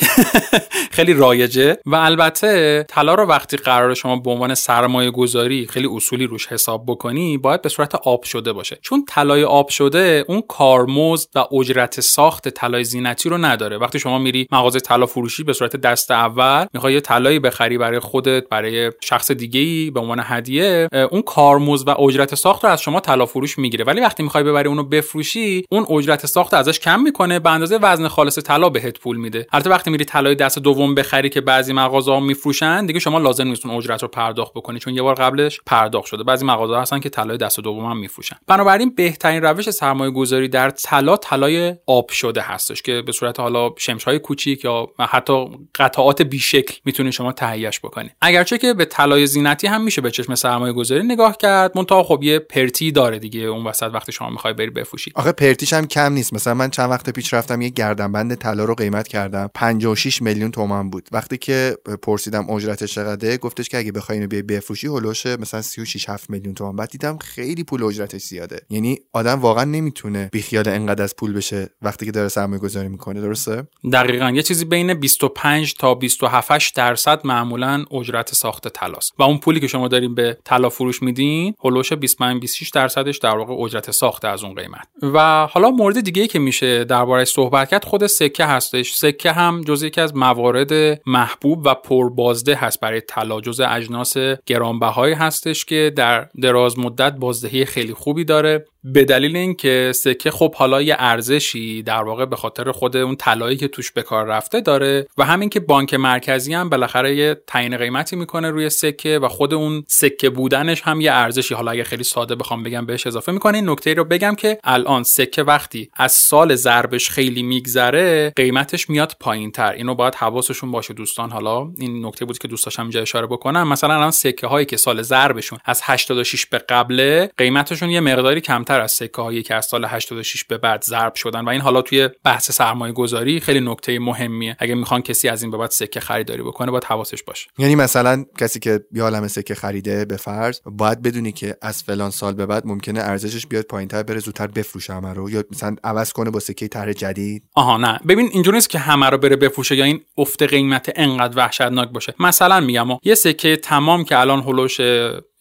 خیلی 0.91 1.13
رایجه. 1.13 1.77
و 1.85 1.95
البته 1.95 2.83
طلا 2.89 3.15
رو 3.15 3.25
وقتی 3.25 3.57
قرار 3.57 3.93
شما 3.93 4.15
به 4.15 4.31
عنوان 4.31 4.55
سرمایه 4.55 5.11
گذاری 5.11 5.67
خیلی 5.67 5.87
اصولی 5.95 6.27
روش 6.27 6.47
حساب 6.47 6.85
بکنی 6.87 7.37
باید 7.37 7.61
به 7.61 7.69
صورت 7.69 7.95
آب 7.95 8.23
شده 8.23 8.53
باشه. 8.53 8.79
چون 8.81 9.05
طلای 9.05 9.43
آب 9.43 9.69
شده 9.69 10.25
اون 10.27 10.43
کارمزد 10.71 11.29
و 11.35 11.55
اجرت 11.55 12.01
ساخت 12.01 12.49
طلای 12.49 12.83
زینتی 12.83 13.29
رو 13.29 13.37
نداره. 13.37 13.77
وقتی 13.77 13.99
شما 13.99 14.19
میری 14.19 14.47
مغازه 14.51 14.79
طلا 14.79 15.05
فروشی 15.05 15.43
به 15.43 15.53
صورت 15.53 15.75
دست 15.75 16.11
اول 16.11 16.65
می‌خوای 16.73 16.93
یه 16.93 17.01
طلایی 17.01 17.39
بخری 17.39 17.77
برای 17.77 17.99
خودت 17.99 18.49
برای 18.49 18.91
شخص 19.01 19.31
دیگه 19.31 19.59
ای 19.59 19.91
به 19.91 19.99
عنوان 19.99 20.21
هدیه 20.23 20.89
اون 21.11 21.21
کارمزد 21.21 21.87
و 21.87 22.01
اجرت 22.01 22.35
ساخت 22.35 22.63
رو 22.63 22.69
از 22.69 22.81
شما 22.81 22.99
طلا 22.99 23.25
فروش 23.25 23.57
می‌گیره. 23.57 23.85
ولی 23.85 24.01
وقتی 24.01 24.23
می‌خوای 24.23 24.43
ببری 24.43 24.67
اونو 24.67 24.83
بفروشی 24.83 25.65
اون 25.69 25.85
اجرت 25.97 26.25
ساخت 26.25 26.53
ازش 26.53 26.79
کم 26.79 27.01
می‌کنه 27.01 27.39
به 27.39 27.49
اندازه 27.49 27.77
وزن 27.77 28.07
خالص 28.07 28.39
طلا 28.39 28.69
بهت 28.69 28.99
پول 28.99 29.17
میده. 29.17 29.47
البته 29.51 29.69
وقتی 29.69 29.91
میری 29.91 30.05
طلای 30.05 30.35
دست 30.35 30.59
دوم 30.59 30.95
بخری 30.95 31.29
که 31.29 31.41
بعضی 31.41 31.73
مغازه 31.73 32.19
میفروشن 32.19 32.85
دیگه 32.85 32.99
شما 32.99 33.19
لازم 33.19 33.47
نیست 33.47 33.65
اون 33.65 33.75
اجرت 33.75 34.01
رو 34.01 34.07
پرداخت 34.07 34.53
بکنی 34.53 34.79
چون 34.79 34.95
یه 34.95 35.01
بار 35.01 35.15
قبلش 35.15 35.61
پرداخت 35.65 36.07
شده. 36.07 36.23
بعضی 36.23 36.45
مغازه 36.45 36.77
هستن 36.77 36.99
که 36.99 37.09
طلای 37.09 37.37
دست 37.37 37.59
دوم 37.59 37.85
هم 37.85 37.97
میفروشن. 37.97 38.35
بنابراین 38.47 38.95
بهترین 38.95 39.41
روش 39.41 39.69
سرمایه 39.69 40.11
گذاری 40.11 40.47
در 40.51 40.69
طلا 40.69 41.17
طلای 41.17 41.75
آب 41.87 42.09
شده 42.09 42.41
هستش 42.41 42.81
که 42.81 43.01
به 43.05 43.11
صورت 43.11 43.39
حالا 43.39 43.69
شمش 43.77 44.03
های 44.03 44.19
کوچیک 44.19 44.63
یا 44.65 44.87
حتی 44.99 45.45
قطعات 45.75 46.21
بیشکل 46.21 46.73
می‌تونید 46.85 47.13
شما 47.13 47.31
تهیهش 47.31 47.79
بکنید 47.79 48.11
اگرچه 48.21 48.57
که 48.57 48.73
به 48.73 48.85
طلای 48.85 49.27
زینتی 49.27 49.67
هم 49.67 49.83
میشه 49.83 50.01
به 50.01 50.11
چشم 50.11 50.35
سرمایه 50.35 50.73
گذاری 50.73 51.03
نگاه 51.03 51.37
کرد 51.37 51.77
منتها 51.77 52.03
خب 52.03 52.19
یه 52.23 52.39
پرتی 52.39 52.91
داره 52.91 53.19
دیگه 53.19 53.39
اون 53.39 53.67
وسط 53.67 53.89
وقتی 53.93 54.11
شما 54.11 54.29
می‌خوای 54.29 54.53
بری 54.53 54.69
بفروشی. 54.69 55.11
آخه 55.15 55.31
پرتیش 55.31 55.73
هم 55.73 55.87
کم 55.87 56.13
نیست. 56.13 56.33
مثلا 56.33 56.53
من 56.53 56.69
چند 56.69 56.89
وقت 56.89 57.09
پیش 57.09 57.33
رفتم 57.33 57.61
یه 57.61 57.69
گردنبند 57.69 58.35
طلا 58.35 58.65
رو 58.65 58.75
قیمت 58.75 59.07
کردم. 59.07 59.49
56 59.53 60.21
میلیون 60.21 60.51
تومان 60.51 60.89
بود. 60.89 61.09
وقتی 61.11 61.37
که 61.37 61.77
پرسیدم 62.01 62.49
اجرتش 62.49 62.93
چقدره 62.93 63.37
گفتش 63.37 63.69
که 63.69 63.77
اگه 63.77 63.91
بخوای 63.91 64.17
اینو 64.17 64.27
بیای 64.29 64.41
بفروشی 64.41 64.87
هولوش 64.87 65.25
مثلا 65.25 65.61
36 65.61 66.09
7 66.09 66.29
میلیون 66.29 66.53
تومان. 66.53 66.75
بعد 66.75 66.89
دیدم 66.89 67.17
خیلی 67.17 67.63
پول 67.63 67.83
اجرتش 67.83 68.21
زیاده. 68.21 68.61
یعنی 68.69 68.99
آدم 69.13 69.39
واقعا 69.39 69.63
نمی‌تونه 69.63 70.29
بیخیال 70.41 70.69
انقدر 70.69 71.03
از 71.03 71.15
پول 71.15 71.33
بشه 71.33 71.69
وقتی 71.81 72.05
که 72.05 72.11
داره 72.11 72.27
سرمایه 72.27 72.61
گذاری 72.61 72.87
می‌کنه 72.87 73.21
درسته؟ 73.21 73.63
دقیقا. 73.93 74.29
یه 74.29 74.41
چیزی 74.41 74.65
بین 74.65 74.93
25 74.93 75.73
تا 75.73 75.95
27 75.95 76.75
درصد 76.75 77.27
معمولا 77.27 77.85
اجرت 77.91 78.33
ساخت 78.33 78.67
طلاست. 78.67 79.13
و 79.19 79.23
اون 79.23 79.37
پولی 79.37 79.59
که 79.59 79.67
شما 79.67 79.87
دارین 79.87 80.15
به 80.15 80.37
طلا 80.45 80.69
فروش 80.69 81.01
میدین 81.01 81.53
هولوش 81.63 81.93
25 81.93 82.41
26 82.41 82.69
درصدش 82.69 83.17
در 83.17 83.37
واقع 83.37 83.53
اجرت 83.53 83.91
ساخت 83.91 84.25
از 84.25 84.43
اون 84.43 84.55
قیمت. 84.55 84.87
و 85.01 85.47
حالا 85.47 85.69
مورد 85.69 86.01
دیگه 86.01 86.27
که 86.27 86.39
میشه 86.39 86.83
دربارش 86.83 87.27
صحبت 87.27 87.69
کرد 87.69 87.85
خود 87.85 88.07
سکه 88.07 88.45
هستش. 88.45 88.93
سکه 88.93 89.31
هم 89.31 89.61
جز 89.61 89.83
یکی 89.83 90.01
از 90.01 90.15
موارد 90.15 91.01
محبوب 91.05 91.61
و 91.65 91.73
پربازده 91.73 92.55
هست 92.55 92.79
برای 92.79 93.01
طلا 93.01 93.41
جز 93.41 93.61
اجناس 93.67 94.13
گرانبهایی 94.45 95.13
هستش 95.13 95.65
که 95.65 95.93
در 95.95 96.27
دراز 96.41 96.79
مدت 96.79 97.13
بازدهی 97.13 97.65
خیلی 97.65 97.93
خوبی 97.93 98.23
داره. 98.23 98.65
به 98.83 99.05
دلیل 99.05 99.35
اینکه 99.35 99.91
سکه 99.95 100.31
خب 100.31 100.55
حالا 100.55 100.81
یه 100.81 100.95
ارزشی 100.99 101.83
در 101.83 102.03
واقع 102.03 102.25
به 102.25 102.35
خاطر 102.35 102.71
خود 102.71 102.97
اون 102.97 103.15
طلایی 103.15 103.57
که 103.57 103.67
توش 103.67 103.91
به 103.91 104.01
کار 104.01 104.25
رفته 104.25 104.61
داره 104.61 105.07
و 105.17 105.25
همین 105.25 105.49
که 105.49 105.59
بانک 105.59 105.93
مرکزی 105.93 106.53
هم 106.53 106.69
بالاخره 106.69 107.15
یه 107.15 107.41
تعیین 107.47 107.77
قیمتی 107.77 108.15
می‌کنه 108.15 108.49
روی 108.49 108.69
سکه 108.69 109.19
و 109.19 109.27
خود 109.27 109.53
اون 109.53 109.83
سکه 109.87 110.29
بودنش 110.29 110.81
هم 110.81 111.01
یه 111.01 111.11
ارزشی. 111.11 111.53
حالا 111.53 111.71
اگه 111.71 111.83
خیلی 111.83 112.03
ساده 112.03 112.35
بخوام 112.35 112.63
بگم 112.63 112.85
بهش 112.85 113.07
اضافه 113.07 113.31
می‌کنه 113.31 113.57
این 113.57 113.69
نکته 113.69 113.93
رو 113.93 114.03
بگم 114.03 114.35
که 114.35 114.59
الان 114.63 115.03
سکه 115.03 115.43
وقتی 115.43 115.89
از 115.93 116.11
سال 116.11 116.55
ضربش 116.55 117.09
خیلی 117.09 117.43
میگذره 117.43 118.33
قیمتش 118.35 118.89
میاد 118.89 119.15
پایین 119.19 119.51
تر 119.51 119.71
اینو 119.71 119.95
باید 119.95 120.15
حواسشون 120.15 120.71
باشه 120.71 120.93
دوستان. 120.93 121.31
حالا 121.31 121.71
این 121.77 122.05
نکته 122.05 122.25
بود 122.25 122.37
که 122.37 122.47
دوست 122.47 122.65
داشتم 122.65 122.81
اینجا 122.81 123.01
اشاره 123.01 123.27
بکنم. 123.27 123.67
مثلا 123.67 123.93
الان 123.93 124.11
سکه 124.11 124.47
هایی 124.47 124.65
که 124.65 124.77
سال 124.77 125.01
ضربشون 125.01 125.59
از 125.65 125.81
86 125.83 126.45
به 126.45 126.57
قبله 126.57 127.31
قیمتشون 127.37 127.89
یه 127.89 127.99
مقداری 127.99 128.41
کمتر 128.41 128.70
از 128.79 128.91
سکه 128.91 129.21
هایی 129.21 129.43
که 129.43 129.55
از 129.55 129.65
سال 129.65 129.85
86 129.85 130.43
به 130.43 130.57
بعد 130.57 130.83
ضرب 130.83 131.15
شدن. 131.15 131.45
و 131.45 131.49
این 131.49 131.61
حالا 131.61 131.81
توی 131.81 132.09
بحث 132.23 132.51
سرمایه 132.51 132.93
گذاری 132.93 133.39
خیلی 133.39 133.59
نکته 133.59 133.99
مهمیه. 133.99 134.55
اگه 134.59 134.75
می‌خوان 134.75 135.01
کسی 135.01 135.29
از 135.29 135.41
این 135.41 135.51
به 135.51 135.57
بعد 135.57 135.69
سکه 135.69 135.99
خریداری 135.99 136.41
بکنه 136.41 136.71
باید 136.71 136.83
حواسش 136.83 137.23
باشه. 137.23 137.49
یعنی 137.57 137.75
مثلا 137.75 138.25
کسی 138.39 138.59
که 138.59 138.79
یه 138.91 139.03
عالم 139.03 139.27
سکه 139.27 139.55
خریده 139.55 140.05
به 140.05 140.17
فرض 140.17 140.59
باید 140.65 141.01
بدونی 141.01 141.31
که 141.31 141.57
از 141.61 141.83
فلان 141.83 142.09
سال 142.09 142.33
به 142.33 142.45
بعد 142.45 142.65
ممکنه 142.65 142.99
ارزشش 142.99 143.47
بیاد 143.47 143.65
پایینتر 143.65 144.03
بره 144.03 144.19
زودتر 144.19 144.47
بفروشه 144.47 144.93
همه 144.93 145.13
رو. 145.13 145.29
یا 145.29 145.43
مثلا 145.51 145.75
عوض 145.83 146.11
کنه 146.11 146.29
با 146.29 146.39
سکه 146.39 146.67
طرح 146.67 146.93
جدید. 146.93 147.43
آها 147.55 147.77
نه. 147.77 147.99
ببین 148.07 148.29
اینجوری 148.31 148.57
نیست 148.57 148.69
که 148.69 148.79
همه 148.79 149.09
رو 149.09 149.17
بره 149.17 149.35
بفروشه 149.35 149.75
یا 149.75 149.85
این 149.85 150.01
افت 150.17 150.43
قیمت 150.43 150.91
انقدر 150.95 151.37
وحشتناک 151.37 151.89
باشه. 151.89 152.13
مثلا 152.19 152.59
میگم 152.59 152.87
یه 153.03 153.15
سکه 153.15 153.57
تمام 153.57 154.03
که 154.03 154.19
الان 154.19 154.43
حدودش 154.43 154.81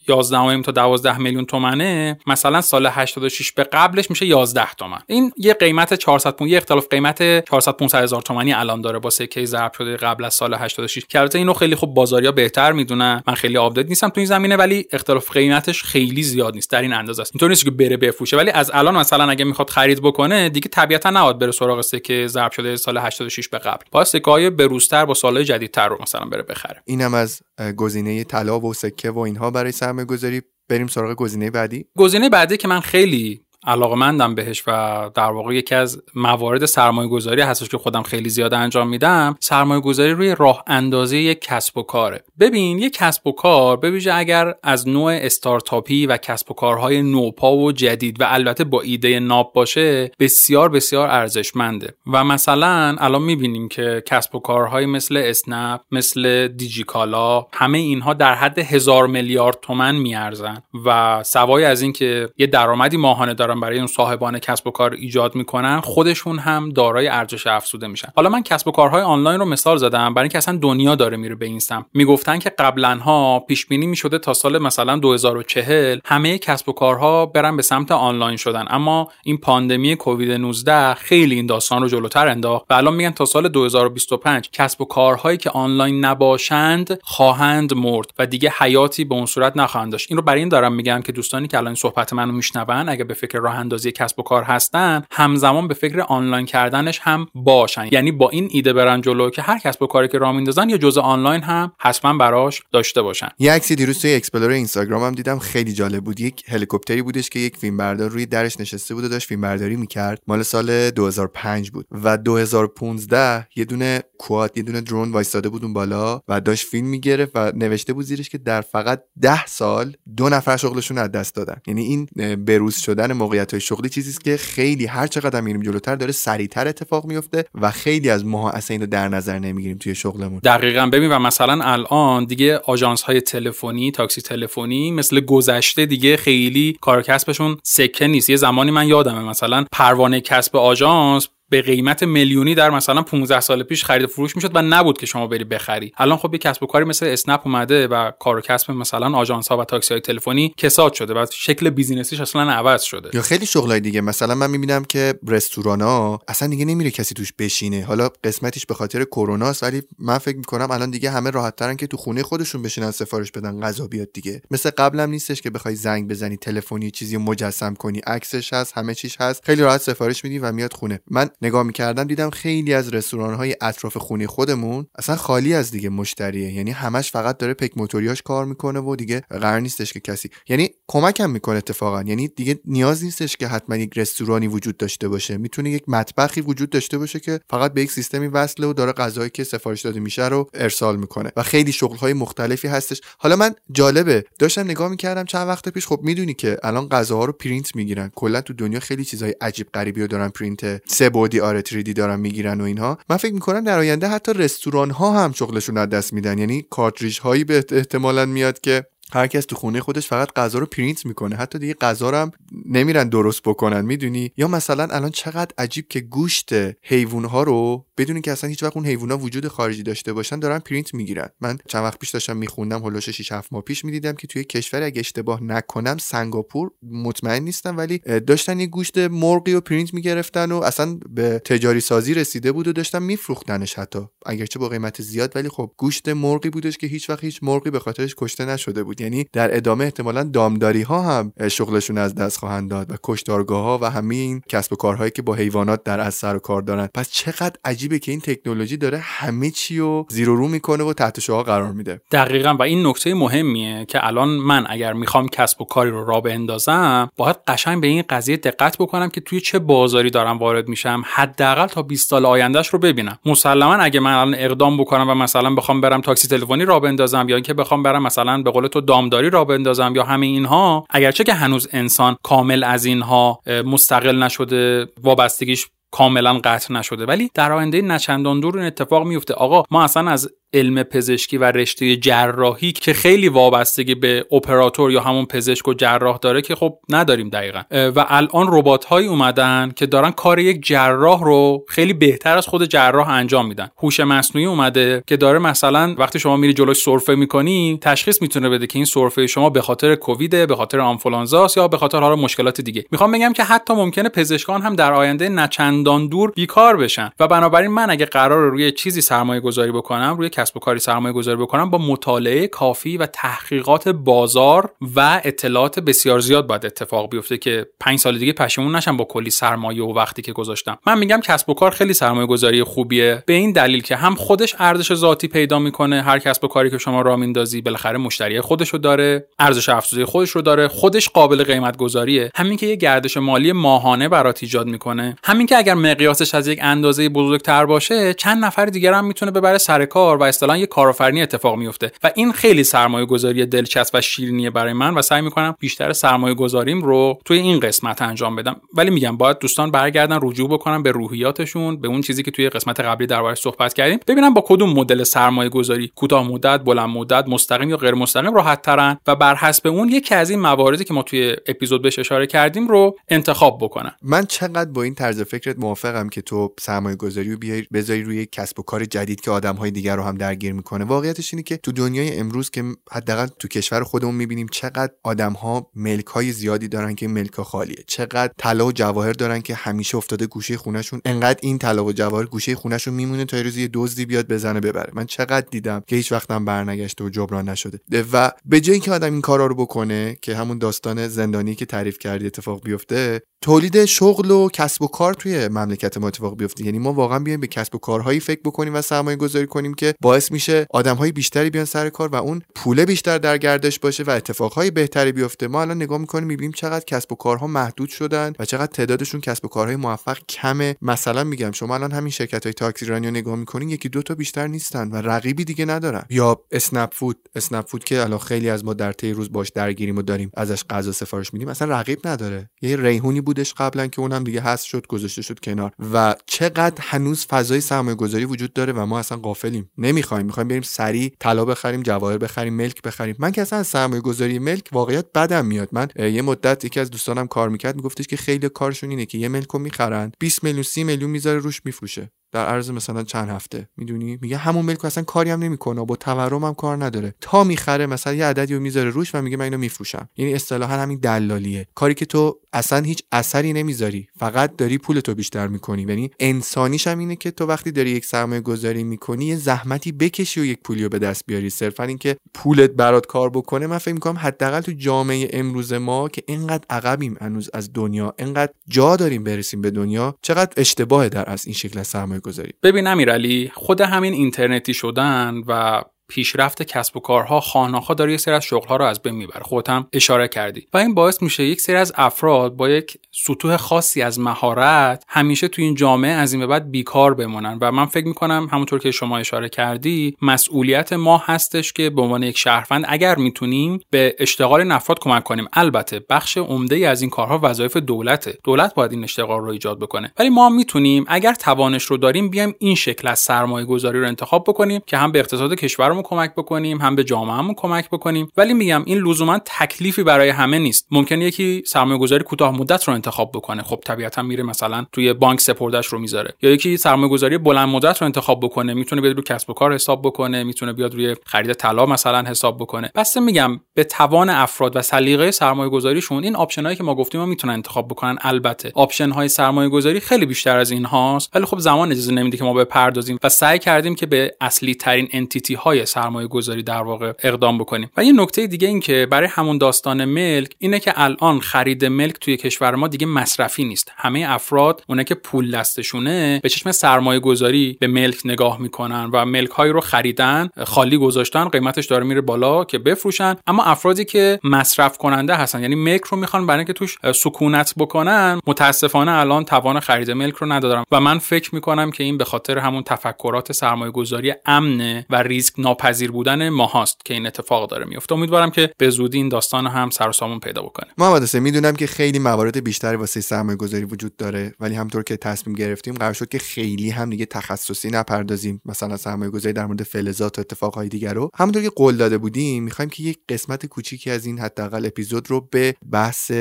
11 0.09 0.63
تا 0.63 0.73
12 0.73 1.19
میلیون 1.19 1.45
تومنه 1.45 2.19
مثلا 2.27 2.61
سال 2.61 2.87
86 2.87 3.53
به 3.53 3.65
قبلش 3.65 4.11
میشه 4.11 4.27
11 4.27 4.73
تومن. 4.73 4.99
این 5.07 5.33
یه 5.37 5.55
قیمت 5.55 5.95
400 5.95 6.43
یه 6.43 6.57
اختلاف 6.57 6.87
قیمت 6.91 7.45
400 7.49 7.73
500 7.73 8.03
هزار 8.03 8.23
تومانی 8.23 8.53
الان 8.53 8.81
داره 8.81 8.99
با 8.99 9.11
سکه 9.11 9.45
ضرب 9.45 9.73
شده 9.73 9.97
قبل 9.97 10.25
از 10.25 10.35
سال 10.35 10.55
86 10.55 11.05
که 11.09 11.21
البته 11.21 11.39
اینو 11.39 11.53
خیلی 11.53 11.75
خوب 11.75 11.95
بازاریا 11.95 12.33
بهتر 12.33 12.73
می‌دونن. 12.73 13.23
من 13.27 13.35
خیلی 13.35 13.57
update 13.57 13.87
نیستم 13.87 14.09
تو 14.09 14.21
این 14.21 14.27
زمینه 14.27 14.57
ولی 14.57 14.87
اختلاف 14.93 15.33
قیمتش 15.33 15.83
خیلی 15.83 16.23
زیاد 16.23 16.55
نیست. 16.55 16.71
در 16.71 16.83
این 16.83 16.93
اندازه 16.93 17.23
است. 17.23 17.33
اینطور 17.35 17.49
نیست 17.49 17.65
که 17.65 17.71
بره 17.71 17.97
بفروشه. 17.97 18.37
ولی 18.37 18.51
از 18.51 18.71
الان 18.75 18.97
مثلا 18.97 19.31
اگه 19.31 19.45
می‌خواد 19.45 19.71
خرید 19.71 20.03
بکنه 20.03 20.49
دیگه 20.49 20.69
طبیعتا 20.69 21.11
نباید 21.11 21.39
بره 21.39 21.51
سراغ 21.51 21.81
سکه 21.81 22.27
ضرب 22.27 22.53
شده 22.53 22.77
سال 22.77 22.99
86 22.99 23.49
به 23.49 23.59
قبل. 23.59 23.85
با 23.91 24.05
سکه 24.05 24.31
های 24.31 24.51
بروزتر 24.51 25.05
با 25.05 25.15
سال 25.15 25.43
جدیدتر 25.43 25.89
رو 25.89 25.99
مثلا 26.03 26.25
بره 26.25 26.43
بخره. 26.43 26.83
اینم 26.85 27.15
از 27.15 27.41
گزینه 27.77 28.25
طلا 28.25 28.61
و 28.61 28.75
سکه 28.75 29.11
و 29.11 29.19
اینها 29.19 29.51
برای 29.51 29.73
سرمایه 29.91 30.07
گذاری 30.07 30.43
بریم 30.69 30.87
سراغ 30.87 31.15
گزینه 31.15 31.51
بعدی؟ 31.51 31.87
گزینه 31.97 32.29
بعدی 32.29 32.57
که 32.57 32.69
من 32.69 32.81
خیلی 32.81 33.41
علاقمندم 33.67 34.35
بهش 34.35 34.63
و 34.67 35.11
در 35.15 35.31
واقع 35.31 35.55
یکی 35.55 35.75
از 35.75 36.03
موارد 36.15 36.65
سرمایه 36.65 37.09
گذاری 37.09 37.43
هستش 37.43 37.69
که 37.69 37.79
خودم 37.79 38.03
خیلی 38.03 38.29
زیاد 38.29 38.55
انجام 38.55 38.89
میدم 38.89 39.37
سرمایه 39.41 39.81
گذاری 39.81 40.13
روی 40.13 40.35
راه 40.39 40.65
اندازه 40.67 41.17
یک 41.17 41.41
کسب 41.41 41.79
و 41.79 41.83
کاره. 41.83 42.25
ببین 42.41 42.79
یک 42.79 42.93
کسب 42.93 43.27
و 43.27 43.33
کار 43.33 43.77
ببیشه 43.77 44.15
اگر 44.15 44.55
از 44.63 44.89
نوع 44.89 45.13
استارتاپی 45.13 46.07
و 46.07 46.17
کسب 46.17 46.51
و 46.51 46.55
کارهای 46.55 47.03
نوپا 47.03 47.57
و 47.57 47.73
جدید 47.73 48.21
و 48.21 48.25
البته 48.29 48.65
با 48.65 48.81
ایده 48.81 49.21
ناب 49.21 49.53
باشه 49.55 50.11
بسیار 50.19 50.69
بسیار 50.69 51.09
ارزشمنده. 51.09 51.95
و 52.13 52.25
مثلا 52.25 52.97
الان 52.99 53.23
می‌بینیم 53.23 53.69
که 53.69 54.03
کسب 54.07 54.35
و 54.35 54.39
کارهای 54.39 54.87
مثل 54.87 55.17
اسنپ 55.17 55.81
مثل 55.93 56.49
دیجیکالا 56.49 57.47
همه 57.53 57.79
اینها 57.79 58.15
در 58.15 58.35
حد 58.35 58.59
هزار 58.59 59.07
میلیارد 59.07 59.59
تومن 59.63 59.97
میارزن. 59.97 60.63
و 60.87 61.23
سوای 61.23 61.65
از 61.65 61.83
اینکه 61.83 62.29
یه 62.39 62.47
درآمدی 62.47 62.97
ماهانه 62.97 63.35
برای 63.55 63.79
اون 63.79 63.87
صاحبان 63.87 64.39
کسب 64.39 64.67
و 64.67 64.71
کار 64.71 64.93
ایجاد 64.93 65.35
می‌کنن 65.35 65.81
خودشون 65.81 66.39
هم 66.39 66.69
دارای 66.69 67.09
ارزش 67.09 67.47
افزوده 67.47 67.87
میشن. 67.87 68.09
حالا 68.17 68.29
من 68.29 68.43
کسب 68.43 68.69
و 68.69 68.71
کارهای 68.71 69.03
آنلاین 69.03 69.41
رو 69.41 69.47
مثال 69.47 69.77
زدم 69.77 70.15
برای 70.15 70.25
اینکه 70.25 70.39
اصلا 70.39 70.59
دنیا 70.63 70.95
داره 70.95 71.17
میره 71.17 71.35
به 71.35 71.47
این 71.47 71.59
سمت. 71.59 71.87
می‌گفتن 71.95 72.39
که 72.39 72.51
قبلا 72.51 72.97
ها 72.97 73.41
پیش 73.41 73.67
بینی 73.67 73.87
می‌شده 73.87 74.19
تا 74.19 74.33
سال 74.33 74.59
مثلا 74.59 74.97
2040 74.97 75.99
همه 76.05 76.39
کسب 76.39 76.69
و 76.69 76.73
کارها 76.73 77.27
برن 77.27 77.57
به 77.57 77.63
سمت 77.63 77.93
آنلاین 77.93 78.37
شدن. 78.37 78.65
اما 78.71 79.09
این 79.25 79.39
پاندمی 79.39 79.97
کووید 79.97 80.33
19 80.33 80.95
خیلی 80.95 81.35
این 81.35 81.47
داستان 81.47 81.83
رو 81.83 81.89
جلوتر 81.89 82.29
انداخت 82.29 82.67
و 82.71 82.75
الان 82.75 82.95
میگن 82.95 83.11
تا 83.11 83.25
سال 83.25 83.49
2025 83.49 84.51
کسب 84.53 84.81
و 84.81 84.85
کارهایی 84.85 85.39
که 85.39 85.51
آنلاین 85.51 86.05
نباشند 86.05 86.99
خواهند 87.03 87.75
مرد 87.75 88.13
و 88.19 88.27
دیگه 88.27 88.53
حیاتی 88.59 89.05
به 89.05 89.15
اون 89.15 89.27
صورت 89.27 89.57
نخواهند 89.57 89.93
داشت. 89.93 90.07
این 90.11 90.17
رو 90.17 90.23
برای 90.23 90.41
این 90.41 90.49
دارم 90.49 90.73
میگم 90.73 91.03
که 91.03 91.13
دوستانی 91.13 91.49
که 91.49 91.59
الان 91.59 91.75
صحبت 91.75 92.13
منو 92.13 92.33
میشنون 92.33 92.89
اگه 92.89 93.05
به 93.05 93.15
فکر 93.15 93.40
راه 93.41 93.55
اندازی 93.55 93.93
کسب 93.93 94.19
و 94.19 94.23
کار 94.23 94.43
هستن 94.43 95.03
همزمان 95.11 95.69
به 95.69 95.75
فکر 95.75 96.01
آنلاین 96.01 96.47
کردنش 96.47 97.01
هم 97.03 97.27
باشن. 97.35 97.89
یعنی 97.93 98.13
با 98.13 98.31
این 98.31 98.49
ایده 98.51 98.73
برن 98.73 99.01
جلو 99.01 99.31
که 99.31 99.43
هر 99.43 99.59
کسب 99.59 99.83
و 99.83 99.87
کاری 99.87 100.09
که 100.09 100.19
راه 100.19 100.33
میندازن 100.33 100.69
یا 100.69 100.77
جزء 100.77 101.01
آنلاین 101.01 101.43
هم 101.43 101.73
حتما 101.79 102.19
براش 102.19 102.63
داشته 102.73 103.03
باشن. 103.03 103.29
یه 103.39 103.53
عکسی 103.53 103.75
دیروز 103.75 104.01
توی 104.01 104.15
explore 104.15 104.51
اینستاگرام 104.51 105.03
هم 105.03 105.13
دیدم 105.13 105.39
خیلی 105.39 105.73
جالب 105.73 106.05
بود. 106.05 106.21
یک 106.21 106.45
هلیکوپتری 106.49 107.03
بودش 107.03 107.31
که 107.31 107.39
یک 107.39 107.57
فیلمبردار 107.57 108.11
روی 108.11 108.27
درش 108.27 108.61
نشسته 108.61 108.95
بود 108.95 109.05
و 109.05 109.09
داشت 109.09 109.29
فیلمبرداری 109.29 109.77
می‌کرد. 109.77 110.23
مال 110.27 110.43
سال 110.43 110.91
2005 110.91 111.71
بود. 111.71 111.87
و 112.05 112.19
2015 112.19 113.49
یه 113.57 113.65
دونه 113.65 114.03
quad 114.19 114.57
یه 114.57 114.63
دونه 114.63 114.81
drone 114.81 115.13
وایستاده 115.13 115.49
بود 115.49 115.65
اون 115.65 115.73
بالا 115.73 116.21
و 116.29 116.41
داشت 116.41 116.67
فیلم 116.67 116.87
می‌گرفت 116.87 117.33
و 117.35 117.53
نوشته 117.55 117.93
بود 117.93 118.05
زیرش 118.05 118.29
که 118.29 118.39
در 118.39 118.61
فقط 118.61 119.03
10 119.23 119.47
سال 119.47 119.97
دو 120.17 120.29
نفر 120.29 120.57
شغلشون 120.57 120.99
از 120.99 121.13
دست 121.13 121.35
دادن. 121.35 121.57
یعنی 121.67 121.83
این 121.83 122.09
بروز 122.45 122.77
شدن 122.77 123.13
موقعیت 123.31 123.51
های 123.55 123.61
شغلی 123.61 123.89
چیزی 123.89 124.11
است 124.11 124.25
که 124.25 124.37
خیلی 124.37 124.87
هر 124.87 125.07
چقدر 125.07 125.41
میریم 125.41 125.63
جلوتر 125.63 125.97
داره 125.97 126.13
سریعتر 126.13 126.69
اتفاق 126.69 127.05
میفته 127.05 127.45
و 127.55 127.71
خیلی 127.71 128.11
از 128.11 128.25
ماها 128.25 128.51
اصلا 128.51 128.75
اینو 128.75 128.87
در 128.87 129.09
نظر 129.09 129.39
نمی‌گیریم 129.39 129.79
توی 129.79 129.95
شغلمون. 129.95 130.41
دقیقا. 130.45 130.87
ببین 130.87 131.13
و 131.13 131.19
مثلا 131.19 131.65
الان 131.65 132.25
دیگه 132.25 132.59
آژانس 132.59 133.03
های 133.03 133.21
تلفنی 133.21 133.91
تاکسی 133.91 134.21
تلفنی 134.21 134.91
مثل 134.91 135.21
گذشته 135.21 135.87
دیگه 135.87 136.17
خیلی 136.17 136.77
کار 136.81 137.03
کسبشون 137.03 137.57
سکه 137.63 138.07
نیست. 138.07 138.31
یه 138.31 138.37
زمانی 138.37 138.71
من 138.71 138.89
یادمه 138.89 139.29
مثلا 139.29 139.65
پروانه 139.73 140.21
کسب 140.21 140.57
آژانس 140.57 141.29
به 141.51 141.63
قیمت 141.63 142.03
میلیونی 142.03 142.55
در 142.55 142.71
مثلا 142.71 143.03
15 143.03 143.41
سال 143.41 143.63
پیش 143.63 143.85
خرید 143.85 144.07
فروش 144.07 144.37
می‌شد 144.37 144.51
و 144.55 144.63
نبود 144.63 144.99
که 144.99 145.07
شما 145.07 145.27
بری 145.27 145.45
بخری. 145.45 145.93
الان 145.97 146.19
خب 146.19 146.33
یه 146.33 146.39
کسب 146.39 146.63
و 146.63 146.67
کاری 146.67 146.85
مثل 146.85 147.07
اسنپ 147.07 147.41
اومده 147.45 147.87
و 147.87 148.11
کار 148.11 148.37
و 148.37 148.41
کسب 148.41 148.71
مثلا 148.71 149.19
آژانس 149.19 149.49
ها 149.49 149.57
و 149.57 149.65
تاکسی 149.65 149.95
های 149.95 150.01
تلفنی 150.01 150.55
کساد 150.57 150.93
شده 150.93 151.15
و 151.15 151.27
شکل 151.33 151.71
business 151.71 152.07
یش 152.07 152.21
اصلا 152.21 152.51
عوض 152.51 152.83
شده. 152.83 153.11
یا 153.15 153.23
خیلی 153.23 153.47
شغلای 153.47 153.81
دیگه. 153.81 154.01
مثلا 154.01 154.35
من 154.35 154.51
می‌بینم 154.51 154.85
که 154.85 155.15
رستوران 155.27 155.81
ها 155.81 156.21
اصلا 156.29 156.49
دیگه 156.49 156.65
نمیره 156.65 156.91
کسی 156.91 157.15
توش 157.15 157.33
بشینه. 157.39 157.85
حالا 157.85 158.09
قسمتش 158.25 158.67
به 158.67 158.75
خاطر 158.75 159.05
کرونا 159.05 159.53
ولی 159.63 159.83
من 159.99 160.19
فکر 160.19 160.37
می‌کنم 160.37 160.71
الان 160.71 160.91
دیگه 160.91 161.11
همه 161.11 161.31
راحت 161.31 161.57
ترن 161.57 161.77
که 161.77 161.87
تو 161.87 161.97
خونه 161.97 162.23
خودشون 162.23 162.63
بشینن 162.63 162.91
سفارش 162.91 163.31
بدن 163.31 163.61
غذا 163.61 163.87
بیاد 163.87 164.13
دیگه. 164.13 164.43
مثل 164.51 164.71
قبلم 164.71 165.11
نیستش 165.11 165.43
که 165.43 165.51
بخوای 165.51 165.75
زنگ 165.75 166.09
بزنی 166.09 166.37
تلفنی 166.37 166.91
چیزی 166.91 167.17
تجسم 167.17 167.75
کنی. 167.75 167.99
عکسش 167.99 168.53
هست 168.53 168.73
همه 168.77 168.95
چیش 168.95 169.17
هست. 169.21 169.45
خیلی 169.45 169.63
راحت 169.63 169.81
سفارش 169.81 170.25
میدی 170.25 170.39
و 170.39 170.53
میاد 170.53 170.73
خونه. 170.73 171.01
من 171.11 171.31
نگاه 171.43 171.63
می‌کردم 171.63 172.05
دیدم 172.05 172.31
خیلی 172.31 172.75
از 172.75 172.95
رستوران 172.95 173.35
های 173.35 173.57
اطراف 173.61 173.97
خونه 173.97 174.27
خودمون 174.27 174.87
اصلا 174.95 175.17
خالی 175.17 175.55
از 175.55 175.71
دیگه 175.71 175.89
مشتریه. 175.89 176.53
یعنی 176.53 176.71
همش 176.71 177.13
فقط 177.13 177.39
داره 177.39 177.55
پیک 177.55 177.73
موتوریاش 177.77 178.23
کار 178.23 178.45
می‌کنه 178.45 178.81
و 178.81 178.97
دیگه 178.97 179.21
قرار 179.31 179.61
نیستش 179.61 179.93
که 179.93 180.01
کسی 180.01 180.31
یعنی 180.49 180.71
کمکم 180.89 181.31
می‌کنه 181.31 181.57
اتفاقا. 181.57 182.03
یعنی 182.03 182.29
دیگه 182.29 182.61
نیاز 182.65 183.05
نیستش 183.05 183.37
که 183.37 183.49
حتما 183.49 183.77
یک 183.77 183.99
رستورانی 183.99 184.47
وجود 184.47 184.77
داشته 184.77 185.09
باشه. 185.09 185.37
می‌تونه 185.37 185.71
یک 185.71 185.89
مطبخی 185.89 186.41
وجود 186.41 186.71
داشته 186.71 186.99
باشه 186.99 187.21
که 187.21 187.41
فقط 187.51 187.73
به 187.73 187.83
یک 187.83 187.93
سیستمی 187.93 188.27
وصله 188.27 188.67
و 188.67 188.73
داره 188.73 188.93
غذایی 188.93 189.31
که 189.31 189.45
سفارش 189.45 189.83
داده 189.83 190.01
میشه 190.01 190.29
رو 190.29 190.51
ارسال 190.55 190.97
می‌کنه 190.97 191.33
و 191.37 191.43
خیلی 191.43 191.73
شغل 191.73 191.97
های 191.97 192.13
مختلفی 192.13 192.69
هستش. 192.69 193.01
حالا 193.19 193.37
من 193.37 193.55
جالبه. 193.73 194.25
داشتم 194.39 194.65
نگاه 194.65 194.89
می‌کردم 194.89 195.25
چند 195.25 195.49
وقت 195.49 195.69
پیش 195.69 195.87
خب 195.87 196.01
می‌دونی 196.03 196.35
که 196.35 196.59
الان 196.63 196.89
غذاها 196.89 197.25
رو 197.25 197.33
پرینت 197.33 197.77
می‌گیرن. 197.77 198.11
کلا 198.15 198.41
تو 198.41 198.53
دنیا 198.53 198.81
خیلی 198.81 199.05
چیزهای 199.05 199.35
عجیب 199.41 199.67
غریبی 199.75 200.01
رو 200.01 200.07
دارن 200.07 200.29
پرینت 200.29 200.91
سه 200.91 201.11
بعدی 201.31 201.41
آره 201.41 201.63
D 201.63 201.93
دارن 201.93 202.21
می‌گیرن 202.21 202.61
و 202.61 202.65
اینها. 202.65 202.99
من 203.11 203.17
فکر 203.17 203.35
می‌کنم 203.35 203.65
در 203.65 203.79
آینده 203.79 204.09
حتی 204.09 204.33
رستوران 204.33 204.91
ها 204.91 205.25
هم 205.25 205.33
شغلشون 205.33 205.79
از 205.79 205.89
دست 205.89 206.13
میدن. 206.13 206.39
یعنی 206.39 206.67
کارتریج 206.71 207.21
هایی 207.21 207.45
به 207.45 207.65
احتمالا 207.73 208.27
میاد 208.27 208.61
که 208.61 208.85
هر 209.13 209.27
کس 209.27 209.45
تو 209.45 209.57
خونه 209.57 209.81
خودش 209.81 210.07
فقط 210.07 210.33
غذا 210.33 210.59
رو 210.59 210.67
پرینت 210.67 211.07
می‌کنه. 211.07 211.37
حتی 211.37 211.59
دیگه 211.59 211.75
غذا 211.75 212.11
رو 212.11 212.17
هم 212.17 212.31
نمیرن 212.67 213.09
درست 213.09 213.43
بکنن 213.43 213.85
می‌دونی؟ 213.85 214.33
یا 214.37 214.49
مثلا 214.49 214.87
الان 214.91 215.11
چقدر 215.11 215.53
عجیب 215.59 215.89
که 215.89 216.01
گوشت 216.01 216.51
حیوان 216.83 217.25
ها 217.25 217.43
رو 217.43 217.87
بدون 218.01 218.21
اینکه 218.21 218.33
اصلا 218.33 218.51
هیچ 218.51 218.63
وقت 218.63 218.77
اون 218.77 218.87
حیونا 218.87 219.19
وجود 219.19 219.49
خارجی 219.49 219.83
داشته 219.83 220.13
باشن 220.13 220.39
دارن 220.39 220.59
پرینت 220.59 220.95
می‌گیرن. 220.95 221.29
من 221.41 221.59
چند 221.69 221.85
وقت 221.85 221.99
پیش 221.99 222.11
داشتم 222.11 222.37
میخوندم 222.37 222.79
حول 222.83 222.93
و 222.93 222.97
حوش 222.97 223.11
6 223.11 223.33
7 223.33 223.53
ماه 223.53 223.63
پیش 223.63 223.85
می‌دیدم 223.85 224.13
که 224.13 224.27
توی 224.27 224.45
کشور 224.45 224.83
اگه 224.83 225.01
اشتباه 225.01 225.43
نکنم 225.43 225.97
سنگاپور 225.99 226.71
مطمئن 226.83 227.43
نیستم 227.43 227.77
ولی 227.77 227.99
داشتن 227.99 228.61
یه 228.61 228.67
گوشت 228.67 228.99
مرغی 228.99 229.55
و 229.55 229.61
پرینت 229.61 229.95
می‌گرفتن 229.95 230.53
و 230.53 230.57
اصلا 230.57 230.99
به 231.11 231.43
تجاری 231.45 231.81
سازی 231.81 232.15
رسیده 232.15 232.53
بود 232.53 232.69
و 232.69 232.73
داشتن 232.73 233.03
میفروختنش 233.03 233.75
حتی. 233.75 234.01
اگرچه 234.27 234.59
با 234.59 234.69
قیمت 234.69 235.03
زیاد 235.03 235.33
ولی 235.37 235.49
خب 235.49 235.73
گوشت 235.77 236.09
مرغی 236.09 236.51
بودش 236.51 236.77
که 236.77 236.87
هیچ 236.87 237.11
وقت 237.11 237.25
هیچ 237.25 237.39
مرغی 237.43 237.71
به 237.71 237.79
خاطرش 237.79 238.15
کشته 238.19 238.45
نشده 238.45 238.83
بود. 238.83 239.01
یعنی 239.01 239.27
در 239.33 239.57
ادامه 239.57 239.85
احتمالا 239.85 240.23
دامداری 240.23 240.83
ها 240.83 241.03
هم 241.03 241.33
شغلشون 241.49 241.99
از 241.99 242.15
دست 242.15 242.37
خواهند 242.37 242.71
داد 242.71 242.93
و 242.93 242.95
کشتارگاه 243.03 243.63
ها 243.63 243.79
و 243.83 243.91
همین 243.91 244.41
کسب 244.49 244.73
و 244.73 244.77
کارهایی 244.77 245.11
که 245.11 245.23
با 245.23 245.35
حیوانات 245.35 245.85
در 245.85 246.01
اثر 246.01 246.37
و 246.37 246.39
کار 246.39 246.63
دارن. 246.63 246.89
پس 246.95 247.11
چقدر 247.11 247.57
عجیبه 247.91 247.99
که 247.99 248.11
این 248.13 248.21
تکنولوژی 248.21 248.77
داره 248.77 248.99
همه 248.99 249.51
چی 249.51 249.79
رو 249.79 250.07
زیر 250.09 250.27
رو 250.27 250.49
می‌کنه 250.49 250.85
و 250.85 250.93
تحت 250.93 251.21
شعار 251.21 251.45
قرار 251.45 251.73
میده. 251.73 252.01
دقیقا 252.13 252.55
و 252.55 252.63
این 252.63 252.87
نکته 252.87 253.15
مهمیه 253.15 253.85
که 253.85 254.07
الان 254.07 254.29
من 254.29 254.67
اگر 254.69 254.93
می‌خوام 254.93 255.29
کسب 255.29 255.63
و 255.63 255.65
کاری 255.65 255.91
رو 255.91 256.05
را 256.05 256.21
بندازم 256.21 257.11
باید 257.17 257.37
قشنگ 257.47 257.81
به 257.81 257.87
این 257.87 258.05
قضیه 258.09 258.37
دقت 258.37 258.79
بکنم 258.79 259.09
که 259.09 259.21
توی 259.21 259.41
چه 259.41 259.59
بازاری 259.59 260.11
دارم 260.11 260.39
وارد 260.39 260.69
میشم 260.69 261.03
حداقل 261.07 261.67
تا 261.67 261.83
20 261.83 262.11
سال 262.11 262.27
آیندهش 262.27 262.69
رو 262.69 262.79
ببینم. 262.79 263.19
مسلما 263.27 263.75
اگه 263.75 264.01
من 264.01 264.13
الان 264.13 264.35
اقدام 264.35 264.77
بکنم 264.77 265.11
و 265.11 265.15
مثلا 265.15 265.55
بخوام 265.55 265.81
برم 265.81 266.01
تاکسی 266.01 266.29
تلفنی 266.29 266.65
را 266.65 266.81
بندازم 266.81 267.27
یا 267.29 267.37
اینکه 267.37 267.55
بخوام 267.55 267.83
برم 267.83 268.03
مثلا 268.03 268.43
به 268.43 268.51
قول 268.51 268.67
تو 268.67 268.81
دامداری 268.81 269.31
را 269.31 269.45
بندازم 269.45 269.93
یا 269.97 270.03
همه 270.03 270.27
اینها 270.27 270.87
اگرچه 270.91 271.25
که 271.25 271.35
هنوز 271.35 271.69
انسان 271.73 272.17
کامل 272.23 272.65
از 272.65 272.85
اینها 272.85 273.41
مستقل 273.65 274.23
نشده 274.23 274.87
وابستگیش 275.03 275.67
کاملا 275.91 276.39
قطع 276.45 276.75
نشده. 276.75 277.07
ولی 277.07 277.31
در 277.35 277.53
آینده 277.53 277.83
نچندان 277.83 278.41
دور 278.41 278.59
این 278.59 278.67
اتفاق 278.67 279.07
میفته 279.07 279.35
آقا 279.35 279.63
ما 279.71 279.85
اصلا 279.85 280.11
از 280.11 280.29
علم 280.55 280.83
پزشکی 280.83 281.39
و 281.39 281.45
رشته 281.45 281.97
جراحی 281.97 282.73
که 282.73 282.93
خیلی 282.93 283.29
وابستگی 283.29 283.95
به 283.95 284.25
اپراتور 284.33 284.93
یا 284.93 285.01
همون 285.01 285.27
پزشک 285.27 285.69
و 285.69 285.75
جراح 285.75 286.19
داره 286.23 286.43
که 286.43 286.55
خب 286.55 286.79
نداریم 286.89 287.29
دقیقا. 287.29 287.63
و 287.71 288.07
الان 288.09 288.47
ربات 288.51 288.85
هایی 288.85 289.09
اومدن 289.09 289.73
که 289.77 289.87
دارن 289.87 290.11
کار 290.11 290.39
یک 290.39 290.67
جراح 290.67 291.25
رو 291.25 291.65
خیلی 291.69 291.93
بهتر 291.93 292.39
از 292.39 292.47
خود 292.47 292.65
جراح 292.65 293.09
انجام 293.09 293.47
میدن. 293.47 293.71
هوش 293.83 294.01
مصنوعی 294.01 294.47
اومده 294.47 295.03
که 295.07 295.17
داره 295.17 295.39
مثلا 295.39 295.95
وقتی 295.99 296.19
شما 296.19 296.37
میری 296.37 296.53
جلوش 296.53 296.77
سرفه 296.77 297.15
می‌کنی 297.15 297.79
تشخیص 297.83 298.23
می‌تونه 298.23 298.49
بده 298.49 298.67
که 298.67 298.79
این 298.79 298.85
سرفه 298.85 299.27
شما 299.27 299.51
به 299.51 299.61
خاطر 299.61 299.95
کووید 299.95 300.47
به 300.47 300.57
خاطر 300.57 300.81
آنفولانزاست 300.81 301.57
یا 301.57 301.69
به 301.69 301.77
خاطر 301.77 302.01
حالا 302.01 302.17
مشکلات 302.17 302.61
دیگه. 302.61 302.85
می‌خوام 302.91 303.13
بگم 303.13 303.33
که 303.33 303.45
حتی 303.45 303.75
ممکنه 303.75 304.09
پزشکان 304.09 304.63
هم 304.63 304.77
در 304.77 304.93
آینده 304.93 305.29
نچندان 305.29 306.09
دور 306.09 306.31
بیکار 306.31 306.77
بشن. 306.77 307.11
و 307.21 307.29
بنابراین 307.29 307.71
من 307.71 307.91
اگه 307.91 308.07
قرار 308.07 308.51
روی 308.51 308.73
چیزی 308.73 309.01
سرمایه 309.01 309.41
گذاری 309.41 309.73
بکنم 309.73 310.17
روی 310.19 310.29
کسب 310.41 310.57
و 310.57 310.61
کاری 310.61 310.79
سرمایه 310.79 311.13
گذاری 311.13 311.37
بکنم 311.37 311.71
با 311.71 311.79
مطالعه 311.79 312.47
کافی 312.47 312.97
و 312.97 313.07
تحقیقات 313.07 313.89
بازار 313.89 314.73
و 314.97 315.21
اطلاعات 315.25 315.81
بسیار 315.81 316.21
زیاد 316.21 316.47
باید 316.47 316.67
اتفاق 316.67 317.11
بیفته 317.11 317.39
که 317.39 317.67
پنج 317.81 317.99
سال 317.99 318.19
دیگه 318.19 318.33
پشیمون 318.33 318.77
نشم 318.77 318.97
با 318.97 319.05
کلی 319.05 319.31
سرمایه 319.31 319.83
و 319.83 319.93
وقتی 319.93 320.23
که 320.23 320.33
گذاشتم. 320.33 320.79
من 320.87 320.99
میگم 320.99 321.21
کسب 321.21 321.51
و 321.51 321.55
کار 321.55 321.71
خیلی 321.71 321.93
سرمایه 321.93 322.27
گذاری 322.27 322.63
خوبیه 322.63 323.23
به 323.27 323.33
این 323.33 323.53
دلیل 323.53 323.83
که 323.83 323.97
هم 323.97 324.15
خودش 324.15 324.57
ارزش 324.59 324.95
ذاتی 324.95 325.29
پیدا 325.29 325.59
می‌کنه 325.59 326.03
هر 326.03 326.19
کسب 326.19 326.45
و 326.45 326.49
کاری 326.49 326.71
که 326.71 326.79
شما 326.79 327.01
راه 327.01 327.17
میندازی 327.17 327.61
بالاخره 327.61 327.99
مشتری 327.99 328.41
خودش 328.41 328.69
رو 328.69 328.79
داره 328.79 329.27
ارزش 329.39 329.69
افزوده 329.69 330.07
خودش 330.07 330.31
رو 330.31 330.43
داره 330.43 330.69
خودش 330.69 331.09
قابل 331.09 331.45
قیمت 331.45 331.77
گذاریه 331.77 332.31
همین 332.35 332.57
که 332.57 332.67
یه 332.67 332.77
گردش 332.77 333.17
مالی 333.17 333.53
ماهانه 333.53 334.09
برات 334.09 334.39
ایجاد 334.43 334.67
می‌کنه. 334.67 335.17
همین 335.25 335.47
که 335.47 335.57
اگر 335.57 335.75
مقیاسش 335.75 336.35
از 336.35 336.49
یک 336.49 336.59
اندازه 336.63 337.09
بزرگتر 337.09 337.67
باشه 337.67 338.15
چند 338.15 338.45
نفر 338.45 338.67
دیگر 338.67 338.93
هم 338.93 339.05
می‌تونه 339.05 339.31
ببره 339.31 339.59
سر 339.59 339.85
کار 339.85 340.17
و 340.17 340.23
اصطلاحا 340.31 340.59
یه 340.59 340.67
کارآفرینی 340.67 341.23
اتفاق 341.23 341.57
میفته 341.57 341.93
و 342.03 342.11
این 342.15 342.33
خیلی 342.33 342.65
سرمایه 342.65 343.07
گذاری 343.07 343.47
دلچسب 343.47 343.95
و 343.95 344.01
شیرینیه 344.01 344.51
برای 344.51 344.73
من 344.73 344.95
و 344.95 345.03
سعی 345.03 345.23
می‌کنم 345.23 345.57
بیشتر 345.59 345.93
سرمایه 345.93 346.35
گذاریم 346.35 346.83
رو 346.83 347.19
توی 347.25 347.39
این 347.39 347.61
قسمت 347.61 348.03
انجام 348.03 348.37
بدم. 348.37 348.57
ولی 348.75 348.91
میگم 348.91 349.17
باید 349.17 349.39
دوستان 349.39 349.71
برگردن 349.71 350.19
رجوع 350.23 350.49
بکنم 350.49 350.83
به 350.83 350.93
روحیاتشون 350.93 351.81
به 351.81 351.89
اون 351.89 352.01
چیزی 352.01 352.23
که 352.23 352.31
توی 352.31 352.49
قسمت 352.49 352.81
قبلی 352.81 353.07
دربارش 353.07 353.39
صحبت 353.39 353.75
کردیم. 353.75 353.99
ببینم 354.07 354.35
با 354.35 354.45
کدوم 354.47 354.73
مدل 354.73 355.05
سرمایه 355.05 355.49
گذاری 355.49 355.93
کوتاه 355.97 356.29
مدت 356.29 356.61
بلند 356.61 356.89
مدت 356.89 357.25
مستقیم 357.29 357.71
یا 357.71 357.77
غیر 357.77 357.95
مستقیم 357.95 358.35
راحت 358.35 358.63
ترن 358.63 358.99
و 359.07 359.17
بر 359.17 359.35
حسب 359.35 359.67
اون 359.67 359.89
یکی 359.89 360.15
از 360.15 360.31
این 360.31 360.41
مواردی 360.41 360.85
که 360.85 360.95
ما 360.95 361.03
توی 361.03 361.37
اپیزود 361.47 361.83
بهش 361.83 361.99
اشاره 361.99 362.27
کردیم 362.27 362.69
رو 362.69 362.97
انتخاب 363.09 363.59
بکنن. 363.63 363.93
من 364.03 364.25
چقدر 364.25 364.71
با 364.71 364.83
این 364.83 364.95
طرز 364.95 365.23
فکرت 365.23 365.59
موافقم 365.59 366.09
که 366.09 366.23
تو 366.23 366.55
سرمایه 366.61 366.97
گذاری 366.97 367.33
رو 367.33 367.39
بیای 367.39 367.67
بذاری 367.73 368.03
روی 368.03 368.27
کسب 368.27 368.61
و 368.61 368.63
کار 368.63 368.85
جدید 368.85 369.21
که 369.21 369.31
آدم 369.31 369.57
های 369.57 369.71
دیگر 369.71 369.97
رو 369.97 370.03
هم 370.03 370.17
درگیر 370.21 370.53
می‌کنه. 370.53 370.85
واقعیتش 370.85 371.35
اینه 371.35 371.43
که 371.43 371.57
تو 371.57 371.73
دنیای 371.73 372.19
امروز 372.19 372.51
که 372.51 372.65
حداقل 372.93 373.27
تو 373.27 373.49
کشور 373.49 373.85
خودمون 373.85 374.15
می‌بینیم 374.15 374.47
چقدر 374.53 374.93
آدم 375.03 375.33
ها 375.33 375.71
ملک 375.75 376.07
های 376.07 376.33
زیادی 376.33 376.69
دارن 376.69 376.95
که 376.95 377.09
ملک 377.09 377.41
خالیه. 377.41 377.85
چقدر 377.87 378.33
طلا 378.39 378.67
و 378.67 378.73
جواهر 378.73 379.13
دارن 379.13 379.41
که 379.41 379.55
همیشه 379.55 379.97
افتاده 379.97 380.27
گوشه 380.27 380.57
خونهشون. 380.57 381.01
انقدر 381.05 381.39
این 381.43 381.59
طلا 381.59 381.85
و 381.85 381.93
جواهر 381.93 382.25
گوشه 382.25 382.55
خونهشون 382.55 382.95
میمونه 382.95 383.25
تا 383.25 383.41
روزی 383.41 383.69
دزدی 383.73 384.07
بیاد 384.07 384.29
بزنه 384.29 384.61
ببره. 384.61 384.91
من 384.95 385.07
چقدر 385.07 385.47
دیدم 385.51 385.83
که 385.87 385.97
هیچ 385.97 386.13
وقتم 386.13 386.45
برنگشته 386.45 387.05
و 387.05 387.09
جبران 387.09 387.49
نشده. 387.49 387.81
و 388.13 388.33
به 388.45 388.61
جای 388.61 388.73
اینکه 388.73 388.93
آدم 388.93 389.13
این 389.13 389.21
کارا 389.21 389.47
رو 389.47 389.55
بکنه 389.55 390.17
که 390.23 390.37
همون 390.37 390.59
داستان 390.59 391.09
زندانی 391.09 391.55
که 391.55 391.67
تعریف 391.67 391.99
کردی 391.99 392.27
اتفاق 392.27 392.65
بیفته 392.65 393.21
تولید 393.43 393.85
شغل 393.85 394.31
و 394.31 394.49
کسب 394.49 394.83
و 394.83 394.87
کار 394.87 395.15
توی 395.15 395.49
مملکت 395.49 395.99
ما 395.99 396.09
اتفاق 396.09 396.37
بیفته. 396.37 396.65
یعنی 396.65 396.79
ما 396.79 396.93
واقعا 396.93 397.19
بیایم 397.19 397.41
به 397.41 397.47
کسب 397.47 397.75
و 397.75 397.79
کارهایی 397.79 398.21
فکر 398.21 398.41
بکنیم 398.45 398.75
و 398.75 398.83
سرمایه 398.83 399.17
گذاری 399.17 399.47
کنیم 399.47 399.75
که 399.75 399.95
باعث 400.11 400.33
میشه 400.33 400.67
آدمهای 400.71 401.13
بیشتری 401.13 401.51
بیان 401.51 401.65
سر 401.65 401.89
کار 401.89 402.09
و 402.09 402.15
اون 402.15 402.43
پول 402.55 402.85
بیشتر 402.85 403.19
در 403.19 403.39
گردش 403.39 403.79
باشه 403.79 404.03
و 404.03 404.11
اتفاقهای 404.11 404.71
بهتری 404.71 405.13
بیفته. 405.13 405.49
ما 405.49 405.61
الان 405.61 405.77
نگاه 405.77 405.99
می‌کنیم 405.99 406.27
می‌بینیم 406.27 406.53
چقدر 406.53 406.85
کسب 406.85 407.13
و 407.13 407.15
کارها 407.15 407.47
محدود 407.47 407.89
شدن 407.89 408.33
و 408.39 408.45
چقدر 408.45 408.67
تعدادشون 408.67 409.21
کسب 409.21 409.45
و 409.45 409.49
کارهای 409.49 409.77
موفق 409.77 410.19
کمه. 410.29 410.77
مثلا 410.83 411.25
میگم 411.25 411.53
شما 411.53 411.75
الان 411.75 411.93
همین 411.93 412.11
شرکت 412.11 412.45
های 412.45 412.53
تاکسی 412.53 412.87
رانی 412.87 413.07
رو 413.07 413.13
نگاه 413.13 413.37
می‌کنین 413.37 413.71
یکی 413.71 413.89
دو 413.89 414.03
تا 414.03 414.15
بیشتر 414.15 414.47
نیستن 414.47 414.89
و 414.89 414.97
رقیبی 414.97 415.45
دیگه 415.45 415.65
ندارن. 415.65 416.05
یا 416.11 416.41
اسنپ 416.51 416.95
فود 416.95 417.29
اسنپ 417.35 417.67
فود 417.69 417.85
که 417.85 418.03
الان 418.03 418.19
خیلی 418.19 418.51
از 418.51 418.65
ما 418.65 418.75
در 418.75 418.93
طی 418.93 419.13
روز 419.13 419.33
باش 419.33 419.49
درگیریم 419.49 419.97
و 419.99 420.03
داریم 420.03 420.31
ازش 420.35 420.65
غذا 420.71 420.93
سفارش 420.93 421.33
میدیم 421.33 421.49
اصلا 421.49 421.81
رقیب 421.81 422.09
نداره. 422.09 422.51
یه 422.63 422.77
ریحونی 422.77 423.21
بودش 423.21 423.55
قبلا 423.55 423.87
که 423.87 424.01
اونم 424.01 424.25
دیگه 424.25 424.41
هست 424.41 424.65
شد 424.65 424.87
گذاشته 424.87 425.23
شد 425.23 425.41
کنار. 425.41 425.73
و 425.93 426.15
چقدر 426.27 426.83
هنوز 426.83 427.27
فضای 427.27 427.61
سرمایه 427.61 427.97
گذاری 427.97 428.25
وجود 428.25 428.53
داره 428.53 428.73
و 428.73 428.87
ما 428.87 428.99
اصلا 428.99 429.19
غافلیم. 429.19 429.71
نمی‌خوایم. 429.91 430.27
می‌خوایم 430.27 430.49
بریم 430.49 430.63
سریع 430.63 431.13
طلا 431.21 431.45
بخریم 431.45 431.83
جواهر 431.83 432.19
بخریم 432.19 432.55
ملک 432.55 432.83
بخریم. 432.83 433.17
من 433.19 433.33
که 433.33 433.43
اصلا 433.43 433.59
از 433.59 433.67
سرمایه 433.67 434.01
گذاری 434.01 434.39
ملک 434.39 434.69
واقعیت 434.73 435.07
بدم 435.15 435.47
میاد. 435.47 435.69
من 435.73 435.89
یه 435.97 436.23
مدت 436.23 436.65
یکی 436.65 436.81
از 436.81 436.91
دوستانم 436.91 437.27
کار 437.27 437.49
می‌کرد 437.49 437.77
میگفتش 437.77 438.07
که 438.07 438.17
خیلی 438.17 438.49
کارشون 438.49 438.91
اینه 438.91 439.07
که 439.07 439.19
یه 439.19 439.29
ملک 439.29 439.49
رو 439.49 439.59
می‌خرن 439.59 440.13
20 440.19 440.45
میلیون 440.45 440.63
30 440.63 440.85
میلیون 440.85 441.11
می‌ذاره 441.11 441.39
روش 441.39 441.61
میفروشه 441.65 442.11
در 442.33 442.47
عرض 442.47 442.71
مثلا 442.71 443.03
چند 443.03 443.29
هفته. 443.29 443.69
می‌دونی؟ 443.77 444.19
میگه 444.23 444.37
همون 444.37 444.65
ملک 444.65 444.85
اصلا 444.85 445.05
کاری 445.05 445.31
هم 445.31 445.43
نمی‌کنه 445.43 445.85
با 445.85 445.97
تورم 445.97 446.45
هم 446.45 446.55
کار 446.55 446.85
نداره. 446.85 447.15
تا 447.21 447.45
می‌خره 447.45 447.87
مثلا 447.87 448.15
یه 448.15 448.27
عددی 448.27 448.55
رو 448.55 448.61
می‌ذاره 448.61 448.91
روش 448.91 449.15
و 449.15 449.23
میگه 449.23 449.37
من 449.37 449.45
اینو 449.45 449.59
میفروشم. 449.59 450.09
یعنی 450.17 450.35
اصطلاحا 450.35 450.77
همین 450.77 450.99
دلالیه. 450.99 451.67
کاری 451.75 451.95
که 451.95 452.07
تو 452.07 452.41
اصلا 452.53 452.81
هیچ 452.81 453.03
اثری 453.13 453.53
نمی‌ذاری. 453.53 454.09
فقط 454.19 454.57
داری 454.57 454.79
پول 454.79 455.01
تو 455.01 455.15
بیشتر 455.15 455.47
می‌کنی. 455.47 455.83
یعنی 455.83 456.11
انسانیش 456.21 456.87
هم 456.87 456.99
اینه 456.99 457.17
که 457.17 457.31
تو 457.31 457.47
وقتی 457.47 457.73
داری 457.73 457.91
یک 457.91 458.05
سرمایه 458.05 458.41
گذاری 458.41 458.85
می‌کنی 458.85 459.25
یه 459.25 459.37
زحمتی 459.37 459.93
بکشی 459.93 460.41
و 460.41 460.45
یک 460.45 460.59
پولی 460.65 460.83
رو 460.83 460.89
به 460.89 460.99
دست 460.99 461.27
بیاری. 461.27 461.51
صرفا 461.51 461.85
اینکه 461.85 462.17
پولت 462.35 462.71
برات 462.71 463.07
کار 463.07 463.31
بکنه 463.31 463.67
من 463.67 463.79
فکر 463.79 463.95
می‌کنم 463.95 464.19
حداقل 464.19 464.61
تو 464.61 464.73
جامعه 464.73 465.31
امروز 465.33 465.73
ما 465.73 466.09
که 466.09 466.23
اینقدر 466.27 466.65
عقبیم 466.71 467.17
هنوز 467.21 467.51
از 467.55 467.73
دنیا 467.73 468.15
اینقدر 468.19 468.53
جا 468.69 468.97
داریم 468.97 469.25
برسیم 469.25 469.61
به 469.61 469.71
دنیا 469.71 470.15
چقدر 470.23 470.53
اشتباه 470.57 471.09
در 471.09 471.31
از 471.31 471.47
این 471.47 471.55
شکل 471.55 471.83
سرمایه 471.83 472.21
گذاری. 472.21 472.53
ببین 472.63 472.87
امیرعلی 472.87 473.51
خود 473.55 473.81
همین 473.81 474.13
اینترنتی 474.13 474.75
شدن 474.75 475.35
و 475.47 475.83
پیشرفت 476.11 476.63
کسب 476.63 476.97
و 476.97 477.01
کارها 477.01 477.41
خانه‌ها 477.41 477.95
داره 477.95 478.13
یک 478.13 478.21
سری 478.21 478.35
از 478.35 478.45
شغلها 478.45 478.77
رو 478.77 478.85
از 478.85 479.03
بین 479.03 479.15
می‌بره. 479.15 479.43
خودت 479.43 479.85
اشاره 479.93 480.29
کردی. 480.29 480.67
و 480.75 480.79
این 480.79 480.95
باعث 480.95 481.23
میشه 481.23 481.45
یک 481.45 481.61
سری 481.61 481.77
از 481.77 481.93
افراد 481.97 482.57
با 482.57 482.69
یک 482.69 482.97
سطوح 483.13 483.57
خاصی 483.57 484.03
از 484.03 484.21
مهارت 484.21 485.05
همیشه 485.09 485.49
تو 485.49 485.63
این 485.63 485.75
جامعه 485.75 486.11
از 486.11 486.33
این 486.33 486.41
به 486.41 486.47
بعد 486.47 486.71
بیکار 486.71 487.15
بمونن. 487.15 487.59
و 487.61 487.73
من 487.73 487.87
فکر 487.87 488.07
می‌کنم 488.07 488.49
همونطور 488.53 488.79
که 488.79 488.91
شما 488.91 489.19
اشاره 489.19 489.49
کردی 489.49 490.17
مسئولیت 490.23 490.93
ما 490.93 491.23
هستش 491.25 491.73
که 491.73 491.91
به 491.91 492.03
عنوان 492.03 492.23
یک 492.23 492.39
شهروند 492.39 492.85
اگر 492.89 493.17
می‌تونیم 493.17 493.81
به 493.91 494.17
اشتغال 494.19 494.65
نفرات 494.65 494.99
کمک 494.99 495.25
کنیم. 495.25 495.49
البته 495.53 496.01
بخش 496.11 496.39
عمده 496.39 496.89
از 496.89 497.01
این 497.01 497.11
کارها 497.11 497.41
وظایف 497.43 497.77
دولته. 497.77 498.39
دولت 498.45 498.75
باید 498.75 498.93
این 498.93 499.05
اشتغال 499.05 499.41
رو 499.41 499.51
ایجاد 499.51 499.79
بکنه. 499.79 500.13
ولی 500.19 500.29
ما 500.29 500.49
می‌تونیم 500.49 501.05
اگر 501.09 501.35
توانش 501.35 501.85
رو 501.85 501.97
داریم 501.97 502.29
بیایم 502.29 502.55
این 502.59 502.75
شکل 502.75 503.09
از 503.09 503.19
سرمایه 503.19 503.67
گذاری 503.67 504.01
رو 504.01 504.07
انتخاب 504.07 504.45
بکنیم 504.49 504.81
که 504.87 504.97
هم 504.97 505.13
به 505.13 505.19
اقتصاد 505.19 505.55
کشور 505.55 505.93
خودمون 506.03 506.27
کمک 506.27 506.35
بکنیم 506.35 506.81
هم 506.81 506.97
به 506.97 507.05
جامعهمون 507.05 507.55
کمک 507.55 507.91
بکنیم. 507.91 508.29
ولی 508.37 508.55
میگم 508.55 508.83
این 508.87 508.99
لزوما 508.99 509.39
تکلیفی 509.39 510.03
برای 510.03 510.29
همه 510.29 510.59
نیست. 510.59 510.87
ممکنه 510.91 511.25
یکی 511.25 511.63
سرمایه 511.67 511.99
گذاری 511.99 512.25
کوتاه 512.25 512.59
مدت 512.59 512.85
رو 512.85 512.95
انتخاب 512.95 513.33
بکنه. 513.33 513.63
خب 513.63 513.81
طبیعتا 513.85 514.23
میره 514.23 514.43
مثلا 514.43 514.87
توی 514.93 515.13
بانک 515.13 515.41
سپردش 515.41 515.87
رو 515.87 515.99
می‌ذاره. 515.99 516.35
یا 516.43 516.51
یکی 516.51 516.77
سرمایه 516.77 517.09
گذاری 517.09 517.39
بلند 517.39 517.69
مدت 517.69 518.03
رو 518.03 518.05
انتخاب 518.05 518.41
بکنه. 518.41 518.75
می‌تونه 518.75 519.03
بیاد 519.03 519.17
رو 519.17 519.23
کسب 519.23 519.51
و 519.51 519.53
کار 519.53 519.75
حساب 519.75 520.03
بکنه. 520.03 520.45
می‌تونه 520.45 520.73
بیاد 520.73 520.95
روی 520.95 521.17
خرید 521.27 521.53
طلا 521.53 521.87
مثلا 521.87 522.23
حساب 522.31 522.59
بکنه. 522.59 522.91
پس 522.95 523.17
میگم 523.17 523.61
به 523.75 523.85
توان 523.85 524.31
افراد 524.31 524.77
و 524.77 524.83
سلیقه 524.83 525.31
سرمایه 525.31 525.71
گذاریشون 525.71 526.25
این 526.25 526.37
option 526.37 526.65
هایی 526.65 526.77
که 526.77 526.83
ما 526.83 526.95
گفتیم 526.95 527.29
می‌تونن 527.29 527.53
انتخاب 527.53 527.89
بکنن. 527.89 528.19
البته 528.21 528.73
option 528.75 529.11
های 529.11 529.29
سرمایه 529.29 529.69
گذاری 529.69 530.01
خیلی 530.01 530.27
بیشتر 530.27 530.59
از 530.59 530.71
این 530.71 530.85
هاست 530.85 531.37
ولی 531.37 531.45
خب 531.45 531.59
زمان 531.59 531.93
اجازه 531.93 532.13
نمیده 532.13 532.37
که 532.37 532.45
ما 532.45 532.55
بپردازیم. 532.55 533.19
و 533.23 533.29
سعی 533.29 533.59
کردیم 533.59 533.95
که 533.95 534.07
به 534.07 534.37
اصلی 534.41 534.75
ترین 534.75 535.09
entity 535.13 535.55
های 535.55 535.87
سرمایه 535.91 536.29
گذاری 536.29 536.63
در 536.63 536.83
واقع 536.83 537.13
اقدام 537.23 537.59
بکنیم. 537.59 537.91
و 537.97 538.05
یه 538.05 538.13
نکته 538.13 538.47
دیگه 538.47 538.69
این 538.69 538.81
که 538.81 539.07
برای 539.11 539.29
همون 539.29 539.59
داستان 539.59 540.05
ملک 540.05 540.55
اینه 540.59 540.81
که 540.81 540.93
الان 540.97 541.41
خرید 541.41 541.85
ملک 541.85 542.15
توی 542.21 542.37
کشور 542.37 542.75
ما 542.75 542.89
دیگه 542.89 543.07
مصرفی 543.07 543.65
نیست. 543.65 543.93
همه 543.97 544.25
افراد 544.29 544.85
اونایی 544.89 545.05
که 545.05 545.15
پول 545.15 545.51
دستشونه 545.51 546.41
به 546.43 546.49
چشم 546.49 546.73
سرمایه 546.73 547.21
گذاری 547.21 547.77
به 547.81 547.87
ملک 547.87 548.21
نگاه 548.25 548.61
می‌کنن 548.61 549.11
و 549.13 549.25
ملک 549.25 549.51
های 549.51 549.71
رو 549.71 549.81
خریدن 549.81 550.49
خالی 550.65 550.97
گذاشتن 550.97 551.49
قیمتش 551.49 551.87
داره 551.87 552.05
میره 552.05 552.21
بالا 552.21 552.65
که 552.65 552.79
بفروشن. 552.79 553.37
اما 553.47 553.65
افرادی 553.65 554.05
که 554.05 554.41
مصرف 554.45 554.99
کننده 554.99 555.35
هستن 555.35 555.63
یعنی 555.63 555.75
ملک 555.75 556.05
رو 556.05 556.19
می‌خوان 556.19 556.47
برای 556.47 556.59
اینکه 556.59 556.73
توش 556.73 556.99
سکونت 557.15 557.75
بکنن 557.79 558.41
متاسفانه 558.47 559.13
الان 559.13 559.45
توان 559.45 559.81
خرید 559.81 560.11
ملک 560.11 560.35
رو 560.35 560.53
ندارم. 560.53 560.85
و 560.93 561.01
من 561.01 561.19
فکر 561.19 561.55
می‌کنم 561.55 561.91
که 561.91 562.05
این 562.05 562.19
به 562.19 562.25
خاطر 562.25 562.59
همون 562.59 562.83
تفکرات 562.83 563.53
سرمایه 563.53 563.93
گذاری 563.93 564.35
امنه 564.47 565.07
و 565.11 565.23
ریسک 565.23 565.55
ناپذیر 565.85 566.11
بودن 566.11 566.49
ماهاست 566.49 567.05
که 567.05 567.15
این 567.15 567.27
اتفاق 567.27 567.71
داره 567.71 567.85
میفته. 567.85 568.15
امیدوارم 568.15 568.51
که 568.51 568.73
به 568.79 568.91
زودی 568.91 569.19
این 569.19 569.29
داستان 569.29 569.67
هم 569.67 569.91
سر 569.91 570.09
و 570.09 570.13
سامون 570.13 570.41
پیدا 570.41 570.63
بکنه. 570.63 570.91
محمد 570.99 571.37
می‌دونم 571.37 571.73
که 571.73 571.87
خیلی 571.87 572.19
موارد 572.19 572.65
بیشتری 572.65 572.97
واسه 572.97 573.21
سرمایه 573.21 573.57
گذاری 573.57 573.85
وجود 573.85 574.17
داره 574.17 574.55
ولی 574.61 574.75
همطور 574.75 575.03
که 575.03 575.17
تصمیم 575.17 575.57
گرفتیم 575.57 575.95
قرار 575.95 576.13
شد 576.13 576.29
که 576.29 576.39
خیلی 576.39 576.91
هم 576.91 577.11
دیگه 577.11 577.27
تخصصی 577.27 577.91
نپردازیم. 577.91 578.61
مثلا 578.65 578.97
سرمایه 578.97 579.31
گذاری 579.31 579.53
در 579.53 579.67
مورد 579.67 579.83
فلزات 579.83 580.39
و 580.39 580.41
اتفاقهای 580.41 580.89
دیگر 580.89 581.15
رو. 581.15 581.31
همونطور 581.35 581.63
که 581.63 581.71
قول 581.71 581.97
داده 581.97 582.19
بودیم 582.19 582.63
می‌خوایم 582.63 582.91
که 582.91 583.03
یک 583.03 583.19
قسمت 583.29 583.67
کوچیکی 583.67 584.11
از 584.11 584.27
این 584.27 584.39
حداقل 584.39 584.87
اپیزود 584.87 585.31
رو 585.31 585.49
به 585.51 585.75
بحث 585.91 586.33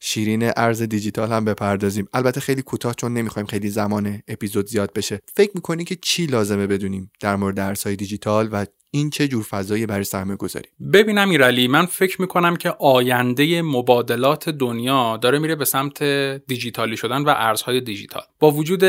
شیرین 0.00 0.52
ارز 0.56 0.82
دیجیتال 0.82 1.32
هم 1.32 1.44
بپردازیم. 1.44 2.08
البته 2.14 2.40
خیلی 2.40 2.62
کوتاه 2.62 2.94
چون 2.94 3.14
نمی‌خوایم 3.14 3.46
خیلی 3.46 3.70
زمان 3.70 4.20
اپیزود 4.28 4.66
زیاد 4.66 4.92
بشه. 4.92 5.20
فکر 5.34 5.50
می‌کنی 5.54 5.84
که 5.84 5.96
چی 6.02 6.26
لازمه 6.26 6.66
بدونیم 6.66 7.10
در 7.20 7.36
مورد 7.36 7.58
ارزهای 7.58 7.96
دیجیتال 7.96 8.48
و 8.52 8.66
این 8.96 9.10
چه 9.10 9.28
جور 9.28 9.42
فضایی 9.42 9.86
برای 9.86 10.04
سرمایه 10.04 10.36
گذاری؟ 10.36 10.68
ببینم 10.92 11.30
ایرالی 11.30 11.68
من 11.68 11.86
فکر 11.86 12.20
می‌کنم 12.20 12.56
که 12.56 12.70
آینده 12.70 13.62
مبادلات 13.62 14.48
دنیا 14.48 15.16
داره 15.16 15.38
میره 15.38 15.54
به 15.54 15.64
سمت 15.64 16.02
دیجیتالی 16.46 16.96
شدن 16.96 17.22
و 17.22 17.34
ارزهای 17.36 17.80
دیجیتال. 17.80 18.22
با 18.40 18.50
وجود 18.50 18.84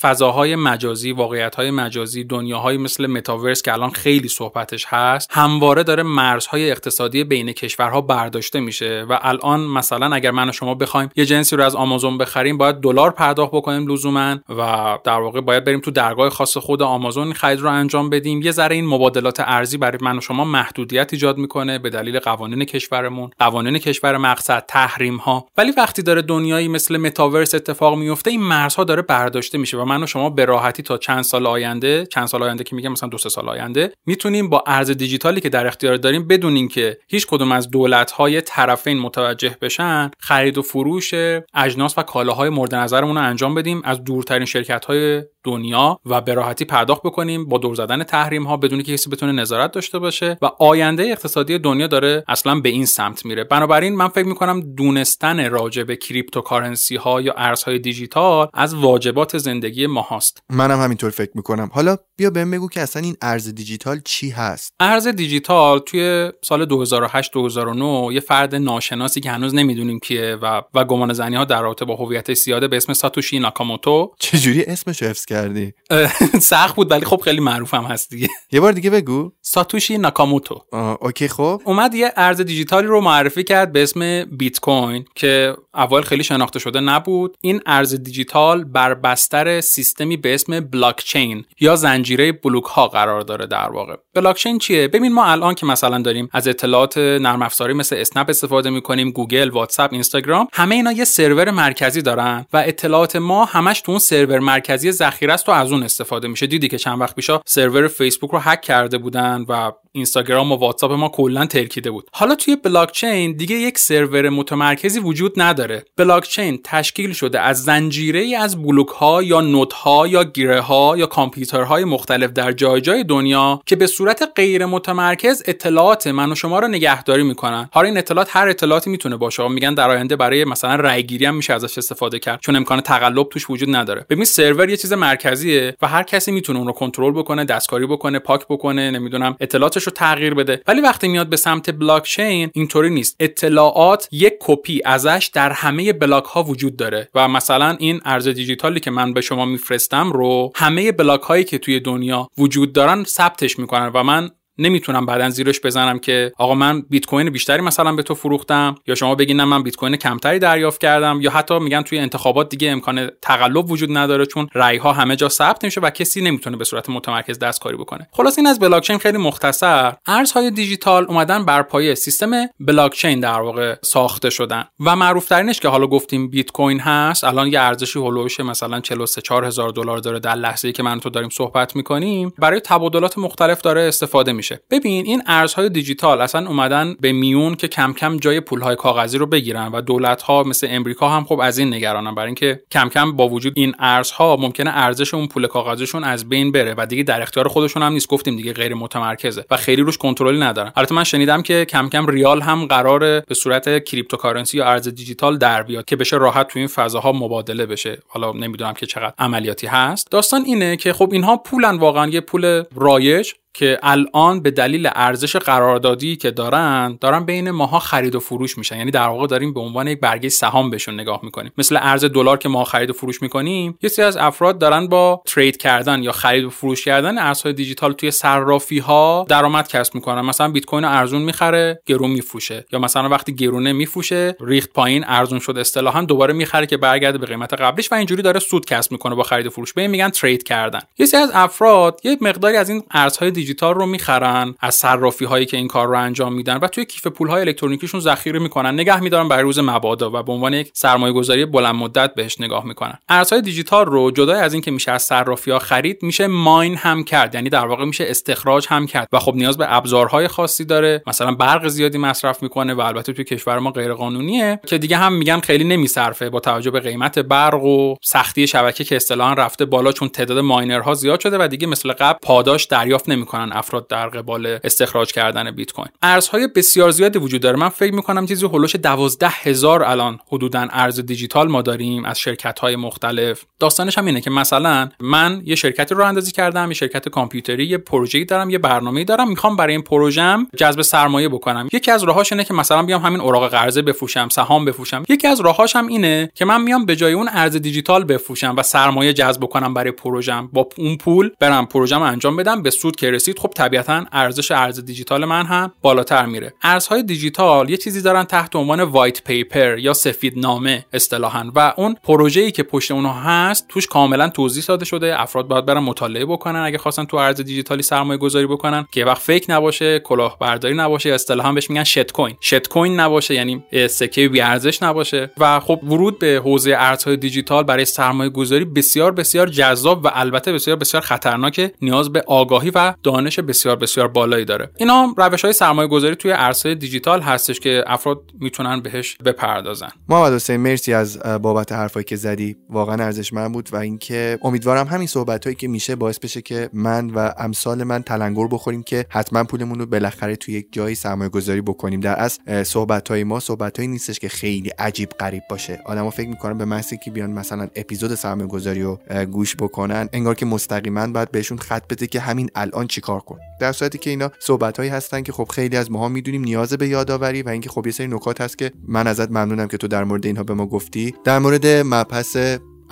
فضاهای 0.00 0.56
مجازی 0.56 1.12
واقعیتهای 1.12 1.70
مجازی 1.70 2.24
دنیاهایی 2.24 2.78
مثل 2.78 3.06
متاورس 3.06 3.62
که 3.62 3.72
الان 3.72 3.90
خیلی 3.90 4.28
صحبتش 4.28 4.86
هست 4.88 5.28
همواره 5.32 5.82
داره 5.82 6.02
مرزهای 6.02 6.70
اقتصادی 6.70 7.24
بین 7.24 7.52
کشورها 7.52 8.00
برداشته 8.00 8.60
میشه 8.60 9.06
و 9.08 9.18
الان 9.22 9.60
مثلا 9.60 10.14
اگر 10.14 10.30
من 10.30 10.48
و 10.48 10.52
شما 10.52 10.74
بخوایم 10.74 11.08
یه 11.16 11.26
جنسی 11.26 11.56
رو 11.56 11.64
از 11.64 11.76
آمازون 11.76 12.18
بخریم 12.18 12.58
باید 12.58 12.76
دلار 12.76 13.10
پرداخت 13.10 13.52
بکنیم 13.52 13.86
لزوما 13.86 14.36
و 14.48 14.98
در 15.04 15.20
واقع 15.20 15.40
باید 15.40 15.64
بریم 15.64 15.80
تو 15.80 15.90
درگاه 15.90 16.30
خاص 16.30 16.56
خود 16.56 16.82
آمازون 16.82 17.32
خرید 17.32 17.60
رو 17.60 17.70
انجام 17.70 18.10
بدیم. 18.10 18.42
یه 18.42 18.50
ذره 18.50 18.74
این 18.74 18.86
مبادلات 18.86 19.40
ارزی 19.52 19.76
برای 19.76 19.98
من 20.00 20.18
و 20.18 20.20
شما 20.20 20.44
محدودیت 20.44 21.12
ایجاد 21.12 21.38
می‌کنه 21.38 21.78
به 21.78 21.90
دلیل 21.90 22.18
قوانین 22.18 22.64
کشورمون 22.64 23.30
قوانین 23.38 23.78
کشور 23.78 24.16
مقصد 24.16 24.64
تحریم 24.68 25.16
ها 25.16 25.46
ولی 25.56 25.72
وقتی 25.76 26.02
داره 26.02 26.22
دنیایی 26.22 26.68
مثل 26.68 26.96
متاورس 26.96 27.54
اتفاق 27.54 27.98
میفته 27.98 28.30
این 28.30 28.40
مرزها 28.40 28.84
داره 28.84 29.02
برداشته 29.02 29.58
میشه 29.58 29.76
و 29.76 29.84
من 29.84 30.02
و 30.02 30.06
شما 30.06 30.30
به 30.30 30.44
راحتی 30.44 30.82
تا 30.82 30.98
چند 30.98 31.22
سال 31.22 31.46
آینده 31.46 32.06
چند 32.06 32.26
سال 32.26 32.42
آینده 32.42 32.64
که 32.64 32.76
میگم 32.76 32.92
مثلا 32.92 33.08
دو 33.08 33.18
سه 33.18 33.28
سال 33.28 33.48
آینده 33.48 33.92
می‌تونیم 34.06 34.48
با 34.48 34.64
ارز 34.66 34.90
دیجیتالی 34.90 35.40
که 35.40 35.48
در 35.48 35.66
اختیار 35.66 35.96
داریم 35.96 36.28
بدون 36.28 36.68
اینکه 36.68 36.98
هیچ 37.08 37.26
کدوم 37.26 37.52
از 37.52 37.70
دولت 37.70 38.10
های 38.10 38.40
طرفین 38.40 38.98
متوجه 38.98 39.56
بشن 39.62 40.10
خرید 40.18 40.58
و 40.58 40.62
فروش 40.62 41.14
اجناس 41.54 41.98
و 41.98 42.02
کالاهای 42.02 42.48
مورد 42.48 42.74
نظرمون 42.74 43.16
رو 43.16 43.22
انجام 43.22 43.54
بدیم 43.54 43.82
از 43.84 44.04
دورترین 44.04 44.44
شرکت 44.44 44.84
های 44.84 45.22
دنیا 45.44 46.00
و 46.06 46.20
به 46.20 46.34
راحتی 46.34 46.64
پرداخت 46.64 47.02
بکنیم 47.02 47.48
با 47.48 47.58
دور 47.58 47.74
زدن 47.74 48.02
تحریم 48.02 48.44
ها 48.44 48.56
بدون 48.56 48.82
اینکه 48.82 48.92
کسی 48.92 49.10
بتونه 49.10 49.31
نظارت 49.32 49.72
داشته 49.72 49.98
باشه 49.98 50.38
و 50.42 50.46
آینده 50.58 51.02
اقتصادی 51.02 51.58
دنیا 51.58 51.86
داره 51.86 52.24
اصلا 52.28 52.60
به 52.60 52.68
این 52.68 52.86
سمت 52.86 53.24
میره. 53.24 53.44
بنابراین 53.44 53.96
من 53.96 54.08
فکر 54.08 54.26
می‌کنم 54.26 54.60
دونستن 54.60 55.50
راجع 55.50 55.82
به 55.82 55.96
cryptocurrency 55.96 56.96
ها 56.96 57.20
یا 57.20 57.34
ارزهای 57.36 57.78
دیجیتال 57.78 58.48
از 58.54 58.74
واجبات 58.74 59.38
زندگی 59.38 59.86
ما 59.86 60.00
هاست 60.00 60.42
منم 60.50 60.80
همینطور 60.80 61.10
فکر 61.10 61.30
می‌کنم. 61.34 61.70
حالا 61.72 61.96
بیا 62.16 62.30
بهم 62.30 62.50
بگو 62.50 62.68
که 62.68 62.80
اصلا 62.80 63.02
این 63.02 63.16
ارز 63.22 63.54
دیجیتال 63.54 64.00
چی 64.04 64.30
هست؟ 64.30 64.74
ارز 64.80 65.08
دیجیتال 65.08 65.78
توی 65.78 66.32
سال 66.44 66.64
2008 66.64 67.32
2009 67.32 68.14
یه 68.14 68.20
فرد 68.20 68.54
ناشناسی 68.54 69.20
که 69.20 69.30
هنوز 69.30 69.54
نمی‌دونیم 69.54 69.98
کیه 69.98 70.38
و 70.42 70.62
و 70.74 70.84
گمان 70.84 71.12
زنی 71.12 71.36
ها 71.36 71.44
در 71.44 71.62
رابطه 71.62 71.84
با 71.84 71.96
هویتش 71.96 72.34
زیاده 72.34 72.68
به 72.68 72.76
اسم 72.76 72.92
ساتوشی 72.92 73.38
ناکاموتو. 73.38 74.14
چجوری 74.18 74.64
اسمش 74.64 75.02
حفظ 75.02 75.24
کردی؟ 75.24 75.72
سخت 76.52 76.76
بود 76.76 76.90
ولی 76.90 77.04
خب 77.04 77.20
خیلی 77.24 77.40
معروف 77.40 77.74
هم 77.74 77.84
هست 77.84 78.10
دیگه. 78.10 78.28
یه 78.52 78.60
بار 78.60 78.72
دیگه 78.72 78.90
بگو. 78.90 79.21
you 79.22 79.34
ساتوشی 79.52 79.98
ناکاموتو. 79.98 80.64
OK 81.00 81.28
خب. 81.28 81.62
اومد 81.64 81.94
یه 81.94 82.12
ارز 82.16 82.40
دیجیتالی 82.40 82.86
رو 82.86 83.00
معرفی 83.00 83.44
کرد 83.44 83.72
به 83.72 83.82
اسم 83.82 84.24
بیت 84.24 84.60
کوین 84.60 85.04
که 85.14 85.56
اول 85.74 86.02
خیلی 86.02 86.24
شناخته 86.24 86.58
شده 86.58 86.80
نبود. 86.80 87.36
این 87.40 87.60
ارز 87.66 87.94
دیجیتال 87.94 88.64
بر 88.64 88.94
بستر 88.94 89.60
سیستمی 89.60 90.16
به 90.16 90.34
اسم 90.34 90.60
بلاک 90.60 91.04
چین 91.04 91.44
یا 91.60 91.76
زنجیره 91.76 92.32
بلوک 92.32 92.64
ها 92.64 92.88
قرار 92.88 93.20
داره 93.20 93.46
در 93.46 93.70
واقع. 93.70 93.96
بلاک 94.14 94.36
چین 94.36 94.58
چیه؟ 94.58 94.88
ببین 94.88 95.12
ما 95.12 95.24
الان 95.24 95.54
که 95.54 95.66
مثلا 95.66 95.98
داریم 95.98 96.28
از 96.32 96.48
اطلاعات 96.48 96.98
نرم 96.98 97.42
افزاری 97.42 97.72
مثل 97.72 97.96
اسنپ 97.96 98.28
استفاده 98.28 98.70
می‌کنیم 98.70 99.10
گوگل 99.10 99.50
واتساپ 99.50 99.92
اینستاگرام 99.92 100.48
همه 100.52 100.74
اینا 100.74 100.92
یه 100.92 101.04
سرور 101.04 101.50
مرکزی 101.50 102.02
دارن 102.02 102.46
و 102.52 102.56
اطلاعات 102.66 103.16
ما 103.16 103.44
همش 103.44 103.80
تو 103.80 103.92
اون 103.92 103.98
سرور 103.98 104.38
مرکزی 104.38 104.92
ذخیره 104.92 105.32
است 105.32 105.48
و 105.48 105.52
از 105.52 105.72
اون 105.72 105.82
استفاده 105.82 106.28
میشه. 106.28 106.46
دیدی 106.46 106.68
که 106.68 106.78
چند 106.78 107.00
وقت 107.00 107.14
پیشا 107.14 107.40
سرور 107.46 107.88
فیسبوک 107.88 108.30
رو 108.30 108.38
هک 108.38 108.60
کرده 108.60 108.98
بودن 108.98 109.41
و 109.48 109.72
اینستاگرام 109.92 110.52
و 110.52 110.56
واتساپ 110.56 110.92
ما 110.92 111.08
کلا 111.08 111.46
ترکیده 111.46 111.90
بود. 111.90 112.08
حالا 112.12 112.34
توی 112.34 112.56
بلاک 112.56 112.92
چین 112.92 113.36
دیگه 113.36 113.56
یک 113.56 113.78
سرور 113.78 114.28
متمرکزی 114.28 115.00
وجود 115.00 115.40
نداره. 115.40 115.84
بلاک 115.96 116.28
چین 116.28 116.60
تشکیل 116.64 117.12
شده 117.12 117.40
از 117.40 117.64
زنجیره 117.64 118.20
ای 118.20 118.34
از 118.34 118.62
بلوک 118.62 118.88
ها 118.88 119.22
یا 119.22 119.40
node 119.40 119.72
ها 119.72 120.06
یا 120.06 120.24
گره 120.24 120.60
ها 120.60 120.96
یا 120.96 121.06
کامپیوترهای 121.06 121.84
مختلف 121.84 122.30
در 122.30 122.52
جای 122.52 122.80
جای 122.80 123.04
دنیا 123.04 123.60
که 123.66 123.76
به 123.76 123.86
صورت 123.86 124.32
غیر 124.36 124.66
متمرکز 124.66 125.42
اطلاعات 125.46 126.06
من 126.06 126.32
و 126.32 126.34
شما 126.34 126.58
رو 126.58 126.68
نگهداری 126.68 127.22
می‌کنن. 127.22 127.68
حالا 127.72 127.88
این 127.88 127.98
اطلاعات 127.98 128.36
هر 128.36 128.48
اطلاعاتی 128.48 128.90
می‌تونه 128.90 129.16
باشه. 129.16 129.48
میگن 129.48 129.74
در 129.74 129.90
آینده 129.90 130.16
برای 130.16 130.44
مثلا 130.44 130.74
رای 130.74 131.06
گیری 131.06 131.24
هم 131.24 131.34
میشه 131.34 131.54
ازش 131.54 131.78
استفاده 131.78 132.18
کرد 132.18 132.40
چون 132.40 132.56
امکان 132.56 132.80
تقلب 132.80 133.28
توش 133.28 133.50
وجود 133.50 133.76
نداره. 133.76 134.06
ببین 134.10 134.24
سرور 134.24 134.70
یه 134.70 134.76
چیز 134.76 134.92
مرکزیه 134.92 135.76
و 135.82 135.88
هر 135.88 136.02
کسی 136.02 136.32
می‌تونه 136.32 136.58
اون 136.58 136.66
رو 136.66 136.72
کنترل 136.72 137.12
بکنه 137.12 137.44
دستکاری 137.44 137.86
بکنه 137.86 138.18
پاک 138.18 138.44
بکنه 138.48 138.90
نمی‌دونم 138.90 139.31
اطلاعاتش 139.40 139.82
رو 139.82 139.92
تغییر 139.92 140.34
بده. 140.34 140.62
ولی 140.66 140.80
وقتی 140.80 141.08
میاد 141.08 141.28
به 141.28 141.36
سمت 141.36 141.70
بلاک 141.70 142.02
چین 142.02 142.50
اینطوری 142.54 142.90
نیست. 142.90 143.16
اطلاعات 143.20 144.08
یک 144.12 144.32
کپی 144.40 144.80
ازش 144.84 145.30
در 145.34 145.52
همه 145.52 145.92
بلاک 145.92 146.24
ها 146.24 146.42
وجود 146.42 146.76
داره. 146.76 147.08
و 147.14 147.28
مثلا 147.28 147.76
این 147.78 148.00
ارز 148.04 148.28
دیجیتالی 148.28 148.80
که 148.80 148.90
من 148.90 149.12
به 149.12 149.20
شما 149.20 149.44
میفرستم 149.44 150.12
رو 150.12 150.52
همه 150.56 150.92
بلاک 150.92 151.22
هایی 151.22 151.44
که 151.44 151.58
توی 151.58 151.80
دنیا 151.80 152.28
وجود 152.38 152.72
دارن 152.72 153.04
ثبتش 153.04 153.58
می‌کنن. 153.58 153.90
و 153.94 154.02
من 154.02 154.30
نمی‌تونم 154.58 155.06
بعدا 155.06 155.30
زیرش 155.30 155.60
بزنم 155.60 155.98
که 155.98 156.32
آقا 156.38 156.54
من 156.54 156.80
بیت 156.80 157.06
کوین 157.06 157.30
بیشتری 157.30 157.62
مثلا 157.62 157.92
به 157.92 158.02
تو 158.02 158.14
فروختم 158.14 158.74
یا 158.86 158.94
شما 158.94 159.14
بگین 159.14 159.36
نه 159.36 159.44
من 159.44 159.62
بیت 159.62 159.76
کوین 159.76 159.96
کمتری 159.96 160.38
دریافت 160.38 160.80
کردم 160.80 161.18
یا 161.20 161.30
حتی 161.30 161.58
میگن 161.58 161.82
توی 161.82 161.98
انتخابات 161.98 162.48
دیگه 162.48 162.70
امکان 162.70 163.10
تقلب 163.22 163.70
وجود 163.70 163.96
نداره 163.96 164.26
چون 164.26 164.48
رأی 164.54 164.76
ها 164.76 164.92
همه 164.92 165.16
جا 165.16 165.28
ثبت 165.28 165.64
میشه 165.64 165.80
و 165.80 165.90
کسی 165.90 166.20
نمی‌تونه 166.20 166.56
به 166.56 166.64
صورت 166.64 166.88
متمرکز 166.88 167.38
دستکاری 167.38 167.76
بکنه. 167.76 168.08
خلاص 168.12 168.38
این 168.38 168.46
از 168.46 168.58
بلاک 168.58 168.82
چین 168.82 168.98
خیلی 168.98 169.18
مختصر 169.18 169.94
ارزهای 170.06 170.50
دیجیتال 170.50 171.04
اومدن 171.08 171.44
بر 171.44 171.62
پایه 171.62 171.94
سیستم 171.94 172.30
بلاک 172.60 172.92
چین 172.92 173.20
در 173.20 173.40
واقع 173.40 173.76
ساخته 173.82 174.30
شدن 174.30 174.64
و 174.80 174.96
معروف 174.96 175.28
ترینش 175.28 175.60
که 175.60 175.68
حالا 175.68 175.86
گفتیم 175.86 176.28
بیت 176.28 176.50
کوین 176.50 176.80
هست 176.80 177.24
الان 177.24 177.46
یه 177.46 177.60
ارزشی 177.60 177.98
حول 177.98 178.14
و 178.14 178.19
حوش 178.19 178.40
مثلا 178.40 178.80
43 178.80 179.22
هزار 179.46 179.68
دلار 179.70 179.98
داره 179.98 180.18
در 180.18 180.34
لحظه‌ای 180.34 180.72
که 180.72 180.82
من 180.82 180.94
و 180.94 181.00
تو 181.00 181.10
داریم 181.10 181.28
صحبت 181.30 181.76
می‌کنیم 181.76 182.32
برای 182.38 182.60
تبادلات 182.60 183.18
مختلف 183.18 183.60
داره 183.60 183.80
استفاده 183.82 184.32
میشه. 184.32 184.51
بشه 184.52 184.62
ببین 184.70 185.06
این 185.06 185.22
ارزهای 185.26 185.68
دیجیتال 185.68 186.20
اصلا 186.20 186.48
اومدن 186.48 186.94
به 187.00 187.12
میون 187.12 187.54
که 187.54 187.68
کم 187.68 187.92
کم 187.92 188.16
جای 188.16 188.40
پولهای 188.40 188.76
کاغذی 188.76 189.18
رو 189.18 189.26
بگیرن 189.26 189.68
و 189.72 189.80
دولت 189.80 190.22
ها 190.22 190.42
مثل 190.42 190.66
امریکا 190.70 191.08
هم 191.08 191.24
خب 191.24 191.40
از 191.40 191.58
این 191.58 191.74
نگرانن 191.74 192.14
برای 192.14 192.26
اینکه 192.26 192.62
کم 192.70 192.88
کم 192.88 193.12
با 193.12 193.28
وجود 193.28 193.52
این 193.56 193.74
ارزها 193.78 194.36
ممکنه 194.36 194.70
ارزش 194.74 195.14
اون 195.14 195.26
پول 195.26 195.46
کاغذیشون 195.46 196.04
از 196.04 196.28
بین 196.28 196.52
بره 196.52 196.74
و 196.78 196.86
دیگه 196.86 197.02
در 197.02 197.22
اختیار 197.22 197.48
خودشون 197.48 197.82
هم 197.82 197.92
نیست. 197.92 198.08
گفتیم 198.08 198.36
دیگه 198.36 198.52
غیر 198.52 198.74
متمرکزه 198.74 199.44
و 199.50 199.56
خیلی 199.56 199.82
روش 199.82 199.98
کنترلی 199.98 200.40
ندارن. 200.40 200.72
البته 200.76 200.94
من 200.94 201.04
شنیدم 201.04 201.42
که 201.42 201.64
کم 201.64 201.88
کم 201.88 202.06
ریال 202.06 202.40
هم 202.40 202.66
قراره 202.66 203.24
به 203.28 203.34
صورت 203.34 203.84
cryptocurrency 203.84 204.58
یا 204.58 204.64
ارز 204.64 204.88
دیجیتال 204.88 205.38
در 205.38 205.62
بیاد 205.62 205.84
که 205.84 205.96
بشه 205.96 206.16
راحت 206.16 206.48
تو 206.48 206.58
این 206.58 206.68
فضاها 206.68 207.12
مبادله 207.12 207.66
بشه. 207.66 207.98
حالا 208.08 208.32
نمی‌دونم 208.32 208.72
که 208.72 208.86
چقدر 208.86 209.14
عملیاتی 209.18 209.66
هست. 209.66 210.10
داستان 210.10 210.44
اینه 210.44 210.76
که 210.76 210.92
خب 210.92 211.08
اینها 211.12 211.36
پولن 211.36 211.78
واقعا 211.78 212.08
یه 212.08 212.20
پول 212.20 212.62
رایج 212.74 213.32
که 213.54 213.78
الان 213.82 214.42
به 214.42 214.50
دلیل 214.50 214.88
ارزش 214.94 215.36
قراردادی 215.36 216.16
که 216.16 216.30
دارن 216.30 216.98
دارن 217.00 217.24
بین 217.24 217.50
ماها 217.50 217.78
خرید 217.78 218.14
و 218.14 218.20
فروش 218.20 218.58
میشن. 218.58 218.76
یعنی 218.76 218.90
در 218.90 219.06
واقع 219.06 219.26
داریم 219.26 219.54
به 219.54 219.60
عنوان 219.60 219.88
یک 219.88 220.00
برگه 220.00 220.28
سهام 220.28 220.70
بهشون 220.70 221.00
نگاه 221.00 221.20
می‌کنیم. 221.22 221.52
مثل 221.58 221.78
ارز 221.80 222.04
دلار 222.04 222.38
که 222.38 222.48
ما 222.48 222.64
خرید 222.64 222.90
و 222.90 222.92
فروش 222.92 223.22
می‌کنیم 223.22 223.78
یه 223.82 223.88
سری 223.88 224.04
از 224.04 224.16
افراد 224.16 224.58
دارن 224.58 224.86
با 224.86 225.22
ترید 225.26 225.56
کردن 225.56 226.02
یا 226.02 226.12
خرید 226.12 226.44
و 226.44 226.50
فروش 226.50 226.84
کردن 226.84 227.18
ارزهای 227.18 227.52
دیجیتال 227.52 227.92
توی 227.92 228.10
صرافی 228.10 228.78
ها 228.78 229.26
درآمد 229.28 229.68
کسب 229.68 229.94
می‌کنن. 229.94 230.20
مثلا 230.20 230.48
بیت 230.48 230.64
کوین 230.64 230.84
ارزون 230.84 231.22
می‌خره 231.22 231.82
گرون 231.86 232.10
میفروشه. 232.10 232.66
یا 232.72 232.78
مثلا 232.78 233.08
وقتی 233.08 233.34
گرونه 233.34 233.72
میفروشه 233.72 234.36
ریخت 234.40 234.72
پایین 234.72 235.04
ارزون 235.06 235.38
شد. 235.38 235.58
اصطلاحا 235.58 236.02
دوباره 236.02 236.34
می‌خره 236.34 236.66
که 236.66 236.76
برگرده 236.76 237.18
به 237.18 237.26
قیمت 237.26 237.54
قبلیش 237.54 237.92
و 237.92 237.94
اینجوری 237.94 238.22
داره 238.22 238.40
سود 238.40 238.66
کسب 238.66 238.92
می‌کنه 238.92 239.14
با 239.14 239.22
خرید 239.22 239.46
و 239.46 239.50
فروش. 239.50 239.72
به 239.72 239.88
میگن 239.88 240.10
ترید 240.10 240.42
کردن. 240.42 240.80
یه 240.98 241.06
سری 241.06 241.20
از 241.20 241.30
افراد 241.34 242.00
یه 242.04 242.16
مقداری 242.20 242.56
از 242.56 242.70
این 242.70 242.82
ارزهای 242.90 243.30
دیجیتال 243.42 243.74
رو 243.74 243.86
می‌خرن 243.86 244.54
از 244.60 244.74
صرافی 244.74 245.24
هایی 245.24 245.46
که 245.46 245.56
این 245.56 245.68
کار 245.68 245.88
رو 245.88 245.98
انجام 245.98 246.32
میدن 246.34 246.56
و 246.56 246.68
توی 246.68 246.84
کیف 246.84 247.06
پول 247.06 247.28
های 247.28 247.40
الکترونیکیشون 247.40 248.00
ذخیره 248.00 248.38
می‌کنن. 248.38 248.74
نگه 248.74 249.00
میدارن 249.00 249.28
برای 249.28 249.42
روز 249.42 249.58
مبادا 249.58 250.10
و 250.10 250.22
به 250.22 250.32
عنوان 250.32 250.54
یک 250.54 250.70
سرمایه 250.74 251.12
گذاری 251.12 251.44
بلند 251.44 251.74
مدت 251.74 252.14
بهش 252.14 252.40
نگاه 252.40 252.66
می‌کنن. 252.66 252.98
ارزهای 253.08 253.42
دیجیتال 253.42 253.86
رو 253.86 254.10
جدای 254.10 254.40
از 254.40 254.52
اینکه 254.52 254.70
میشه 254.70 254.92
از 254.92 255.02
صرافی 255.02 255.50
ها 255.50 255.58
خرید 255.58 256.02
میشه 256.02 256.26
ماین 256.26 256.76
هم 256.76 257.04
کرد. 257.04 257.34
یعنی 257.34 257.48
در 257.48 257.66
واقع 257.66 257.84
میشه 257.84 258.04
استخراج 258.08 258.66
هم 258.70 258.86
کرد 258.86 259.08
و 259.12 259.18
خب 259.18 259.34
نیاز 259.34 259.58
به 259.58 259.76
ابزارهای 259.76 260.28
خاصی 260.28 260.64
داره. 260.64 261.02
مثلا 261.06 261.34
برق 261.34 261.68
زیادی 261.68 261.98
مصرف 261.98 262.42
می‌کنه 262.42 262.74
و 262.74 262.80
البته 262.80 263.12
توی 263.12 263.24
کشور 263.24 263.58
ما 263.58 263.70
غیر 263.70 263.94
قانونیه 263.94 264.60
که 264.66 264.78
دیگه 264.78 264.96
هم 264.96 265.12
میگن 265.12 265.40
خیلی 265.40 265.64
نمیصرفه 265.64 266.30
با 266.30 266.40
توجه 266.40 266.70
به 266.70 266.80
قیمت 266.80 267.18
برق 267.18 267.64
و 267.64 267.94
سختی 268.02 268.46
شبکه 268.46 268.84
که 268.84 268.96
اصطلاحا 268.96 269.32
رفته 269.32 269.64
بالا 269.64 269.92
چون 269.92 270.08
تعداد 270.08 270.38
ماینرها 270.38 270.94
زیاد 270.94 271.20
شده 271.20 271.36
و 271.40 271.48
دیگه 271.48 271.66
مثل 271.66 271.92
قبل 271.92 272.18
پاداش 272.22 272.64
دریافت 272.64 273.08
نمی‌کنن 273.34 273.58
افراد 273.58 273.88
در 273.88 274.08
قبال 274.08 274.58
استخراج 274.64 275.12
کردن 275.12 275.50
بیت 275.50 275.72
کوین. 275.72 275.88
ارزهای 276.02 276.48
بسیار 276.48 276.90
زیادی 276.90 277.18
وجود 277.18 277.40
داره. 277.40 277.58
من 277.58 277.68
فکر 277.68 277.94
می‌کنم 277.94 278.26
چیزی 278.26 278.46
هولوش 278.46 278.76
دوازده 278.76 279.28
هزار 279.28 279.82
الان 279.82 280.18
حدودا 280.32 280.66
ارز 280.70 281.00
دیجیتال 281.00 281.48
ما 281.48 281.62
داریم 281.62 282.04
از 282.04 282.18
شرکت 282.18 282.58
های 282.58 282.76
مختلف. 282.76 283.44
داستانش 283.60 283.98
هم 283.98 284.06
اینه 284.06 284.20
که 284.20 284.30
مثلا 284.30 284.88
من 285.00 285.42
یه 285.44 285.54
شرکتی 285.54 285.94
رو 285.94 286.04
اندازی 286.04 286.32
کردم 286.32 286.68
یه 286.68 286.74
شرکت 286.74 287.08
کامپیوتری 287.08 287.66
یه 287.66 287.78
پروژه‌ای 287.78 288.24
دارم 288.24 288.50
یه 288.50 288.58
برنامه‌ای 288.58 289.04
دارم. 289.04 289.28
می‌خوام 289.28 289.56
برای 289.56 289.72
این 289.72 289.82
پروژم 289.82 290.46
جذب 290.56 290.82
سرمایه 290.82 291.28
بکنم. 291.28 291.68
یکی 291.72 291.90
از 291.90 292.02
راهاش 292.02 292.32
اینه 292.32 292.44
که 292.44 292.54
مثلا 292.54 292.82
بیام 292.82 293.02
همین 293.02 293.20
اوراق 293.20 293.50
قرضه 293.50 293.82
بفروشم 293.82 294.28
سهام 294.28 294.64
بفروشم. 294.64 295.02
یکی 295.08 295.28
از 295.28 295.40
راهاش 295.40 295.76
هم 295.76 295.86
اینه 295.86 296.32
که 296.34 296.44
من 296.44 296.62
میام 296.62 296.86
به 296.86 296.96
جای 296.96 297.12
اون 297.12 297.28
ارز 297.32 297.56
دیجیتال 297.56 298.04
بفروشم 298.04 298.54
و 298.56 298.62
سرمایه 298.62 299.12
جذب 299.12 299.40
بکنم 299.40 299.74
برای 299.74 299.90
پروژم 299.90 300.48
با 300.52 300.68
اون 300.78 300.96
پول 300.96 301.30
برم 301.40 301.66
پروژم 301.66 302.02
انجام 302.02 302.36
بدم 302.36 302.62
به 302.62 302.70
سود 302.70 302.96
که 302.96 303.10
رسید 303.22 303.38
خب 303.38 303.48
طبیعتا 303.48 304.04
ارزش 304.12 304.50
ارز 304.50 304.84
دیجیتال 304.84 305.24
من 305.24 305.46
هم 305.46 305.72
بالاتر 305.82 306.26
میره. 306.26 306.54
ارزهای 306.62 307.02
دیجیتال 307.02 307.70
یه 307.70 307.76
چیزی 307.76 308.02
دارن 308.02 308.24
تحت 308.24 308.56
عنوان 308.56 308.80
white 308.80 309.24
paper 309.24 309.78
یا 309.78 309.92
سفید 309.92 310.38
نامه 310.38 310.86
اصطلاحا 310.92 311.50
و 311.54 311.74
اون 311.76 311.96
پروژه‌ای 312.04 312.50
که 312.50 312.62
پشت 312.62 312.90
اونها 312.90 313.12
هست 313.12 313.68
توش 313.68 313.86
کاملا 313.86 314.28
توضیح 314.28 314.64
داده 314.68 314.84
شده. 314.84 315.20
افراد 315.20 315.48
باید 315.48 315.66
برن 315.66 315.78
مطالعه 315.78 316.24
بکنن 316.24 316.60
اگه 316.60 316.78
خواستن 316.78 317.04
تو 317.04 317.16
ارز 317.16 317.40
دیجیتالی 317.40 317.82
سرمایه 317.82 318.18
گذاری 318.18 318.46
بکنن. 318.46 318.86
که 318.90 318.98
یه 318.98 319.04
وقت 319.04 319.22
fake 319.22 319.46
نباشه 319.48 319.98
کلاهبرداری 319.98 320.74
نباشه 320.74 321.10
اصطلاحا 321.10 321.52
بهش 321.52 321.70
میگن 321.70 321.84
shitcoin 321.84 322.36
shitcoin 322.40 323.00
نباشه 323.00 323.34
یعنی 323.34 323.64
سکه 323.88 324.28
بی 324.28 324.40
ارزش 324.40 324.82
نباشه. 324.82 325.30
و 325.38 325.60
خب 325.60 325.80
ورود 325.84 326.18
به 326.18 326.40
حوزه 326.44 326.74
ارزهای 326.78 327.16
دیجیتال 327.16 327.64
برای 327.64 327.84
سرمایه 327.84 328.30
گذاری 328.30 328.64
بسیار 328.64 329.12
بسیار 329.12 329.46
جذاب 329.46 330.04
و 330.04 330.10
البته 330.14 330.52
بسیار 330.52 330.76
بسیار 330.76 331.02
خطرناک 331.02 331.72
نیاز 331.82 332.12
به 332.12 332.24
آگاهی 332.26 332.72
و 332.74 332.94
دانش 333.12 333.38
بسیار 333.38 333.76
بسیار 333.76 334.08
بالایی 334.08 334.44
داره. 334.44 334.70
اینا 334.76 335.14
روش 335.16 335.42
های 335.42 335.52
سرمایه 335.52 335.88
گذاری 335.88 336.16
توی 336.16 336.30
عرصه 336.30 336.74
دیجیتال 336.74 337.20
هستش 337.20 337.60
که 337.60 337.84
افراد 337.86 338.22
می‌تونن 338.40 338.80
بهش 338.80 339.16
بپردازن. 339.24 339.88
محمد 340.08 340.32
حسین 340.32 340.56
مرسی 340.56 340.94
از 340.94 341.18
بابت 341.18 341.72
حرفایی 341.72 342.04
که 342.04 342.16
زدی. 342.16 342.56
واقعا 342.70 343.04
ارزشمند 343.04 343.52
بود 343.52 343.68
و 343.72 343.76
اینکه 343.76 344.38
امیدوارم 344.42 344.86
همین 344.86 345.06
صحبت 345.06 345.44
هایی 345.44 345.56
که 345.56 345.68
میشه 345.68 345.96
باعث 345.96 346.18
بشه 346.18 346.42
که 346.42 346.70
من 346.72 347.10
و 347.10 347.32
امثال 347.38 347.84
من 347.84 348.02
تلنگر 348.02 348.46
بخوریم 348.46 348.82
که 348.82 349.06
حتما 349.08 349.44
پولمون 349.44 349.78
رو 349.78 349.86
بالاخره 349.86 350.36
توی 350.36 350.54
یک 350.54 350.66
جایی 350.72 350.94
سرمایه 350.94 351.30
گذاری 351.30 351.60
بکنیم. 351.60 352.00
در 352.00 352.14
اصل 352.14 352.62
صحبت 352.62 353.08
های 353.08 353.24
ما 353.24 353.40
صحبت 353.40 353.76
هایی 353.76 353.88
نیستش 353.88 354.18
که 354.18 354.28
خیلی 354.28 354.68
عجیب 354.68 355.08
غریب 355.08 355.42
باشه. 355.50 355.80
آدما 355.86 356.10
فکر 356.10 356.28
می‌کنن 356.28 356.58
به 356.58 356.64
محضی 356.64 356.98
که 357.04 357.10
بیان 357.10 357.30
مثلا 357.30 357.68
اپیزود 357.76 358.14
سرمایه 358.14 358.48
گذاری 358.48 358.82
رو 358.82 358.98
گوش 359.30 359.56
بکنن 359.56 360.08
انگار 360.12 360.34
که 360.34 360.46
مستقیما 360.46 361.06
باید 361.06 361.30
بهشون 361.30 361.58
خط 361.58 361.88
بده 361.88 362.06
که 362.06 362.20
همین 362.20 362.50
الان 362.54 362.86
چیکار 362.92 363.20
کن. 363.20 363.38
در 363.60 363.72
صورتی 363.72 363.98
که 363.98 364.10
اینا 364.10 364.30
صحبت 364.38 364.76
هایی 364.78 364.90
هستن 364.90 365.22
که 365.22 365.32
خب 365.32 365.48
خیلی 365.54 365.76
از 365.76 365.90
ماها 365.90 366.08
می‌دونیم 366.08 366.44
نیاز 366.44 366.72
به 366.72 366.88
یادآوری 366.88 367.42
و 367.42 367.48
اینکه 367.48 367.70
خب 367.70 367.86
یه 367.86 367.92
سری 367.92 368.06
نکات 368.06 368.40
هست 368.40 368.58
که 368.58 368.72
من 368.88 369.06
ازت 369.06 369.30
ممنونم 369.30 369.68
که 369.68 369.76
تو 369.76 369.88
در 369.88 370.04
مورد 370.04 370.26
اینها 370.26 370.42
به 370.42 370.54
ما 370.54 370.66
گفتی. 370.66 371.14
در 371.24 371.38
مورد 371.38 371.66
مبحث 371.66 372.36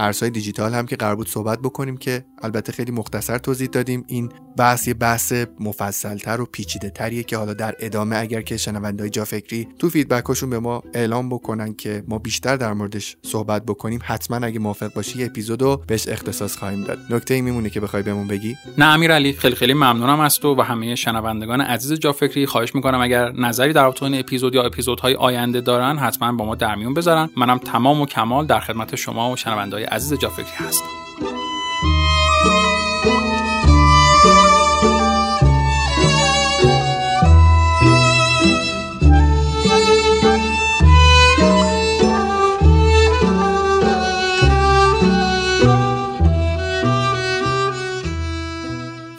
ارزهای 0.01 0.30
دیجیتال 0.30 0.74
هم 0.74 0.86
که 0.86 0.96
قرار 0.96 1.16
بود 1.16 1.28
صحبت 1.28 1.59
بکنیم 1.59 1.96
که 1.96 2.24
البته 2.42 2.72
خیلی 2.72 2.92
مختصر 2.92 3.38
توضیح 3.38 3.68
دادیم. 3.68 4.05
این 4.07 4.32
بحث 4.57 4.88
یه 4.88 4.94
بحث 4.94 5.32
مفصلتر 5.61 6.40
و 6.40 6.46
پیچیده 6.46 6.90
تریه 6.90 7.22
که 7.22 7.36
حالا 7.36 7.55
در 7.55 7.74
ادامه 7.78 8.16
اگر 8.16 8.42
که 8.42 8.57
شنوندهای 8.57 9.11
جا 9.11 9.24
فکری 9.24 9.68
تو 9.78 9.90
فیدبکاشون 9.90 10.51
به 10.51 10.59
ما 10.59 10.82
اعلام 10.94 11.28
بکنن 11.28 11.74
که 11.74 12.05
ما 12.09 12.18
بیشتر 12.18 12.57
در 12.57 12.72
موردش 12.72 13.16
صحبت 13.22 13.62
بکنیم 13.64 14.01
حتما 14.05 14.46
اگه 14.46 14.59
موافق 14.59 14.92
باشی 14.94 15.18
یه 15.18 15.26
اپیزودو 15.26 15.76
بهش 15.86 16.09
اختصاص 16.09 16.57
خواهیم 16.57 16.84
داد. 16.84 16.98
نکته 17.11 17.34
ای 17.34 17.40
میمونه 17.40 17.70
که 17.70 17.80
بخوای 17.80 18.03
بهمون 18.03 18.26
بگی؟ 18.26 18.57
نه 18.78 18.84
امیرعلی 18.84 19.32
خیلی 19.32 19.55
خیلی 19.55 19.74
ممنونم 19.74 20.20
از 20.20 20.38
تو 20.38 20.55
و 20.55 20.62
همه 20.62 20.94
شنوندگان 20.94 21.61
عزیز 21.61 21.92
جا 21.92 22.12
فکری 22.12 22.46
خواهش 22.46 22.74
می‌کنم 22.74 23.01
اگر 23.01 23.32
نظری 23.32 23.72
در 23.72 23.82
رابطه 23.82 24.03
این 24.03 24.14
اپیزود 24.14 24.55
یا 24.55 24.62
اپیزودهای 24.62 25.14
آینده 25.14 25.61
دارن 25.61 25.98
حتما 25.98 26.32
با 26.32 26.44
ما 26.44 26.55
در 26.55 26.74
میون 26.74 26.94
بذارن. 26.94 27.30
منم 27.36 27.59
تمام 27.59 28.01
و 28.01 28.07
کمال 28.07 28.46
در 28.46 28.61
خدمت 28.61 28.96
شما 28.96 29.32
و 29.32 29.36
شنوندهای 29.36 29.86
عزیز 29.91 30.18
جا 30.18 30.28
فکری 30.28 30.57
هستم. 30.57 30.86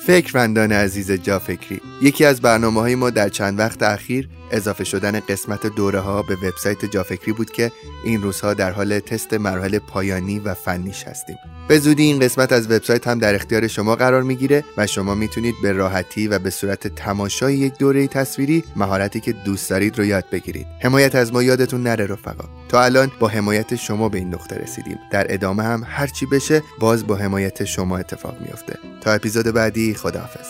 فکروندان 0.07 0.71
عزیز 0.71 1.11
جا 1.11 1.39
فکری 1.39 1.81
یکی 2.01 2.25
از 2.25 2.41
برنامه 2.41 2.81
های 2.81 2.95
ما 2.95 3.09
در 3.09 3.29
چند 3.29 3.59
وقت 3.59 3.83
اخیر 3.83 4.29
اضافه 4.51 4.83
شدن 4.83 5.19
قسمت 5.19 5.67
دوره 5.67 5.99
ها 5.99 6.21
به 6.21 6.35
وبسایت 6.35 6.85
جافکری 6.85 7.33
بود 7.33 7.51
که 7.51 7.71
این 8.05 8.21
روزها 8.21 8.53
در 8.53 8.71
حال 8.71 8.99
تست 8.99 9.33
مراحل 9.33 9.79
پایانی 9.79 10.39
و 10.39 10.53
فنیش 10.53 11.03
هستیم. 11.03 11.37
به 11.67 11.79
زودی 11.79 12.03
این 12.03 12.19
قسمت 12.19 12.51
از 12.51 12.71
وبسایت 12.71 13.07
هم 13.07 13.19
در 13.19 13.35
اختیار 13.35 13.67
شما 13.67 13.95
قرار 13.95 14.23
می‌گیره 14.23 14.63
و 14.77 14.87
شما 14.87 15.15
می‌تونید 15.15 15.55
به 15.63 15.71
راحتی 15.71 16.27
و 16.27 16.39
به 16.39 16.49
صورت 16.49 16.87
تماشای 16.87 17.53
یک 17.57 17.77
دوره 17.77 18.07
تصویری 18.07 18.63
مهارتی 18.75 19.19
که 19.19 19.31
دوست 19.31 19.69
دارید 19.69 19.97
رو 19.97 20.05
یاد 20.05 20.25
بگیرید. 20.31 20.67
حمایت 20.81 21.15
از 21.15 21.33
ما 21.33 21.43
یادتون 21.43 21.83
نره 21.83 22.05
رفقا. 22.05 22.45
تا 22.69 22.83
الان 22.83 23.11
با 23.19 23.27
حمایت 23.27 23.75
شما 23.75 24.09
به 24.09 24.17
این 24.17 24.33
نقطه 24.33 24.55
رسیدیم. 24.55 24.97
در 25.11 25.33
ادامه 25.33 25.63
هم 25.63 25.83
هرچی 25.87 26.25
بشه 26.25 26.63
باز 26.79 27.07
با 27.07 27.15
حمایت 27.15 27.65
شما 27.65 27.97
اتفاق 27.97 28.41
میافته. 28.41 28.77
تا 29.01 29.11
اپیزود 29.11 29.45
بعدی 29.45 29.93
خداحافظ. 29.93 30.47